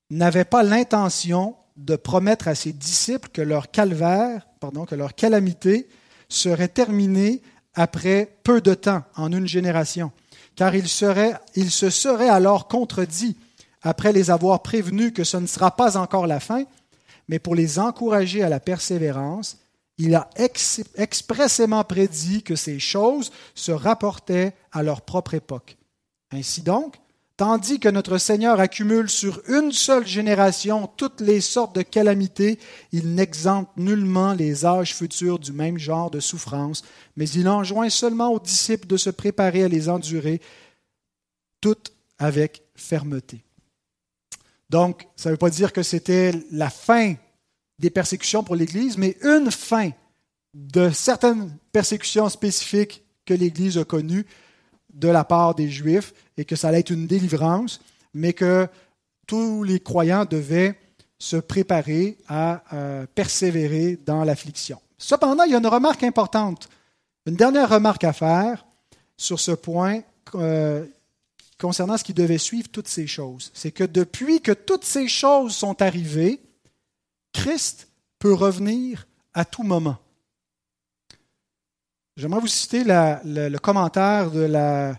n'avait 0.09 0.45
pas 0.45 0.63
l'intention 0.63 1.55
de 1.77 1.95
promettre 1.95 2.47
à 2.47 2.55
ses 2.55 2.73
disciples 2.73 3.29
que 3.29 3.41
leur 3.41 3.71
calvaire, 3.71 4.47
pardon, 4.59 4.85
que 4.85 4.95
leur 4.95 5.15
calamité 5.15 5.87
serait 6.29 6.67
terminée 6.67 7.41
après 7.73 8.35
peu 8.43 8.61
de 8.61 8.75
temps, 8.75 9.03
en 9.15 9.31
une 9.31 9.47
génération 9.47 10.11
car 10.55 10.75
il, 10.75 10.87
serait, 10.87 11.33
il 11.55 11.71
se 11.71 11.89
serait 11.89 12.29
alors 12.29 12.67
contredit 12.67 13.37
après 13.83 14.13
les 14.13 14.31
avoir 14.31 14.63
prévenus 14.63 15.13
que 15.13 15.23
ce 15.23 15.37
ne 15.37 15.47
sera 15.47 15.75
pas 15.75 15.97
encore 15.97 16.25
la 16.25 16.39
fin, 16.39 16.63
mais 17.27 17.39
pour 17.39 17.55
les 17.55 17.79
encourager 17.79 18.41
à 18.41 18.49
la 18.49 18.59
persévérance, 18.59 19.57
il 19.97 20.15
a 20.15 20.29
expressément 20.95 21.83
prédit 21.83 22.41
que 22.41 22.55
ces 22.55 22.79
choses 22.79 23.31
se 23.53 23.71
rapportaient 23.71 24.53
à 24.71 24.81
leur 24.81 25.01
propre 25.01 25.35
époque. 25.35 25.77
Ainsi 26.31 26.61
donc, 26.61 26.95
Tandis 27.35 27.79
que 27.79 27.89
notre 27.89 28.19
Seigneur 28.19 28.59
accumule 28.59 29.09
sur 29.09 29.41
une 29.49 29.71
seule 29.71 30.05
génération 30.05 30.87
toutes 30.97 31.19
les 31.19 31.41
sortes 31.41 31.75
de 31.75 31.81
calamités, 31.81 32.59
il 32.91 33.15
n'exempte 33.15 33.75
nullement 33.75 34.33
les 34.33 34.67
âges 34.67 34.93
futurs 34.93 35.39
du 35.39 35.51
même 35.51 35.79
genre 35.79 36.11
de 36.11 36.19
souffrance, 36.19 36.83
mais 37.17 37.27
il 37.27 37.49
enjoint 37.49 37.89
seulement 37.89 38.29
aux 38.29 38.39
disciples 38.39 38.85
de 38.85 38.97
se 38.97 39.09
préparer 39.09 39.63
à 39.63 39.67
les 39.67 39.89
endurer, 39.89 40.41
toutes 41.59 41.91
avec 42.19 42.61
fermeté. 42.75 43.43
Donc, 44.73 45.07
ça 45.15 45.29
ne 45.29 45.35
veut 45.35 45.37
pas 45.37 45.51
dire 45.51 45.71
que 45.71 45.83
c'était 45.83 46.33
la 46.49 46.71
fin 46.71 47.13
des 47.77 47.91
persécutions 47.91 48.43
pour 48.43 48.55
l'Église, 48.55 48.97
mais 48.97 49.15
une 49.21 49.51
fin 49.51 49.91
de 50.55 50.89
certaines 50.89 51.55
persécutions 51.71 52.27
spécifiques 52.27 53.03
que 53.23 53.35
l'Église 53.35 53.77
a 53.77 53.83
connues 53.83 54.25
de 54.91 55.09
la 55.09 55.25
part 55.25 55.53
des 55.53 55.69
Juifs 55.69 56.15
et 56.37 56.45
que 56.45 56.55
ça 56.55 56.69
allait 56.69 56.79
être 56.79 56.89
une 56.89 57.05
délivrance, 57.05 57.81
mais 58.15 58.33
que 58.33 58.67
tous 59.27 59.61
les 59.61 59.79
croyants 59.79 60.25
devaient 60.25 60.73
se 61.19 61.37
préparer 61.37 62.17
à 62.27 62.63
euh, 62.73 63.05
persévérer 63.13 63.99
dans 64.03 64.23
l'affliction. 64.23 64.81
Cependant, 64.97 65.43
il 65.43 65.51
y 65.51 65.55
a 65.55 65.59
une 65.59 65.67
remarque 65.67 66.01
importante, 66.01 66.67
une 67.27 67.35
dernière 67.35 67.69
remarque 67.69 68.05
à 68.05 68.13
faire 68.13 68.65
sur 69.17 69.39
ce 69.39 69.51
point 69.51 70.01
euh, 70.33 70.83
concernant 71.59 71.97
ce 71.97 72.03
qui 72.03 72.13
devait 72.13 72.37
suivre 72.37 72.69
toutes 72.69 72.87
ces 72.87 73.07
choses. 73.07 73.51
C'est 73.53 73.71
que 73.71 73.83
depuis 73.83 74.41
que 74.41 74.51
toutes 74.51 74.85
ces 74.85 75.07
choses 75.07 75.55
sont 75.55 75.81
arrivées, 75.81 76.41
Christ 77.33 77.87
peut 78.19 78.33
revenir 78.33 79.07
à 79.33 79.45
tout 79.45 79.63
moment. 79.63 79.97
J'aimerais 82.15 82.41
vous 82.41 82.47
citer 82.47 82.83
le, 82.85 83.57
commentaire 83.57 84.29
de 84.29 84.41
la, 84.41 84.95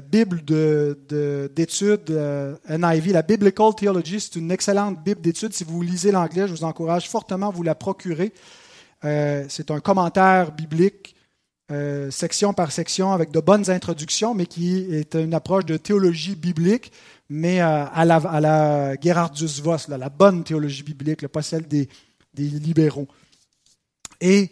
Bible 0.00 0.42
d'études 0.44 2.04
de, 2.04 2.16
euh, 2.16 2.56
NIV, 2.68 3.12
la 3.12 3.22
Biblical 3.22 3.72
Theology. 3.76 4.20
C'est 4.20 4.36
une 4.36 4.50
excellente 4.50 5.02
Bible 5.04 5.20
d'études. 5.20 5.54
Si 5.54 5.62
vous 5.62 5.80
lisez 5.82 6.10
l'anglais, 6.10 6.48
je 6.48 6.52
vous 6.52 6.64
encourage 6.64 7.08
fortement 7.08 7.48
à 7.48 7.52
vous 7.52 7.62
la 7.62 7.76
procurer. 7.76 8.32
Euh, 9.04 9.44
c'est 9.48 9.70
un 9.70 9.78
commentaire 9.78 10.52
biblique, 10.52 11.14
euh, 11.72 12.10
section 12.10 12.52
par 12.52 12.72
section, 12.72 13.12
avec 13.12 13.30
de 13.30 13.40
bonnes 13.40 13.70
introductions, 13.70 14.34
mais 14.34 14.46
qui 14.46 14.76
est 14.94 15.14
une 15.14 15.34
approche 15.34 15.64
de 15.64 15.76
théologie 15.76 16.34
biblique, 16.36 16.92
mais 17.28 17.60
à, 17.60 18.04
la, 18.04 18.16
à 18.16 18.40
la 18.40 18.94
Voss, 19.62 19.88
la 19.88 20.08
bonne 20.08 20.44
théologie 20.44 20.82
biblique, 20.82 21.26
pas 21.28 21.42
celle 21.42 21.66
des, 21.66 21.88
libéraux. 22.34 23.08
Et 24.20 24.50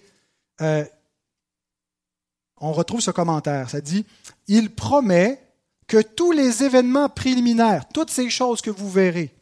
on 2.61 2.73
retrouve 2.73 3.01
ce 3.01 3.11
commentaire. 3.11 3.71
Ça 3.71 3.81
dit, 3.81 4.07
il 4.49 4.71
promet 4.71 5.41
que 5.87 6.01
tous 6.01 6.31
les 6.31 6.63
événements 6.63 7.09
préliminaires, 7.09 7.89
toutes 7.93 8.11
ces 8.11 8.31
choses 8.31 8.61
que 8.61 8.71
vous 8.71 8.89
verrez, 8.89 9.35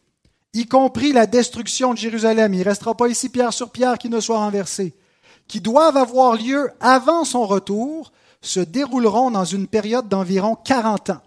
y 0.53 0.65
compris 0.65 1.13
la 1.13 1.27
destruction 1.27 1.93
de 1.93 1.99
Jérusalem, 1.99 2.53
il 2.53 2.59
ne 2.61 2.65
restera 2.65 2.95
pas 2.95 3.07
ici 3.07 3.29
pierre 3.29 3.53
sur 3.53 3.69
pierre 3.69 3.97
qui 3.97 4.09
ne 4.09 4.19
soit 4.19 4.39
renversé, 4.39 4.95
qui 5.49 5.59
doivent 5.59 5.97
avoir 5.97 6.35
lieu 6.37 6.71
avant 6.79 7.25
son 7.25 7.45
retour, 7.45 8.13
se 8.41 8.61
dérouleront 8.61 9.31
dans 9.31 9.43
une 9.43 9.67
période 9.67 10.07
d'environ 10.07 10.55
40 10.55 11.09
ans. 11.09 11.21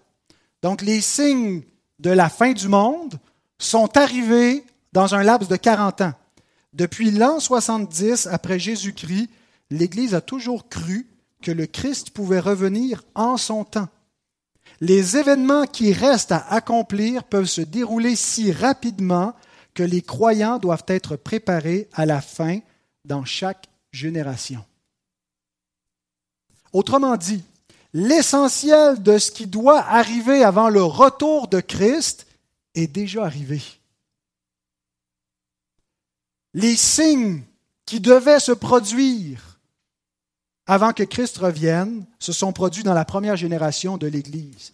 Donc 0.63 0.81
les 0.81 1.01
signes 1.01 1.61
de 1.99 2.09
la 2.09 2.29
fin 2.29 2.53
du 2.53 2.69
monde 2.69 3.19
sont 3.59 3.95
arrivés 3.97 4.65
dans 4.93 5.13
un 5.13 5.23
laps 5.23 5.49
de 5.49 5.57
40 5.57 6.01
ans. 6.01 6.13
Depuis 6.71 7.11
l'an 7.11 7.39
70 7.39 8.27
après 8.27 8.57
Jésus-Christ, 8.57 9.29
l'Église 9.69 10.15
a 10.15 10.21
toujours 10.21 10.69
cru 10.69 11.07
que 11.41 11.51
le 11.51 11.67
Christ 11.67 12.11
pouvait 12.11 12.39
revenir 12.39 13.03
en 13.13 13.37
son 13.37 13.65
temps. 13.65 13.89
Les 14.79 15.17
événements 15.17 15.65
qui 15.65 15.91
restent 15.91 16.31
à 16.31 16.47
accomplir 16.49 17.25
peuvent 17.25 17.45
se 17.45 17.61
dérouler 17.61 18.15
si 18.15 18.51
rapidement 18.51 19.33
que 19.73 19.83
les 19.83 20.01
croyants 20.01 20.59
doivent 20.59 20.85
être 20.87 21.15
préparés 21.17 21.89
à 21.93 22.05
la 22.05 22.21
fin 22.21 22.59
dans 23.05 23.25
chaque 23.25 23.67
Autrement 26.73 27.15
dit, 27.15 27.43
l'essentiel 27.93 29.01
de 29.01 29.17
ce 29.17 29.31
qui 29.31 29.47
doit 29.47 29.83
arriver 29.83 30.43
avant 30.43 30.69
le 30.69 30.83
retour 30.83 31.47
de 31.47 31.59
Christ 31.59 32.27
est 32.75 32.87
déjà 32.87 33.23
arrivé. 33.25 33.61
Les 36.53 36.75
signes 36.75 37.43
qui 37.85 37.99
devaient 37.99 38.39
se 38.39 38.51
produire 38.51 39.53
avant 40.65 40.93
que 40.93 41.03
Christ 41.03 41.37
revienne, 41.37 42.05
se 42.19 42.31
sont 42.31 42.53
produits 42.53 42.83
dans 42.83 42.93
la 42.93 43.05
première 43.05 43.35
génération 43.35 43.97
de 43.97 44.07
l'Église. 44.07 44.73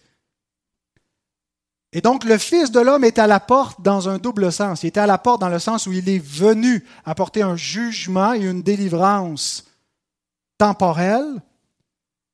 Et 1.92 2.00
donc 2.00 2.24
le 2.24 2.38
Fils 2.38 2.70
de 2.70 2.80
l'homme 2.80 3.04
est 3.04 3.18
à 3.18 3.26
la 3.26 3.40
porte 3.40 3.80
dans 3.82 4.08
un 4.08 4.18
double 4.18 4.52
sens. 4.52 4.82
Il 4.82 4.88
est 4.88 4.98
à 4.98 5.06
la 5.06 5.18
porte 5.18 5.40
dans 5.40 5.48
le 5.48 5.58
sens 5.58 5.86
où 5.86 5.92
il 5.92 6.08
est 6.08 6.24
venu 6.24 6.84
apporter 7.04 7.42
un 7.42 7.56
jugement 7.56 8.32
et 8.32 8.44
une 8.44 8.62
délivrance 8.62 9.64
temporelle, 10.56 11.42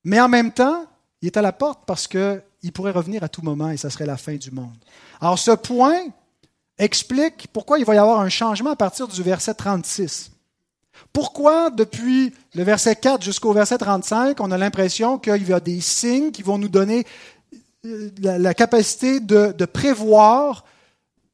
mais 0.05 0.21
en 0.21 0.29
même 0.29 0.53
temps, 0.53 0.85
il 1.23 1.27
est 1.27 1.37
à 1.37 1.43
la 1.43 1.53
porte 1.53 1.85
parce 1.87 2.07
qu'il 2.07 2.73
pourrait 2.75 2.91
revenir 2.91 3.23
à 3.25 3.29
tout 3.29 3.43
moment 3.43 3.71
et 3.71 3.77
ça 3.77 3.89
serait 3.89 4.07
la 4.07 4.17
fin 4.17 4.35
du 4.35 4.51
monde. 4.51 4.77
Alors 5.21 5.39
ce 5.39 5.53
point 5.53 6.01
explique 6.79 7.49
pourquoi 7.53 7.79
il 7.79 7.85
va 7.87 7.95
y 7.95 7.99
avoir 7.99 8.21
un 8.21 8.29
changement 8.29 8.71
à 8.71 8.77
partir 8.77 9.09
du 9.09 9.23
verset 9.23 9.55
36. 9.55 10.33
Pourquoi, 11.13 11.71
depuis 11.71 12.33
le 12.55 12.63
verset 12.63 12.97
4 12.97 13.23
jusqu'au 13.23 13.53
verset 13.53 13.79
35, 13.79 14.41
on 14.41 14.51
a 14.51 14.59
l'impression 14.59 15.19
qu'il 15.19 15.47
y 15.47 15.53
a 15.53 15.61
des 15.61 15.81
signes 15.81 16.31
qui 16.31 16.43
vont 16.43 16.59
nous 16.59 16.69
donner 16.69 17.07
la, 18.21 18.55
capacité 18.55 19.21
de, 19.21 19.65
prévoir 19.65 20.65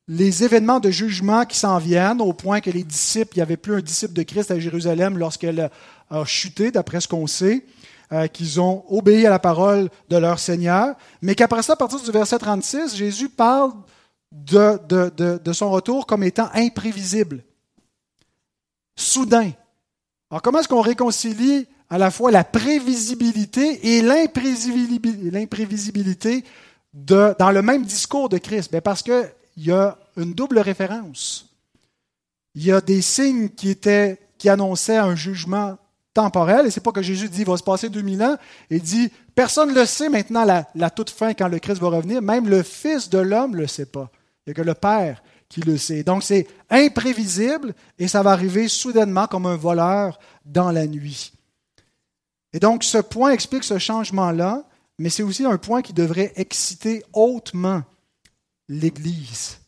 les 0.09 0.45
événements 0.45 0.81
de 0.81 0.91
jugement 0.91 1.45
qui 1.45 1.59
s'en 1.59 1.79
viennent, 1.79 2.21
au 2.21 2.33
point 2.33 2.61
que 2.61 2.71
les 2.71 2.85
disciples, 2.85 3.37
il 3.37 3.39
n'y 3.39 3.43
avait 3.43 3.57
plus 3.57 3.77
un 3.77 3.81
disciple 3.81 4.13
de 4.13 4.23
Christ 4.23 4.51
à 4.51 4.59
Jérusalem 4.59 5.19
lorsqu'elle 5.19 5.71
a 6.11 6.25
chuté, 6.25 6.71
d'après 6.71 7.01
ce 7.01 7.09
qu'on 7.09 7.27
sait, 7.27 7.65
euh, 8.13 8.27
qu'ils 8.27 8.61
ont 8.61 8.85
obéi 8.89 9.27
à 9.27 9.31
la 9.31 9.39
parole 9.39 9.89
de 10.11 10.17
leur 10.17 10.39
Seigneur, 10.39 10.95
mais 11.23 11.35
qu'après 11.35 11.63
ça, 11.63 11.73
à 11.73 11.77
partir 11.77 12.01
du 12.01 12.11
verset 12.11 12.39
36, 12.39 12.95
Jésus 12.95 13.31
parle 13.31 13.73
de, 14.31 14.79
de, 14.87 15.39
de 15.43 15.53
son 15.53 15.71
retour 15.71 16.07
comme 16.07 16.23
étant 16.23 16.51
imprévisible, 16.53 17.43
soudain. 18.97 19.53
Alors 20.31 20.43
comment 20.43 20.59
est-ce 20.59 20.69
qu'on 20.69 20.83
réconcilie 20.83 21.67
à 21.93 21.99
la 21.99 22.11
fois 22.11 22.31
la 22.31 22.43
prévisibilité 22.43 23.99
et 23.99 24.01
l'imprévisibilité 24.01 26.43
dans 26.95 27.51
le 27.53 27.61
même 27.61 27.85
discours 27.85 28.31
de 28.31 28.39
Christ? 28.39 28.71
Bien 28.71 28.81
parce 28.81 29.03
qu'il 29.03 29.29
y 29.59 29.71
a 29.71 29.99
une 30.17 30.33
double 30.33 30.61
référence. 30.61 31.51
Il 32.55 32.65
y 32.65 32.73
a 32.73 32.81
des 32.81 33.03
signes 33.03 33.51
qui 33.51 34.49
annonçaient 34.49 34.97
un 34.97 35.15
jugement 35.15 35.77
temporel, 36.15 36.67
et 36.67 36.71
c'est 36.71 36.81
pas 36.81 36.93
que 36.93 37.03
Jésus 37.03 37.29
dit 37.29 37.43
il 37.43 37.47
va 37.47 37.59
se 37.59 37.63
passer 37.63 37.91
2000 37.91 38.23
ans, 38.23 38.39
il 38.71 38.81
dit 38.81 39.11
personne 39.35 39.69
ne 39.69 39.75
le 39.75 39.85
sait 39.85 40.09
maintenant 40.09 40.47
la, 40.47 40.67
la, 40.75 40.89
toute 40.89 41.11
fin 41.11 41.35
quand 41.35 41.49
le 41.49 41.59
Christ 41.59 41.79
va 41.79 41.89
revenir, 41.89 42.23
même 42.23 42.49
le 42.49 42.63
Fils 42.63 43.11
de 43.11 43.19
l'homme 43.19 43.53
ne 43.53 43.59
le 43.59 43.67
sait 43.67 43.85
pas. 43.85 44.11
Il 44.47 44.51
n'y 44.51 44.53
a 44.53 44.55
que 44.55 44.63
le 44.67 44.73
Père 44.73 45.23
qui 45.51 45.61
le 45.61 45.77
sait. 45.77 46.05
Donc 46.05 46.23
c'est 46.23 46.47
imprévisible 46.71 47.75
et 47.99 48.09
ça 48.09 48.23
va 48.23 48.31
arriver 48.31 48.69
soudainement 48.69 49.27
comme 49.27 49.45
un 49.45 49.57
voleur 49.57 50.19
dans 50.47 50.71
la 50.71 50.87
nuit. 50.87 51.33
Et 52.53 52.61
donc, 52.61 52.85
ce 52.85 52.99
point 52.99 53.33
explique 53.33 53.65
ce 53.65 53.79
changement-là, 53.79 54.69
mais 54.99 55.11
c'est 55.11 55.23
aussi 55.23 55.45
un 55.45 55.59
point 55.59 55.83
qui 55.83 55.93
devrait 55.93 56.33
exciter 56.37 57.03
hautement 57.13 57.83
l'Église. 58.69 59.59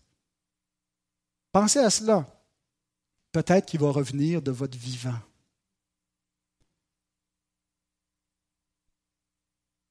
Pensez 1.52 1.78
à 1.78 1.90
cela. 1.90 2.26
Peut-être 3.32 3.66
qu'il 3.66 3.80
va 3.80 3.90
revenir 3.90 4.42
de 4.42 4.50
votre 4.50 4.78
vivant. 4.78 5.18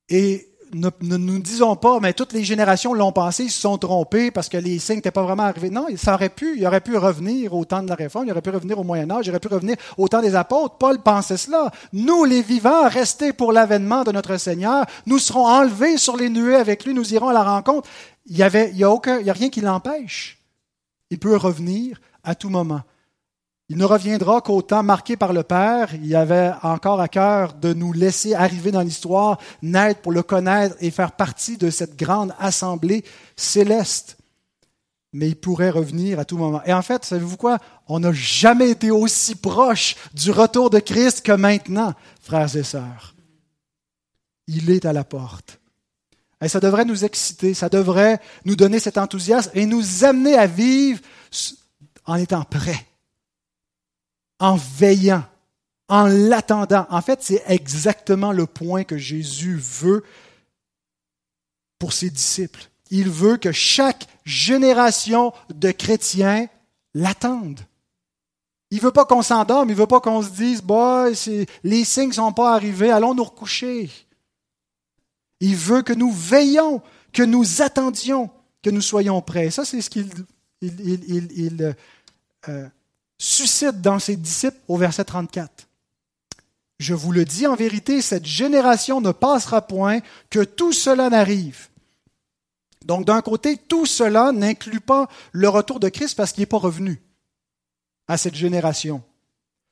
Et 0.10 0.53
ne, 0.74 0.90
nous 1.02 1.40
disons 1.40 1.76
pas, 1.76 2.00
mais 2.00 2.14
toutes 2.14 2.34
les 2.34 2.44
générations 2.44 2.94
l'ont 2.94 3.12
pensé, 3.12 3.46
ils 3.46 3.52
se 3.52 3.62
sont 3.62 3.78
trompés 3.78 4.32
parce 4.32 4.50
que 4.50 4.58
les 4.58 4.80
signes 4.80 4.98
n'étaient 4.98 5.12
pas 5.12 5.24
vraiment 5.24 5.44
arrivés. 5.44 5.70
Non, 5.70 5.88
ça 5.96 6.14
aurait 6.14 6.30
pu, 6.30 6.58
il 6.58 6.66
aurait 6.66 6.82
pu 6.82 6.98
revenir 6.98 7.54
au 7.54 7.66
temps 7.66 7.84
de 7.84 7.90
la 7.90 7.96
réforme, 7.96 8.26
il 8.26 8.32
aurait 8.32 8.42
pu 8.42 8.50
revenir 8.50 8.80
au 8.80 8.84
Moyen 8.84 9.10
Âge, 9.12 9.28
il 9.28 9.30
aurait 9.30 9.40
pu 9.40 9.48
revenir 9.48 9.76
au 9.98 10.08
temps 10.08 10.22
des 10.22 10.36
apôtres. 10.36 10.76
Paul 10.78 11.00
pensait 11.00 11.38
cela. 11.38 11.72
Nous, 11.94 12.26
les 12.26 12.42
vivants, 12.42 12.88
restés 12.88 13.34
pour 13.34 13.52
l'avènement 13.52 14.04
de 14.04 14.12
notre 14.12 14.38
Seigneur, 14.38 14.86
nous 15.06 15.20
serons 15.20 15.46
enlevés 15.46 15.98
sur 15.98 16.18
les 16.18 16.30
nuées 16.30 16.56
avec 16.56 16.86
lui, 16.86 16.94
nous 16.94 17.14
irons 17.14 17.30
à 17.30 17.34
la 17.34 17.44
rencontre. 17.44 17.88
Il 18.26 18.36
n'y 18.36 18.44
il 18.44 18.78
y 18.78 18.84
a 18.84 19.34
rien 19.34 19.50
qui 19.50 19.62
l'empêche. 19.62 20.40
Il 21.10 21.20
peut 21.20 21.36
revenir 21.36 22.00
à 22.24 22.36
tout 22.36 22.50
moment. 22.50 22.82
Il 23.74 23.80
ne 23.80 23.86
reviendra 23.86 24.40
qu'au 24.42 24.62
temps 24.62 24.84
marqué 24.84 25.18
par 25.18 25.34
le 25.34 25.42
Père. 25.42 25.96
Il 25.96 26.16
avait 26.16 26.52
encore 26.62 27.02
à 27.02 27.08
cœur 27.08 27.56
de 27.56 27.74
nous 27.74 27.92
laisser 27.92 28.36
arriver 28.36 28.70
dans 28.70 28.82
l'histoire, 28.82 29.40
naître 29.64 30.00
pour 30.02 30.12
le 30.12 30.22
connaître 30.22 30.76
et 30.80 30.92
faire 30.92 31.14
partie 31.14 31.58
de 31.58 31.72
cette 31.72 31.98
grande 31.98 32.36
assemblée 32.38 33.04
céleste. 33.36 34.18
Mais 35.12 35.30
il 35.30 35.36
pourrait 35.36 35.72
revenir 35.72 36.20
à 36.20 36.26
tout 36.26 36.38
moment. 36.38 36.62
Et 36.68 36.74
en 36.74 36.84
fait, 36.84 37.04
savez-vous 37.04 37.36
quoi? 37.36 37.58
On 37.88 38.02
n'a 38.02 38.14
jamais 38.14 38.70
été 38.70 38.92
aussi 38.92 39.34
proche 39.34 39.96
du 40.14 40.30
retour 40.30 40.70
de 40.70 40.78
Christ 40.78 41.22
que 41.22 41.32
maintenant, 41.32 41.96
frères 42.22 42.56
et 42.56 42.62
sœurs. 42.62 43.16
Il 44.46 44.70
est 44.70 44.86
à 44.86 44.94
la 44.94 45.04
porte. 45.04 45.60
Et 46.44 46.48
ça 46.48 46.60
devrait 46.60 46.86
nous 46.86 47.06
exciter, 47.06 47.56
ça 47.56 47.70
devrait 47.70 48.20
nous 48.46 48.56
donner 48.56 48.78
cet 48.78 49.00
enthousiasme 49.00 49.50
et 49.56 49.66
nous 49.66 50.04
amener 50.04 50.36
à 50.36 50.46
vivre 50.46 51.02
en 52.06 52.18
étant 52.18 52.44
prêts 52.44 52.86
en 54.40 54.56
veillant, 54.56 55.24
en 55.90 56.06
l'attendant. 56.06 56.86
En 56.90 57.02
fait, 57.02 57.22
c'est 57.22 57.44
exactement 57.48 58.32
le 58.32 58.46
point 58.46 58.84
que 58.84 58.98
Jésus 58.98 59.58
veut 59.58 60.04
pour 61.80 61.94
ses 61.94 62.10
disciples. 62.10 62.70
Il 62.90 63.10
veut 63.10 63.38
que 63.38 63.52
chaque 63.52 64.08
génération 64.26 65.34
de 65.54 65.72
chrétiens 65.72 66.48
l'attende. 66.94 67.60
Il 68.72 68.78
ne 68.78 68.84
veut 68.84 68.92
pas 68.92 69.06
qu'on 69.06 69.22
s'endorme, 69.22 69.70
il 69.70 69.74
ne 69.74 69.78
veut 69.78 69.88
pas 69.88 70.00
qu'on 70.00 70.22
se 70.22 70.30
dise, 70.30 70.64
les 71.64 71.84
signes 71.84 72.08
ne 72.08 72.14
sont 72.14 72.34
pas 72.34 72.56
arrivés, 72.56 72.90
allons 72.90 73.14
nous 73.14 73.24
recoucher. 73.24 73.90
Il 75.40 75.56
veut 75.56 75.82
que 75.82 75.94
nous 75.94 76.12
veillions, 76.12 76.82
que 77.12 77.22
nous 77.22 77.62
attendions, 77.62 78.32
que 78.64 78.70
nous 78.70 78.82
soyons 78.82 79.22
prêts. 79.22 79.52
Ça, 79.52 79.66
c'est 79.66 79.82
ce 79.82 79.90
qu'il 79.90 80.10
il, 80.62 81.76
euh, 82.48 82.70
suscite 83.18 83.82
dans 83.82 84.00
ses 84.00 84.16
disciples 84.16 84.60
au 84.68 84.78
verset 84.78 85.06
34. 85.06 85.68
Je 86.80 86.94
vous 86.94 87.12
le 87.12 87.24
dis 87.24 87.48
en 87.48 87.56
vérité, 87.56 88.02
cette 88.02 88.26
génération 88.26 89.00
ne 89.00 89.12
passera 89.12 89.62
point 89.62 90.00
que 90.30 90.44
tout 90.44 90.74
cela 90.74 91.10
n'arrive. 91.10 91.70
Donc 92.86 93.06
d'un 93.06 93.22
côté, 93.22 93.58
tout 93.58 93.86
cela 93.86 94.32
n'inclut 94.32 94.82
pas 94.82 95.08
le 95.32 95.48
retour 95.48 95.80
de 95.80 95.90
Christ 95.90 96.16
parce 96.16 96.34
qu'il 96.34 96.42
n'est 96.42 96.48
pas 96.48 96.58
revenu 96.58 97.02
à 98.08 98.18
cette 98.18 98.36
génération. 98.36 99.02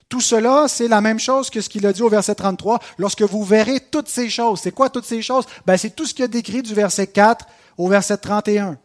Tout 0.07 0.21
cela, 0.21 0.67
c'est 0.67 0.87
la 0.87 1.01
même 1.01 1.19
chose 1.19 1.49
que 1.49 1.61
ce 1.61 1.69
qu'il 1.69 1.85
a 1.85 1.93
dit 1.93 2.01
au 2.01 2.09
verset 2.09 2.35
33, 2.35 2.79
lorsque 2.97 3.21
vous 3.21 3.43
verrez 3.43 3.79
toutes 3.79 4.09
ces 4.09 4.29
choses. 4.29 4.59
C'est 4.61 4.71
quoi 4.71 4.89
toutes 4.89 5.05
ces 5.05 5.21
choses? 5.21 5.45
Ben, 5.65 5.77
C'est 5.77 5.95
tout 5.95 6.05
ce 6.05 6.13
qu'il 6.13 6.25
a 6.25 6.27
décrit 6.27 6.61
du 6.61 6.73
verset 6.73 7.07
4 7.07 7.45
au 7.77 7.87
verset 7.87 8.17
31. 8.17 8.77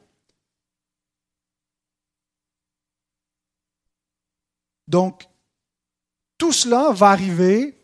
Donc, 4.88 5.24
tout 6.38 6.52
cela 6.52 6.90
va 6.92 7.08
arriver 7.08 7.76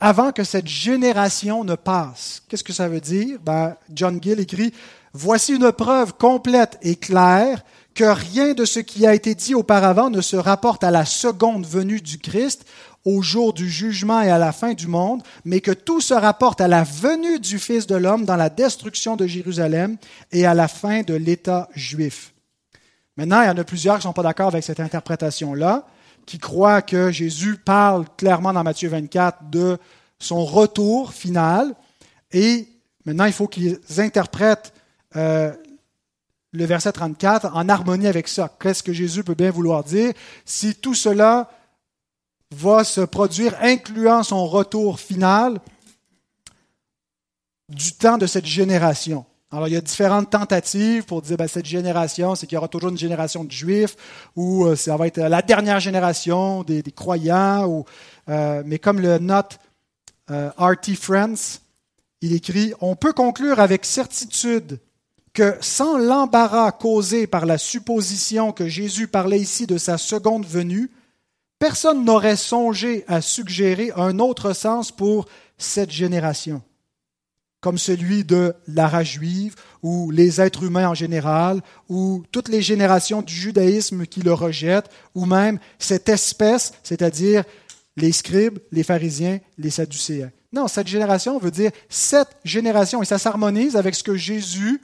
avant 0.00 0.32
que 0.32 0.44
cette 0.44 0.66
génération 0.66 1.64
ne 1.64 1.74
passe. 1.74 2.42
Qu'est-ce 2.48 2.64
que 2.64 2.72
ça 2.72 2.88
veut 2.88 3.00
dire? 3.00 3.38
Ben, 3.40 3.76
John 3.92 4.22
Gill 4.22 4.40
écrit, 4.40 4.72
Voici 5.12 5.54
une 5.54 5.72
preuve 5.72 6.14
complète 6.14 6.78
et 6.82 6.96
claire 6.96 7.64
que 7.94 8.04
rien 8.04 8.54
de 8.54 8.64
ce 8.64 8.78
qui 8.78 9.06
a 9.06 9.14
été 9.14 9.34
dit 9.34 9.54
auparavant 9.54 10.10
ne 10.10 10.20
se 10.20 10.36
rapporte 10.36 10.84
à 10.84 10.90
la 10.90 11.04
seconde 11.04 11.66
venue 11.66 12.00
du 12.00 12.18
Christ, 12.18 12.64
au 13.04 13.22
jour 13.22 13.52
du 13.52 13.68
jugement 13.68 14.20
et 14.20 14.30
à 14.30 14.38
la 14.38 14.52
fin 14.52 14.74
du 14.74 14.86
monde, 14.86 15.22
mais 15.44 15.60
que 15.60 15.72
tout 15.72 16.00
se 16.00 16.14
rapporte 16.14 16.60
à 16.60 16.68
la 16.68 16.84
venue 16.84 17.40
du 17.40 17.58
Fils 17.58 17.86
de 17.86 17.96
l'homme 17.96 18.26
dans 18.26 18.36
la 18.36 18.50
destruction 18.50 19.16
de 19.16 19.26
Jérusalem 19.26 19.96
et 20.30 20.46
à 20.46 20.54
la 20.54 20.68
fin 20.68 21.02
de 21.02 21.14
l'État 21.14 21.68
juif. 21.74 22.34
Maintenant, 23.16 23.42
il 23.42 23.46
y 23.46 23.50
en 23.50 23.58
a 23.58 23.64
plusieurs 23.64 23.96
qui 23.96 24.06
ne 24.06 24.10
sont 24.10 24.12
pas 24.12 24.22
d'accord 24.22 24.48
avec 24.48 24.62
cette 24.62 24.78
interprétation-là 24.78 25.86
qui 26.28 26.36
croient 26.36 26.82
que 26.82 27.10
Jésus 27.10 27.56
parle 27.56 28.04
clairement 28.18 28.52
dans 28.52 28.62
Matthieu 28.62 28.90
24 28.90 29.48
de 29.48 29.78
son 30.18 30.44
retour 30.44 31.14
final. 31.14 31.74
Et 32.32 32.68
maintenant, 33.06 33.24
il 33.24 33.32
faut 33.32 33.48
qu'ils 33.48 33.80
interprètent 33.96 34.74
euh, 35.16 35.50
le 36.52 36.64
verset 36.66 36.92
34 36.92 37.56
en 37.56 37.66
harmonie 37.70 38.08
avec 38.08 38.28
ça. 38.28 38.54
Qu'est-ce 38.60 38.82
que 38.82 38.92
Jésus 38.92 39.24
peut 39.24 39.32
bien 39.34 39.50
vouloir 39.50 39.82
dire? 39.84 40.12
Si 40.44 40.74
tout 40.74 40.92
cela 40.92 41.50
va 42.50 42.84
se 42.84 43.00
produire, 43.00 43.56
incluant 43.62 44.22
son 44.22 44.46
retour 44.46 45.00
final 45.00 45.58
du 47.70 47.94
temps 47.94 48.18
de 48.18 48.26
cette 48.26 48.44
génération. 48.44 49.24
Alors, 49.50 49.66
il 49.66 49.72
y 49.72 49.76
a 49.76 49.80
différentes 49.80 50.28
tentatives 50.28 51.04
pour 51.04 51.22
dire 51.22 51.38
ben, 51.38 51.48
cette 51.48 51.64
génération, 51.64 52.34
c'est 52.34 52.46
qu'il 52.46 52.56
y 52.56 52.58
aura 52.58 52.68
toujours 52.68 52.90
une 52.90 52.98
génération 52.98 53.44
de 53.44 53.50
juifs, 53.50 53.96
ou 54.36 54.66
euh, 54.66 54.76
ça 54.76 54.94
va 54.98 55.06
être 55.06 55.18
la 55.18 55.40
dernière 55.40 55.80
génération 55.80 56.64
des, 56.64 56.82
croyants, 56.94 57.66
ou, 57.66 57.86
euh, 58.28 58.62
mais 58.66 58.78
comme 58.78 59.00
le 59.00 59.18
note 59.18 59.58
euh, 60.30 60.50
R.T. 60.58 60.94
Friends, 60.96 61.60
il 62.20 62.34
écrit 62.34 62.74
On 62.82 62.94
peut 62.94 63.14
conclure 63.14 63.58
avec 63.58 63.86
certitude 63.86 64.80
que 65.32 65.56
sans 65.62 65.96
l'embarras 65.96 66.72
causé 66.72 67.26
par 67.26 67.46
la 67.46 67.56
supposition 67.56 68.52
que 68.52 68.68
Jésus 68.68 69.08
parlait 69.08 69.40
ici 69.40 69.66
de 69.66 69.78
sa 69.78 69.96
seconde 69.96 70.44
venue, 70.44 70.90
personne 71.58 72.04
n'aurait 72.04 72.36
songé 72.36 73.04
à 73.08 73.22
suggérer 73.22 73.92
un 73.96 74.18
autre 74.18 74.52
sens 74.52 74.92
pour 74.92 75.26
cette 75.56 75.90
génération 75.90 76.60
comme 77.60 77.78
celui 77.78 78.24
de 78.24 78.54
la 78.68 78.86
race 78.86 79.08
juive 79.08 79.54
ou 79.82 80.10
les 80.10 80.40
êtres 80.40 80.64
humains 80.64 80.88
en 80.88 80.94
général 80.94 81.60
ou 81.88 82.22
toutes 82.30 82.48
les 82.48 82.62
générations 82.62 83.22
du 83.22 83.34
judaïsme 83.34 84.06
qui 84.06 84.20
le 84.20 84.32
rejettent 84.32 84.90
ou 85.14 85.26
même 85.26 85.58
cette 85.78 86.08
espèce, 86.08 86.72
c'est-à-dire 86.82 87.44
les 87.96 88.12
scribes, 88.12 88.58
les 88.70 88.84
pharisiens, 88.84 89.40
les 89.58 89.70
sadducéens. 89.70 90.30
Non, 90.52 90.68
cette 90.68 90.86
génération 90.86 91.38
veut 91.38 91.50
dire 91.50 91.72
cette 91.88 92.36
génération 92.44 93.02
et 93.02 93.06
ça 93.06 93.18
s'harmonise 93.18 93.76
avec 93.76 93.94
ce 93.94 94.04
que 94.04 94.16
Jésus 94.16 94.80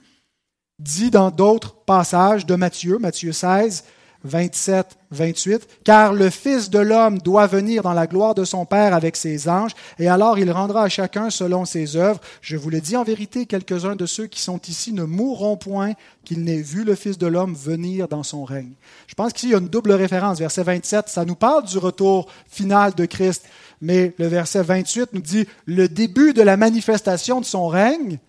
dit 0.77 1.09
dans 1.09 1.31
d'autres 1.31 1.75
passages 1.85 2.45
de 2.45 2.55
Matthieu, 2.55 2.97
Matthieu 2.99 3.31
16, 3.31 3.85
27, 4.25 4.97
28, 5.11 5.67
car 5.83 6.13
le 6.13 6.29
Fils 6.29 6.69
de 6.69 6.79
l'homme 6.79 7.19
doit 7.19 7.47
venir 7.47 7.83
dans 7.83 7.93
la 7.93 8.07
gloire 8.07 8.35
de 8.35 8.43
son 8.43 8.65
Père 8.65 8.93
avec 8.93 9.15
ses 9.15 9.47
anges, 9.47 9.71
et 9.99 10.07
alors 10.07 10.37
il 10.39 10.51
rendra 10.51 10.83
à 10.83 10.89
chacun 10.89 11.29
selon 11.29 11.65
ses 11.65 11.95
œuvres. 11.95 12.19
Je 12.41 12.57
vous 12.57 12.69
le 12.69 12.81
dis 12.81 12.97
en 12.97 13.03
vérité, 13.03 13.45
quelques-uns 13.45 13.95
de 13.95 14.05
ceux 14.05 14.27
qui 14.27 14.41
sont 14.41 14.59
ici 14.67 14.93
ne 14.93 15.03
mourront 15.03 15.57
point 15.57 15.93
qu'ils 16.23 16.43
n'aient 16.43 16.61
vu 16.61 16.83
le 16.83 16.95
Fils 16.95 17.17
de 17.17 17.27
l'homme 17.27 17.55
venir 17.55 18.07
dans 18.07 18.23
son 18.23 18.43
règne. 18.43 18.73
Je 19.07 19.15
pense 19.15 19.31
qu'ici 19.31 19.47
il 19.47 19.51
y 19.51 19.55
a 19.55 19.59
une 19.59 19.69
double 19.69 19.91
référence. 19.91 20.39
Verset 20.39 20.63
27, 20.63 21.07
ça 21.07 21.23
nous 21.23 21.35
parle 21.35 21.65
du 21.65 21.77
retour 21.77 22.27
final 22.49 22.93
de 22.95 23.05
Christ, 23.05 23.43
mais 23.81 24.13
le 24.17 24.27
verset 24.27 24.63
28 24.63 25.13
nous 25.13 25.21
dit 25.21 25.47
le 25.65 25.87
début 25.87 26.33
de 26.33 26.41
la 26.41 26.57
manifestation 26.57 27.39
de 27.39 27.45
son 27.45 27.67
règne. 27.67 28.19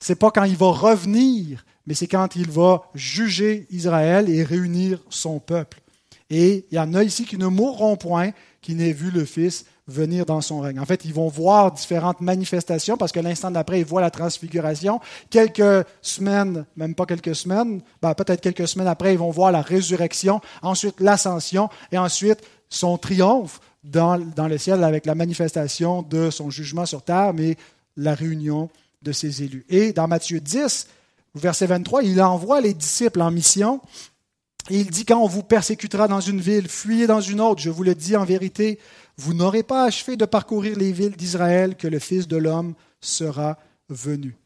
C'est 0.00 0.14
pas 0.14 0.30
quand 0.30 0.44
il 0.44 0.56
va 0.56 0.68
revenir, 0.68 1.64
mais 1.88 1.94
c'est 1.94 2.06
quand 2.06 2.36
il 2.36 2.50
va 2.50 2.82
juger 2.94 3.66
Israël 3.70 4.28
et 4.28 4.44
réunir 4.44 5.02
son 5.08 5.40
peuple. 5.40 5.80
Et 6.28 6.66
il 6.70 6.74
y 6.76 6.78
en 6.78 6.92
a 6.92 7.02
ici 7.02 7.24
qui 7.24 7.38
ne 7.38 7.46
mourront 7.46 7.96
point, 7.96 8.32
qui 8.60 8.74
n'aient 8.74 8.92
vu 8.92 9.10
le 9.10 9.24
Fils 9.24 9.64
venir 9.86 10.26
dans 10.26 10.42
son 10.42 10.60
règne. 10.60 10.78
En 10.80 10.84
fait, 10.84 11.06
ils 11.06 11.14
vont 11.14 11.28
voir 11.28 11.72
différentes 11.72 12.20
manifestations 12.20 12.98
parce 12.98 13.10
que 13.10 13.20
l'instant 13.20 13.50
d'après, 13.50 13.80
ils 13.80 13.86
voient 13.86 14.02
la 14.02 14.10
transfiguration. 14.10 15.00
Quelques 15.30 15.86
semaines, 16.02 16.66
même 16.76 16.94
pas 16.94 17.06
quelques 17.06 17.34
semaines, 17.34 17.80
ben, 18.02 18.12
peut-être 18.12 18.42
quelques 18.42 18.68
semaines 18.68 18.86
après, 18.86 19.14
ils 19.14 19.18
vont 19.18 19.30
voir 19.30 19.50
la 19.50 19.62
résurrection, 19.62 20.42
ensuite 20.60 21.00
l'ascension 21.00 21.70
et 21.90 21.96
ensuite 21.96 22.40
son 22.68 22.98
triomphe 22.98 23.60
dans, 23.82 24.18
dans 24.18 24.46
le 24.46 24.58
ciel 24.58 24.84
avec 24.84 25.06
la 25.06 25.14
manifestation 25.14 26.02
de 26.02 26.28
son 26.28 26.50
jugement 26.50 26.84
sur 26.84 27.00
terre, 27.00 27.32
mais 27.32 27.56
la 27.96 28.14
réunion 28.14 28.68
de 29.00 29.12
ses 29.12 29.42
élus. 29.42 29.64
Et 29.70 29.94
dans 29.94 30.06
Matthieu 30.06 30.38
10, 30.38 30.86
verset 31.38 31.66
23, 31.66 32.02
il 32.02 32.20
envoie 32.20 32.60
les 32.60 32.74
disciples 32.74 33.22
en 33.22 33.30
mission. 33.30 33.80
Et 34.70 34.80
il 34.80 34.90
dit, 34.90 35.04
quand 35.04 35.18
on 35.18 35.26
vous 35.26 35.42
persécutera 35.42 36.08
dans 36.08 36.20
une 36.20 36.40
ville, 36.40 36.68
fuyez 36.68 37.06
dans 37.06 37.20
une 37.20 37.40
autre. 37.40 37.60
Je 37.60 37.70
vous 37.70 37.82
le 37.82 37.94
dis 37.94 38.16
en 38.16 38.24
vérité, 38.24 38.78
vous 39.16 39.34
n'aurez 39.34 39.62
pas 39.62 39.84
achevé 39.84 40.16
de 40.16 40.26
parcourir 40.26 40.76
les 40.76 40.92
villes 40.92 41.16
d'Israël 41.16 41.74
que 41.74 41.88
le 41.88 41.98
Fils 41.98 42.28
de 42.28 42.36
l'homme 42.36 42.74
sera 43.00 43.58
venu. 43.88 44.36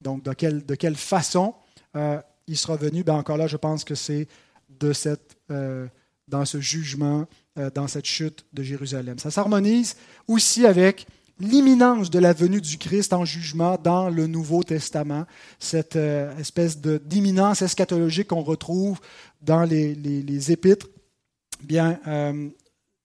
Donc, 0.00 0.22
de 0.22 0.32
quelle, 0.74 0.96
façon 0.96 1.54
euh, 1.96 2.20
il 2.46 2.56
sera 2.56 2.76
venu? 2.76 3.02
Ben 3.04 3.14
Encore 3.14 3.36
là, 3.36 3.46
je 3.46 3.56
pense 3.56 3.84
que 3.84 3.94
c'est 3.94 4.28
de 4.68 4.92
cette, 4.92 5.36
euh, 5.50 5.86
dans 6.28 6.44
ce 6.44 6.60
jugement, 6.60 7.26
euh, 7.58 7.70
dans 7.70 7.88
cette 7.88 8.06
chute 8.06 8.46
de 8.52 8.62
Jérusalem. 8.62 9.18
Ça 9.18 9.30
s'harmonise 9.30 9.96
aussi 10.26 10.66
avec 10.66 11.06
l'imminence 11.42 12.08
de 12.08 12.20
la 12.20 12.32
venue 12.32 12.60
du 12.60 12.78
Christ 12.78 13.12
en 13.12 13.24
jugement 13.24 13.76
dans 13.82 14.08
le 14.08 14.28
Nouveau 14.28 14.62
Testament, 14.62 15.26
cette 15.58 15.96
euh, 15.96 16.34
espèce 16.38 16.78
d'imminence 16.78 17.62
eschatologique 17.62 18.28
qu'on 18.28 18.42
retrouve 18.42 19.00
dans 19.40 19.64
les, 19.64 20.52
épîtres, 20.52 20.86
bien, 21.64 21.98
euh, 22.06 22.48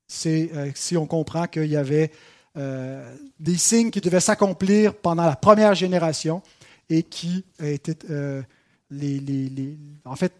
c'est 0.08 0.52
euh, 0.54 0.70
si 0.76 0.96
on 0.96 1.08
comprend 1.08 1.48
qu'il 1.48 1.66
y 1.66 1.76
avait 1.76 2.12
des 3.40 3.56
signes 3.56 3.92
qui 3.92 4.02
devaient 4.02 4.20
s'accomplir 4.20 4.96
pendant 4.96 5.26
la 5.26 5.36
première 5.36 5.76
génération 5.76 6.42
et 6.90 7.04
qui 7.04 7.46
étaient 7.62 8.00
les, 8.90 9.78
en 10.04 10.16
fait, 10.16 10.34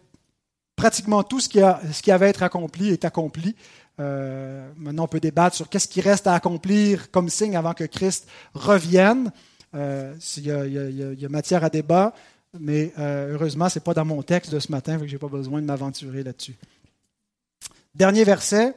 pratiquement 0.74 1.22
tout 1.22 1.38
ce 1.38 1.48
qui, 1.48 1.60
ce 1.92 2.02
qui 2.02 2.10
avait 2.10 2.26
à 2.26 2.28
être 2.30 2.42
accompli 2.42 2.88
est 2.88 3.04
accompli 3.04 3.54
euh, 4.00 4.70
maintenant, 4.76 5.04
on 5.04 5.08
peut 5.08 5.20
débattre 5.20 5.56
sur 5.56 5.68
qu'est-ce 5.68 5.88
qui 5.88 6.00
reste 6.00 6.26
à 6.26 6.34
accomplir 6.34 7.10
comme 7.10 7.28
signe 7.28 7.56
avant 7.56 7.74
que 7.74 7.84
Christ 7.84 8.28
revienne. 8.54 9.32
Il, 9.74 10.44
y 10.44 11.24
a, 11.24 11.28
matière 11.28 11.64
à 11.64 11.68
débat, 11.68 12.14
mais 12.58 12.92
euh, 12.98 13.34
heureusement, 13.34 13.68
ce 13.68 13.78
n'est 13.78 13.82
pas 13.82 13.94
dans 13.94 14.04
mon 14.04 14.22
texte 14.22 14.50
de 14.50 14.58
ce 14.58 14.72
matin, 14.72 14.96
donc 14.96 15.08
je 15.08 15.12
n'ai 15.12 15.18
pas 15.18 15.28
besoin 15.28 15.60
de 15.60 15.66
m'aventurer 15.66 16.22
là-dessus. 16.22 16.56
Dernier 17.94 18.24
verset, 18.24 18.74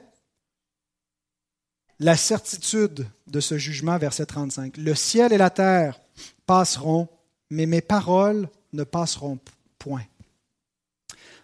la 2.00 2.18
certitude 2.18 3.08
de 3.28 3.40
ce 3.40 3.58
jugement, 3.58 3.98
verset 3.98 4.26
35. 4.26 4.78
Le 4.78 4.96
ciel 4.96 5.32
et 5.34 5.38
la 5.38 5.50
terre 5.50 6.02
passeront, 6.46 7.08
mais 7.50 7.66
mes 7.66 7.82
paroles 7.82 8.50
ne 8.74 8.84
passeront 8.84 9.38
point. 9.78 10.04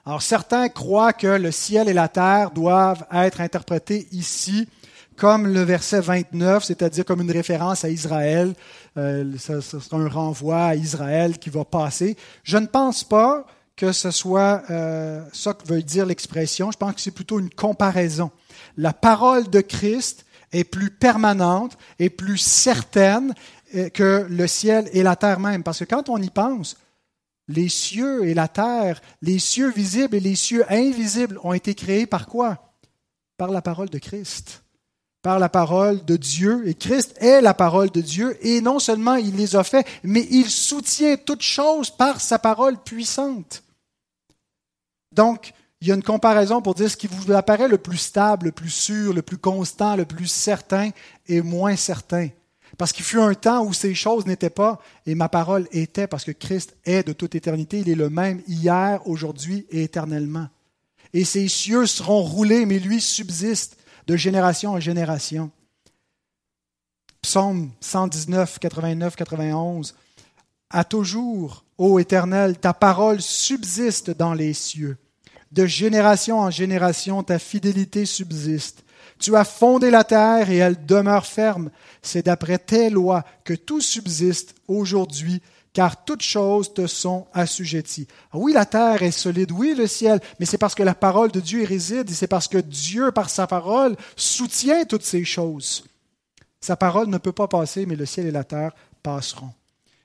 Alors 0.07 0.21
certains 0.21 0.69
croient 0.69 1.11
que 1.11 1.27
le 1.27 1.51
ciel 1.51 1.89
et 1.89 1.93
la 1.93 2.07
terre 2.07 2.51
doivent 2.51 3.05
être 3.11 3.41
interprétés 3.41 4.07
ici 4.13 4.69
comme 5.17 5.47
le 5.47 5.63
verset 5.63 5.99
29, 5.99 6.63
c'est-à-dire 6.63 7.03
comme 7.03 7.19
une 7.19 7.31
référence 7.31 7.83
à 7.83 7.89
Israël. 7.89 8.53
Euh, 8.95 9.33
ce, 9.37 9.59
sera 9.59 9.97
un 9.97 10.07
renvoi 10.07 10.63
à 10.63 10.75
Israël 10.75 11.37
qui 11.37 11.49
va 11.49 11.65
passer. 11.65 12.15
Je 12.43 12.57
ne 12.57 12.67
pense 12.67 13.03
pas 13.03 13.45
que 13.75 13.91
ce 13.91 14.09
soit 14.11 14.63
euh, 14.69 15.21
ça 15.33 15.53
que 15.53 15.67
veut 15.67 15.83
dire 15.83 16.05
l'expression. 16.05 16.71
Je 16.71 16.77
pense 16.77 16.93
que 16.93 17.01
c'est 17.01 17.11
plutôt 17.11 17.41
une 17.41 17.49
comparaison. 17.49 18.31
La 18.77 18.93
parole 18.93 19.49
de 19.49 19.59
Christ 19.59 20.25
est 20.53 20.63
plus 20.63 20.89
permanente 20.89 21.77
et 21.99 22.09
plus 22.09 22.37
certaine 22.37 23.33
euh, 23.75 23.89
que 23.89 24.25
le 24.29 24.47
ciel 24.47 24.87
et 24.93 25.03
la 25.03 25.17
terre 25.17 25.41
même. 25.41 25.63
Parce 25.63 25.79
que 25.79 25.85
quand 25.85 26.07
on 26.07 26.21
y 26.21 26.29
pense, 26.29 26.77
les 27.47 27.69
cieux 27.69 28.27
et 28.27 28.33
la 28.33 28.47
terre, 28.47 29.01
les 29.21 29.39
cieux 29.39 29.71
visibles 29.71 30.15
et 30.15 30.19
les 30.19 30.35
cieux 30.35 30.65
invisibles 30.71 31.39
ont 31.43 31.53
été 31.53 31.75
créés 31.75 32.05
par 32.05 32.27
quoi? 32.27 32.73
Par 33.37 33.51
la 33.51 33.61
parole 33.61 33.89
de 33.89 33.99
Christ, 33.99 34.63
par 35.21 35.39
la 35.39 35.49
parole 35.49 36.03
de 36.05 36.17
Dieu. 36.17 36.67
Et 36.67 36.73
Christ 36.73 37.15
est 37.21 37.41
la 37.41 37.53
parole 37.53 37.91
de 37.91 38.01
Dieu. 38.01 38.37
Et 38.45 38.61
non 38.61 38.79
seulement 38.79 39.15
il 39.15 39.35
les 39.35 39.55
a 39.55 39.63
faits, 39.63 39.87
mais 40.03 40.27
il 40.31 40.49
soutient 40.49 41.17
toutes 41.17 41.43
choses 41.43 41.89
par 41.89 42.19
sa 42.19 42.39
parole 42.39 42.77
puissante. 42.81 43.63
Donc, 45.11 45.53
il 45.79 45.87
y 45.87 45.91
a 45.91 45.95
une 45.95 46.03
comparaison 46.03 46.61
pour 46.61 46.73
dire 46.73 46.89
ce 46.89 46.97
qui 46.97 47.07
vous 47.07 47.31
apparaît 47.31 47.67
le 47.67 47.77
plus 47.77 47.97
stable, 47.97 48.47
le 48.47 48.51
plus 48.51 48.71
sûr, 48.71 49.13
le 49.13 49.21
plus 49.21 49.37
constant, 49.37 49.95
le 49.95 50.05
plus 50.05 50.27
certain 50.27 50.89
et 51.27 51.41
moins 51.41 51.75
certain. 51.75 52.29
Parce 52.77 52.93
qu'il 52.93 53.05
fut 53.05 53.19
un 53.19 53.33
temps 53.33 53.65
où 53.65 53.73
ces 53.73 53.95
choses 53.95 54.27
n'étaient 54.27 54.51
pas, 54.51 54.79
et 55.05 55.15
ma 55.15 55.29
parole 55.29 55.67
était, 55.71 56.07
parce 56.07 56.23
que 56.23 56.31
Christ 56.31 56.75
est 56.85 57.07
de 57.07 57.13
toute 57.13 57.33
éternité, 57.33 57.79
il 57.79 57.89
est 57.89 57.95
le 57.95 58.09
même 58.09 58.41
hier, 58.47 59.01
aujourd'hui 59.07 59.65
et 59.71 59.83
éternellement. 59.83 60.47
Et 61.13 61.25
ces 61.25 61.47
cieux 61.47 61.85
seront 61.87 62.21
roulés, 62.21 62.65
mais 62.65 62.79
lui 62.79 63.01
subsiste 63.01 63.77
de 64.05 64.15
génération 64.15 64.71
en 64.73 64.79
génération. 64.79 65.51
Psaume 67.21 67.71
119, 67.81 68.59
89, 68.59 69.15
91. 69.15 69.95
À 70.69 70.83
toujours, 70.83 71.65
ô 71.77 71.99
Éternel, 71.99 72.57
ta 72.57 72.73
parole 72.73 73.21
subsiste 73.21 74.11
dans 74.11 74.33
les 74.33 74.53
cieux. 74.53 74.97
De 75.51 75.65
génération 75.65 76.39
en 76.39 76.51
génération, 76.51 77.23
ta 77.23 77.39
fidélité 77.39 78.05
subsiste. 78.05 78.83
Tu 79.19 79.35
as 79.35 79.45
fondé 79.45 79.89
la 79.89 80.03
terre 80.03 80.49
et 80.49 80.57
elle 80.57 80.85
demeure 80.85 81.25
ferme. 81.25 81.71
C'est 82.07 82.25
d'après 82.25 82.57
tes 82.57 82.89
lois 82.89 83.25
que 83.43 83.53
tout 83.53 83.81
subsiste 83.81 84.55
aujourd'hui, 84.69 85.41
car 85.73 86.05
toutes 86.05 86.21
choses 86.21 86.73
te 86.73 86.87
sont 86.87 87.27
assujetties. 87.33 88.07
Oui, 88.33 88.53
la 88.53 88.65
terre 88.65 89.03
est 89.03 89.11
solide, 89.11 89.51
oui, 89.51 89.75
le 89.77 89.87
ciel, 89.87 90.21
mais 90.39 90.45
c'est 90.45 90.57
parce 90.57 90.73
que 90.73 90.83
la 90.83 90.95
parole 90.95 91.31
de 91.31 91.41
Dieu 91.41 91.63
y 91.63 91.65
réside 91.65 92.09
et 92.09 92.13
c'est 92.13 92.27
parce 92.27 92.47
que 92.47 92.59
Dieu, 92.59 93.11
par 93.11 93.29
sa 93.29 93.45
parole, 93.45 93.97
soutient 94.15 94.85
toutes 94.85 95.03
ces 95.03 95.25
choses. 95.25 95.83
Sa 96.61 96.77
parole 96.77 97.09
ne 97.09 97.17
peut 97.17 97.33
pas 97.33 97.49
passer, 97.49 97.85
mais 97.85 97.97
le 97.97 98.05
ciel 98.05 98.25
et 98.25 98.31
la 98.31 98.45
terre 98.45 98.71
passeront 99.03 99.51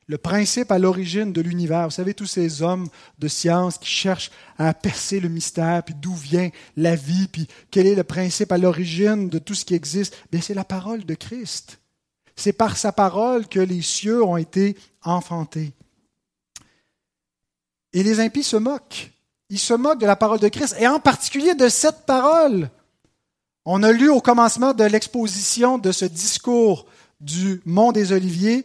le 0.08 0.18
principe 0.18 0.72
à 0.72 0.78
l'origine 0.78 1.32
de 1.32 1.40
l'univers. 1.40 1.84
Vous 1.84 1.94
savez, 1.94 2.14
tous 2.14 2.26
ces 2.26 2.62
hommes 2.62 2.88
de 3.18 3.28
science 3.28 3.78
qui 3.78 3.88
cherchent 3.88 4.30
à 4.58 4.74
percer 4.74 5.20
le 5.20 5.28
mystère, 5.28 5.82
puis 5.84 5.94
d'où 5.94 6.14
vient 6.14 6.50
la 6.76 6.96
vie, 6.96 7.28
puis 7.28 7.46
quel 7.70 7.86
est 7.86 7.94
le 7.94 8.04
principe 8.04 8.52
à 8.52 8.58
l'origine 8.58 9.28
de 9.28 9.38
tout 9.38 9.54
ce 9.54 9.64
qui 9.64 9.74
existe, 9.74 10.16
bien, 10.30 10.40
c'est 10.40 10.52
la 10.52 10.64
parole 10.64 11.04
de 11.04 11.14
Christ. 11.14 11.78
C'est 12.36 12.52
par 12.52 12.76
sa 12.76 12.92
parole 12.92 13.46
que 13.46 13.60
les 13.60 13.82
cieux 13.82 14.22
ont 14.22 14.36
été 14.36 14.76
enfantés. 15.02 15.72
Et 17.92 18.02
les 18.02 18.20
impies 18.20 18.42
se 18.42 18.56
moquent. 18.56 19.10
Ils 19.50 19.58
se 19.58 19.74
moquent 19.74 20.00
de 20.00 20.06
la 20.06 20.16
parole 20.16 20.40
de 20.40 20.48
Christ, 20.48 20.76
et 20.78 20.86
en 20.86 20.98
particulier 20.98 21.54
de 21.54 21.68
cette 21.68 22.06
parole. 22.06 22.70
On 23.64 23.82
a 23.82 23.92
lu 23.92 24.08
au 24.08 24.20
commencement 24.20 24.72
de 24.72 24.84
l'exposition 24.84 25.78
de 25.78 25.92
ce 25.92 26.04
discours 26.04 26.86
du 27.20 27.60
Mont 27.64 27.92
des 27.92 28.12
Oliviers, 28.12 28.64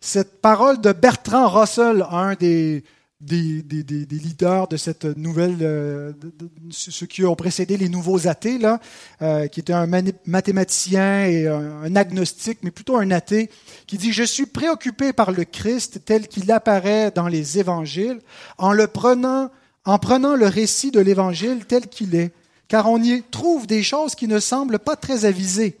cette 0.00 0.40
parole 0.40 0.80
de 0.80 0.92
Bertrand 0.92 1.48
Russell, 1.48 2.06
un 2.10 2.34
des, 2.34 2.84
des, 3.24 4.06
leaders 4.10 4.68
de 4.68 4.76
cette 4.76 5.04
nouvelle, 5.04 5.56
euh, 5.62 6.12
ceux 6.70 7.06
qui 7.06 7.24
ont 7.24 7.34
précédé 7.34 7.76
les 7.76 7.88
nouveaux 7.88 8.28
athées, 8.28 8.58
là, 8.58 8.80
euh, 9.22 9.46
qui 9.46 9.60
était 9.60 9.72
un 9.72 9.88
mathématicien 10.26 11.26
et 11.26 11.46
un, 11.46 11.96
agnostique, 11.96 12.58
mais 12.62 12.70
plutôt 12.70 12.96
un 12.96 13.10
athée, 13.10 13.50
qui 13.86 13.98
dit 13.98 14.12
Je 14.12 14.22
suis 14.22 14.46
préoccupé 14.46 15.12
par 15.12 15.32
le 15.32 15.44
Christ 15.44 16.04
tel 16.04 16.28
qu'il 16.28 16.50
apparaît 16.52 17.10
dans 17.10 17.28
les 17.28 17.58
évangiles, 17.58 18.20
en 18.58 18.72
le 18.72 18.86
prenant, 18.86 19.50
en 19.84 19.98
prenant 19.98 20.36
le 20.36 20.46
récit 20.46 20.90
de 20.90 21.00
l'évangile 21.00 21.64
tel 21.66 21.88
qu'il 21.88 22.14
est, 22.14 22.32
car 22.68 22.90
on 22.90 23.02
y 23.02 23.22
trouve 23.30 23.66
des 23.66 23.82
choses 23.82 24.14
qui 24.14 24.28
ne 24.28 24.38
semblent 24.38 24.78
pas 24.78 24.96
très 24.96 25.24
avisées. 25.24 25.78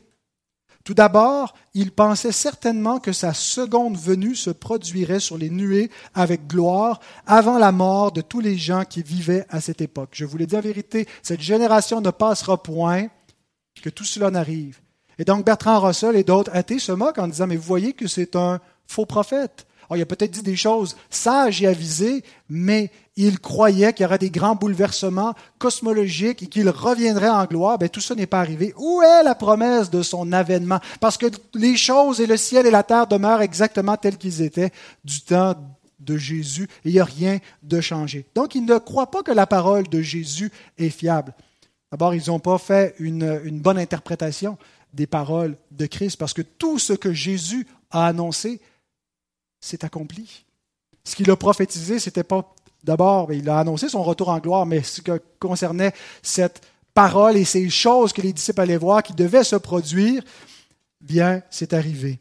Tout 0.84 0.92
d'abord, 0.92 1.54
il 1.72 1.92
pensait 1.92 2.30
certainement 2.30 3.00
que 3.00 3.12
sa 3.12 3.32
seconde 3.32 3.96
venue 3.96 4.34
se 4.34 4.50
produirait 4.50 5.18
sur 5.18 5.38
les 5.38 5.48
nuées 5.48 5.90
avec 6.12 6.46
gloire 6.46 7.00
avant 7.26 7.56
la 7.56 7.72
mort 7.72 8.12
de 8.12 8.20
tous 8.20 8.40
les 8.40 8.58
gens 8.58 8.84
qui 8.84 9.02
vivaient 9.02 9.46
à 9.48 9.62
cette 9.62 9.80
époque. 9.80 10.10
Je 10.12 10.26
vous 10.26 10.36
l'ai 10.36 10.46
dit 10.46 10.56
en 10.56 10.60
vérité, 10.60 11.08
cette 11.22 11.40
génération 11.40 12.02
ne 12.02 12.10
passera 12.10 12.62
point 12.62 13.08
que 13.82 13.88
tout 13.88 14.04
cela 14.04 14.30
n'arrive. 14.30 14.78
Et 15.18 15.24
donc 15.24 15.46
Bertrand 15.46 15.80
Russell 15.80 16.16
et 16.16 16.24
d'autres 16.24 16.54
athées 16.54 16.78
se 16.78 16.92
moquent 16.92 17.18
en 17.18 17.28
disant, 17.28 17.46
mais 17.46 17.56
vous 17.56 17.62
voyez 17.62 17.94
que 17.94 18.06
c'est 18.06 18.36
un 18.36 18.60
faux 18.86 19.06
prophète. 19.06 19.66
il 19.94 20.02
a 20.02 20.06
peut-être 20.06 20.32
dit 20.32 20.42
des 20.42 20.56
choses 20.56 20.96
sages 21.08 21.62
et 21.62 21.66
avisées, 21.66 22.24
mais 22.50 22.90
il 23.16 23.38
croyait 23.38 23.92
qu'il 23.92 24.02
y 24.02 24.06
aurait 24.06 24.18
des 24.18 24.30
grands 24.30 24.56
bouleversements 24.56 25.34
cosmologiques 25.58 26.42
et 26.42 26.46
qu'il 26.46 26.68
reviendrait 26.68 27.28
en 27.28 27.44
gloire. 27.44 27.78
Ben, 27.78 27.88
tout 27.88 28.00
ça 28.00 28.14
n'est 28.14 28.26
pas 28.26 28.40
arrivé. 28.40 28.74
Où 28.76 29.02
est 29.02 29.22
la 29.22 29.34
promesse 29.34 29.90
de 29.90 30.02
son 30.02 30.32
avènement? 30.32 30.80
Parce 31.00 31.16
que 31.16 31.26
les 31.54 31.76
choses 31.76 32.20
et 32.20 32.26
le 32.26 32.36
ciel 32.36 32.66
et 32.66 32.70
la 32.70 32.82
terre 32.82 33.06
demeurent 33.06 33.42
exactement 33.42 33.96
tels 33.96 34.18
qu'ils 34.18 34.42
étaient 34.42 34.72
du 35.04 35.20
temps 35.20 35.54
de 36.00 36.16
Jésus 36.16 36.68
il 36.84 36.92
n'y 36.92 37.00
a 37.00 37.04
rien 37.04 37.38
de 37.62 37.80
changé. 37.80 38.26
Donc, 38.34 38.54
il 38.54 38.64
ne 38.64 38.78
croit 38.78 39.10
pas 39.10 39.22
que 39.22 39.32
la 39.32 39.46
parole 39.46 39.88
de 39.88 40.02
Jésus 40.02 40.50
est 40.76 40.90
fiable. 40.90 41.32
D'abord, 41.90 42.14
ils 42.14 42.28
n'ont 42.28 42.40
pas 42.40 42.58
fait 42.58 42.94
une, 42.98 43.40
une 43.44 43.60
bonne 43.60 43.78
interprétation 43.78 44.58
des 44.92 45.06
paroles 45.06 45.56
de 45.70 45.86
Christ 45.86 46.16
parce 46.16 46.34
que 46.34 46.42
tout 46.42 46.78
ce 46.78 46.92
que 46.92 47.12
Jésus 47.12 47.66
a 47.90 48.06
annoncé 48.06 48.60
s'est 49.60 49.84
accompli. 49.84 50.44
Ce 51.04 51.16
qu'il 51.16 51.30
a 51.30 51.36
prophétisé, 51.36 51.98
c'était 51.98 52.24
pas 52.24 52.54
d'abord, 52.84 53.32
il 53.32 53.48
a 53.48 53.58
annoncé 53.58 53.88
son 53.88 54.02
retour 54.02 54.28
en 54.28 54.38
gloire, 54.38 54.66
mais 54.66 54.82
ce 54.82 55.00
qui 55.00 55.10
concernait 55.40 55.92
cette 56.22 56.62
parole 56.92 57.36
et 57.36 57.44
ces 57.44 57.68
choses 57.68 58.12
que 58.12 58.22
les 58.22 58.32
disciples 58.32 58.60
allaient 58.60 58.76
voir 58.76 59.02
qui 59.02 59.14
devaient 59.14 59.44
se 59.44 59.56
produire, 59.56 60.22
bien, 61.00 61.42
c'est 61.50 61.72
arrivé. 61.72 62.20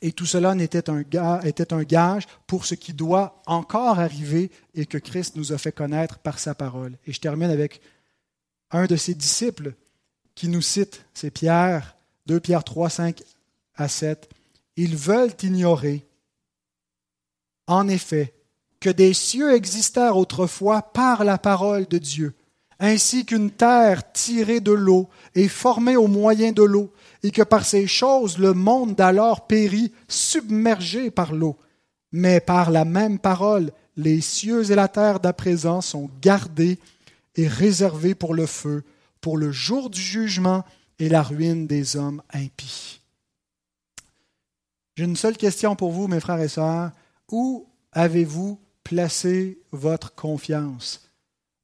Et 0.00 0.12
tout 0.12 0.26
cela 0.26 0.56
était 0.56 0.90
un, 0.90 1.40
était 1.42 1.72
un 1.72 1.82
gage 1.84 2.26
pour 2.46 2.64
ce 2.64 2.74
qui 2.74 2.92
doit 2.92 3.40
encore 3.46 4.00
arriver 4.00 4.50
et 4.74 4.86
que 4.86 4.98
Christ 4.98 5.36
nous 5.36 5.52
a 5.52 5.58
fait 5.58 5.70
connaître 5.70 6.18
par 6.18 6.40
sa 6.40 6.54
parole. 6.54 6.98
Et 7.06 7.12
je 7.12 7.20
termine 7.20 7.50
avec 7.50 7.80
un 8.72 8.86
de 8.86 8.96
ses 8.96 9.14
disciples 9.14 9.74
qui 10.34 10.48
nous 10.48 10.62
cite, 10.62 11.04
c'est 11.14 11.30
Pierre, 11.30 11.96
2 12.26 12.40
Pierre 12.40 12.64
3, 12.64 12.90
5 12.90 13.22
à 13.76 13.86
7. 13.86 14.28
Ils 14.76 14.96
veulent 14.96 15.34
ignorer, 15.42 16.04
en 17.68 17.86
effet, 17.86 18.34
que 18.82 18.90
des 18.90 19.14
cieux 19.14 19.54
existèrent 19.54 20.16
autrefois 20.16 20.82
par 20.82 21.22
la 21.22 21.38
parole 21.38 21.86
de 21.86 21.98
Dieu, 21.98 22.34
ainsi 22.80 23.24
qu'une 23.24 23.52
terre 23.52 24.10
tirée 24.12 24.58
de 24.58 24.72
l'eau 24.72 25.08
et 25.36 25.46
formée 25.46 25.94
au 25.94 26.08
moyen 26.08 26.50
de 26.50 26.64
l'eau, 26.64 26.92
et 27.22 27.30
que 27.30 27.42
par 27.42 27.64
ces 27.64 27.86
choses 27.86 28.38
le 28.38 28.54
monde 28.54 28.96
d'alors 28.96 29.46
périt, 29.46 29.92
submergé 30.08 31.12
par 31.12 31.32
l'eau. 31.32 31.56
Mais 32.10 32.40
par 32.40 32.72
la 32.72 32.84
même 32.84 33.20
parole, 33.20 33.70
les 33.96 34.20
cieux 34.20 34.68
et 34.72 34.74
la 34.74 34.88
terre 34.88 35.20
d'à 35.20 35.32
présent 35.32 35.80
sont 35.80 36.10
gardés 36.20 36.80
et 37.36 37.46
réservés 37.46 38.16
pour 38.16 38.34
le 38.34 38.46
feu, 38.46 38.82
pour 39.20 39.36
le 39.36 39.52
jour 39.52 39.90
du 39.90 40.00
jugement 40.00 40.64
et 40.98 41.08
la 41.08 41.22
ruine 41.22 41.68
des 41.68 41.94
hommes 41.94 42.20
impies. 42.32 43.00
J'ai 44.96 45.04
une 45.04 45.16
seule 45.16 45.36
question 45.36 45.76
pour 45.76 45.92
vous, 45.92 46.08
mes 46.08 46.20
frères 46.20 46.40
et 46.40 46.48
sœurs. 46.48 46.90
Où 47.30 47.68
avez-vous 47.92 48.58
placé 48.84 49.58
votre 49.72 50.14
confiance 50.14 51.08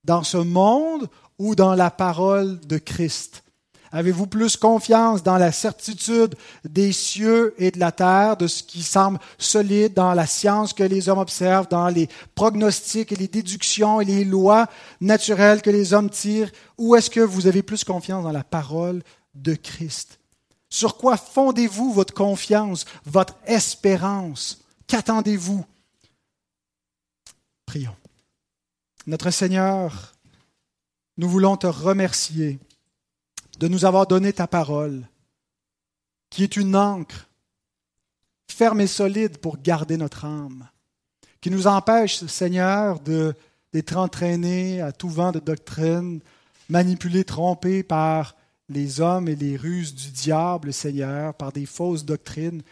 Dans 0.04 0.22
ce 0.22 0.38
monde 0.38 1.08
ou 1.38 1.54
dans 1.54 1.74
la 1.74 1.90
parole 1.90 2.60
de 2.60 2.78
Christ? 2.78 3.44
Avez-vous 3.90 4.26
plus 4.26 4.56
confiance 4.56 5.22
dans 5.22 5.38
la 5.38 5.50
certitude 5.50 6.34
des 6.68 6.92
cieux 6.92 7.54
et 7.58 7.70
de 7.70 7.78
la 7.78 7.92
terre, 7.92 8.36
de 8.36 8.46
ce 8.46 8.62
qui 8.62 8.82
semble 8.82 9.18
solide 9.38 9.94
dans 9.94 10.12
la 10.12 10.26
science 10.26 10.74
que 10.74 10.82
les 10.82 11.08
hommes 11.08 11.18
observent, 11.18 11.68
dans 11.68 11.88
les 11.88 12.08
prognostics 12.34 13.12
et 13.12 13.16
les 13.16 13.28
déductions 13.28 14.00
et 14.00 14.04
les 14.04 14.24
lois 14.24 14.66
naturelles 15.00 15.62
que 15.62 15.70
les 15.70 15.94
hommes 15.94 16.10
tirent, 16.10 16.52
ou 16.76 16.96
est-ce 16.96 17.08
que 17.08 17.20
vous 17.20 17.46
avez 17.46 17.62
plus 17.62 17.84
confiance 17.84 18.24
dans 18.24 18.32
la 18.32 18.44
parole 18.44 19.02
de 19.34 19.54
Christ? 19.54 20.18
Sur 20.68 20.98
quoi 20.98 21.16
fondez-vous 21.16 21.92
votre 21.92 22.12
confiance, 22.12 22.84
votre 23.06 23.36
espérance? 23.46 24.62
Qu'attendez-vous? 24.86 25.64
Prions. 27.68 27.96
Notre 29.06 29.30
Seigneur, 29.30 30.14
nous 31.18 31.28
voulons 31.28 31.58
te 31.58 31.66
remercier 31.66 32.58
de 33.58 33.68
nous 33.68 33.84
avoir 33.84 34.06
donné 34.06 34.32
ta 34.32 34.46
parole, 34.46 35.06
qui 36.30 36.44
est 36.44 36.56
une 36.56 36.74
encre 36.74 37.28
ferme 38.50 38.80
et 38.80 38.86
solide 38.86 39.36
pour 39.36 39.58
garder 39.58 39.98
notre 39.98 40.24
âme, 40.24 40.66
qui 41.42 41.50
nous 41.50 41.66
empêche, 41.66 42.24
Seigneur, 42.24 43.00
d'être 43.00 43.98
entraînés 43.98 44.80
à 44.80 44.90
tout 44.90 45.10
vent 45.10 45.32
de 45.32 45.38
doctrine, 45.38 46.20
manipulés, 46.70 47.24
trompés 47.24 47.82
par 47.82 48.34
les 48.70 49.02
hommes 49.02 49.28
et 49.28 49.36
les 49.36 49.58
ruses 49.58 49.94
du 49.94 50.10
diable, 50.10 50.72
Seigneur, 50.72 51.34
par 51.34 51.52
des 51.52 51.66
fausses 51.66 52.06
doctrines. 52.06 52.62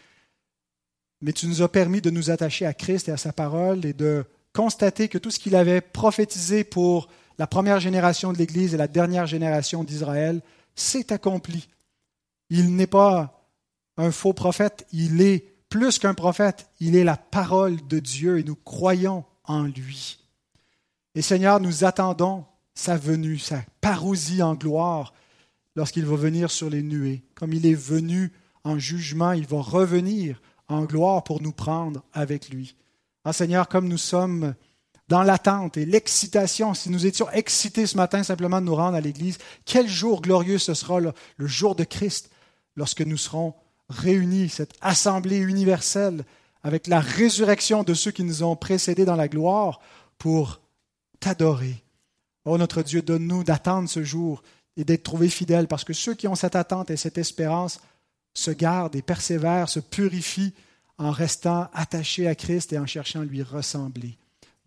Mais 1.21 1.35
tu 1.35 1.49
nous 1.49 1.61
as 1.61 1.69
permis 1.69 2.01
de 2.01 2.09
nous 2.09 2.31
attacher 2.31 2.65
à 2.65 2.73
Christ 2.73 3.11
et 3.11 3.13
à 3.13 3.19
sa 3.19 3.35
parole 3.35 3.85
et 3.85 3.93
de 3.93 4.25
constater 4.57 5.09
que 5.09 5.19
tout 5.19 5.31
ce 5.31 5.39
qu'il 5.39 5.55
avait 5.55 5.83
prophétisé 5.83 6.65
pour 6.65 7.09
la 7.39 7.47
première 7.47 7.79
génération 7.79 8.33
de 8.33 8.39
l'Église 8.39 8.73
et 8.73 8.79
la 8.79 8.89
dernière 8.89 9.27
génération 9.27 9.85
d'Israël 9.85 10.41
s'est 10.75 11.13
accompli. 11.13 11.69
Il 12.49 12.75
n'est 12.75 12.87
pas 12.87 13.47
un 13.99 14.11
faux 14.11 14.33
prophète, 14.33 14.87
il 14.93 15.21
est 15.21 15.45
plus 15.69 15.99
qu'un 15.99 16.15
prophète, 16.15 16.71
il 16.81 16.97
est 16.97 17.05
la 17.05 17.19
parole 17.19 17.87
de 17.87 17.99
Dieu 17.99 18.39
et 18.39 18.45
nous 18.45 18.57
croyons 18.57 19.27
en 19.45 19.65
lui. 19.65 20.25
Et 21.15 21.21
Seigneur, 21.21 21.61
nous 21.61 21.85
attendons 21.85 22.47
sa 22.75 22.97
venue, 22.97 23.39
sa 23.39 23.63
parousie 23.83 24.43
en 24.43 24.55
gloire 24.55 25.13
lorsqu'il 25.75 26.07
va 26.07 26.17
venir 26.17 26.51
sur 26.51 26.71
les 26.71 26.83
nuées. 26.83 27.23
Comme 27.35 27.53
il 27.53 27.67
est 27.67 27.75
venu 27.75 28.33
en 28.65 28.79
jugement, 28.79 29.33
il 29.33 29.47
va 29.47 29.61
revenir 29.61 30.41
en 30.69 30.85
gloire 30.85 31.25
pour 31.25 31.43
nous 31.43 31.53
prendre 31.53 32.03
avec 32.15 32.49
lui. 32.49 32.75
Ah 33.29 33.33
Seigneur, 33.33 33.67
comme 33.67 33.89
nous 33.89 33.99
sommes 33.99 34.55
dans 35.09 35.25
l'attente 35.25 35.77
et 35.77 35.85
l'excitation, 35.85 36.75
si 36.75 36.91
nous 36.91 37.07
étions 37.07 37.29
excités 37.33 37.85
ce 37.89 37.97
matin 37.97 38.23
simplement 38.23 38.61
de 38.61 38.67
nous 38.67 38.75
rendre 38.77 38.97
à 38.97 39.01
l'Église, 39.01 39.39
quel 39.65 39.89
jour 39.89 40.23
glorieux 40.23 40.59
ce 40.59 40.75
sera 40.75 41.01
le, 41.01 41.13
le 41.37 41.49
jour 41.49 41.75
de 41.75 41.83
Christ, 41.83 42.31
lorsque 42.77 43.01
nous 43.01 43.17
serons 43.17 43.55
réunis, 43.89 44.49
cette 44.49 44.75
assemblée 44.81 45.39
universelle, 45.39 46.25
avec 46.63 46.87
la 46.87 47.01
résurrection 47.01 47.83
de 47.83 47.95
ceux 47.95 48.13
qui 48.13 48.23
nous 48.23 48.45
ont 48.45 48.55
précédés 48.55 49.05
dans 49.05 49.17
la 49.17 49.27
gloire, 49.27 49.81
pour 50.19 50.61
t'adorer. 51.19 51.83
Oh 52.45 52.57
notre 52.59 52.83
Dieu, 52.83 53.03
donne-nous 53.03 53.43
d'attendre 53.43 53.89
ce 53.89 54.05
jour 54.05 54.45
et 54.77 54.85
d'être 54.85 55.03
trouvés 55.03 55.31
fidèles, 55.31 55.67
parce 55.67 55.83
que 55.83 55.95
ceux 55.95 56.15
qui 56.15 56.29
ont 56.29 56.37
cette 56.37 56.55
attente 56.55 56.93
et 56.93 56.97
cette 56.97 57.19
espérance 57.19 57.81
se 58.35 58.53
gardent 58.53 58.95
et 58.95 59.03
persévèrent, 59.03 59.69
se 59.69 59.81
purifient 59.81 60.55
en 60.99 61.11
restant 61.11 61.69
attachés 61.73 62.27
à 62.27 62.35
Christ 62.35 62.73
et 62.73 62.79
en 62.79 62.87
cherchant 62.87 63.21
à 63.21 63.25
lui 63.25 63.43
ressembler. 63.43 64.17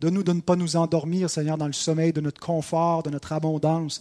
Donne-nous 0.00 0.22
de 0.22 0.32
ne 0.32 0.40
pas 0.40 0.56
nous 0.56 0.76
endormir, 0.76 1.28
Seigneur, 1.28 1.58
dans 1.58 1.66
le 1.66 1.72
sommeil 1.72 2.12
de 2.12 2.20
notre 2.20 2.40
confort, 2.40 3.02
de 3.02 3.10
notre 3.10 3.32
abondance, 3.32 4.00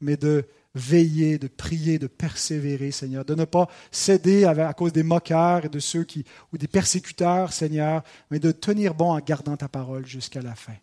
mais 0.00 0.16
de 0.16 0.46
veiller, 0.74 1.38
de 1.38 1.48
prier, 1.48 1.98
de 1.98 2.06
persévérer, 2.06 2.92
Seigneur, 2.92 3.24
de 3.24 3.34
ne 3.34 3.44
pas 3.44 3.68
céder 3.90 4.44
à 4.44 4.72
cause 4.72 4.92
des 4.92 5.02
moqueurs 5.02 5.64
et 5.64 5.68
de 5.68 5.80
ceux 5.80 6.04
qui, 6.04 6.24
ou 6.52 6.58
des 6.58 6.68
persécuteurs, 6.68 7.52
Seigneur, 7.52 8.02
mais 8.30 8.38
de 8.38 8.52
tenir 8.52 8.94
bon 8.94 9.12
en 9.12 9.18
gardant 9.18 9.56
ta 9.56 9.68
parole 9.68 10.06
jusqu'à 10.06 10.42
la 10.42 10.54
fin. 10.54 10.76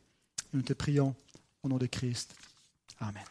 Nous 0.53 0.61
te 0.61 0.73
prions 0.73 1.15
au 1.63 1.69
nom 1.69 1.77
de 1.77 1.85
Christ. 1.85 2.35
Amen. 2.99 3.23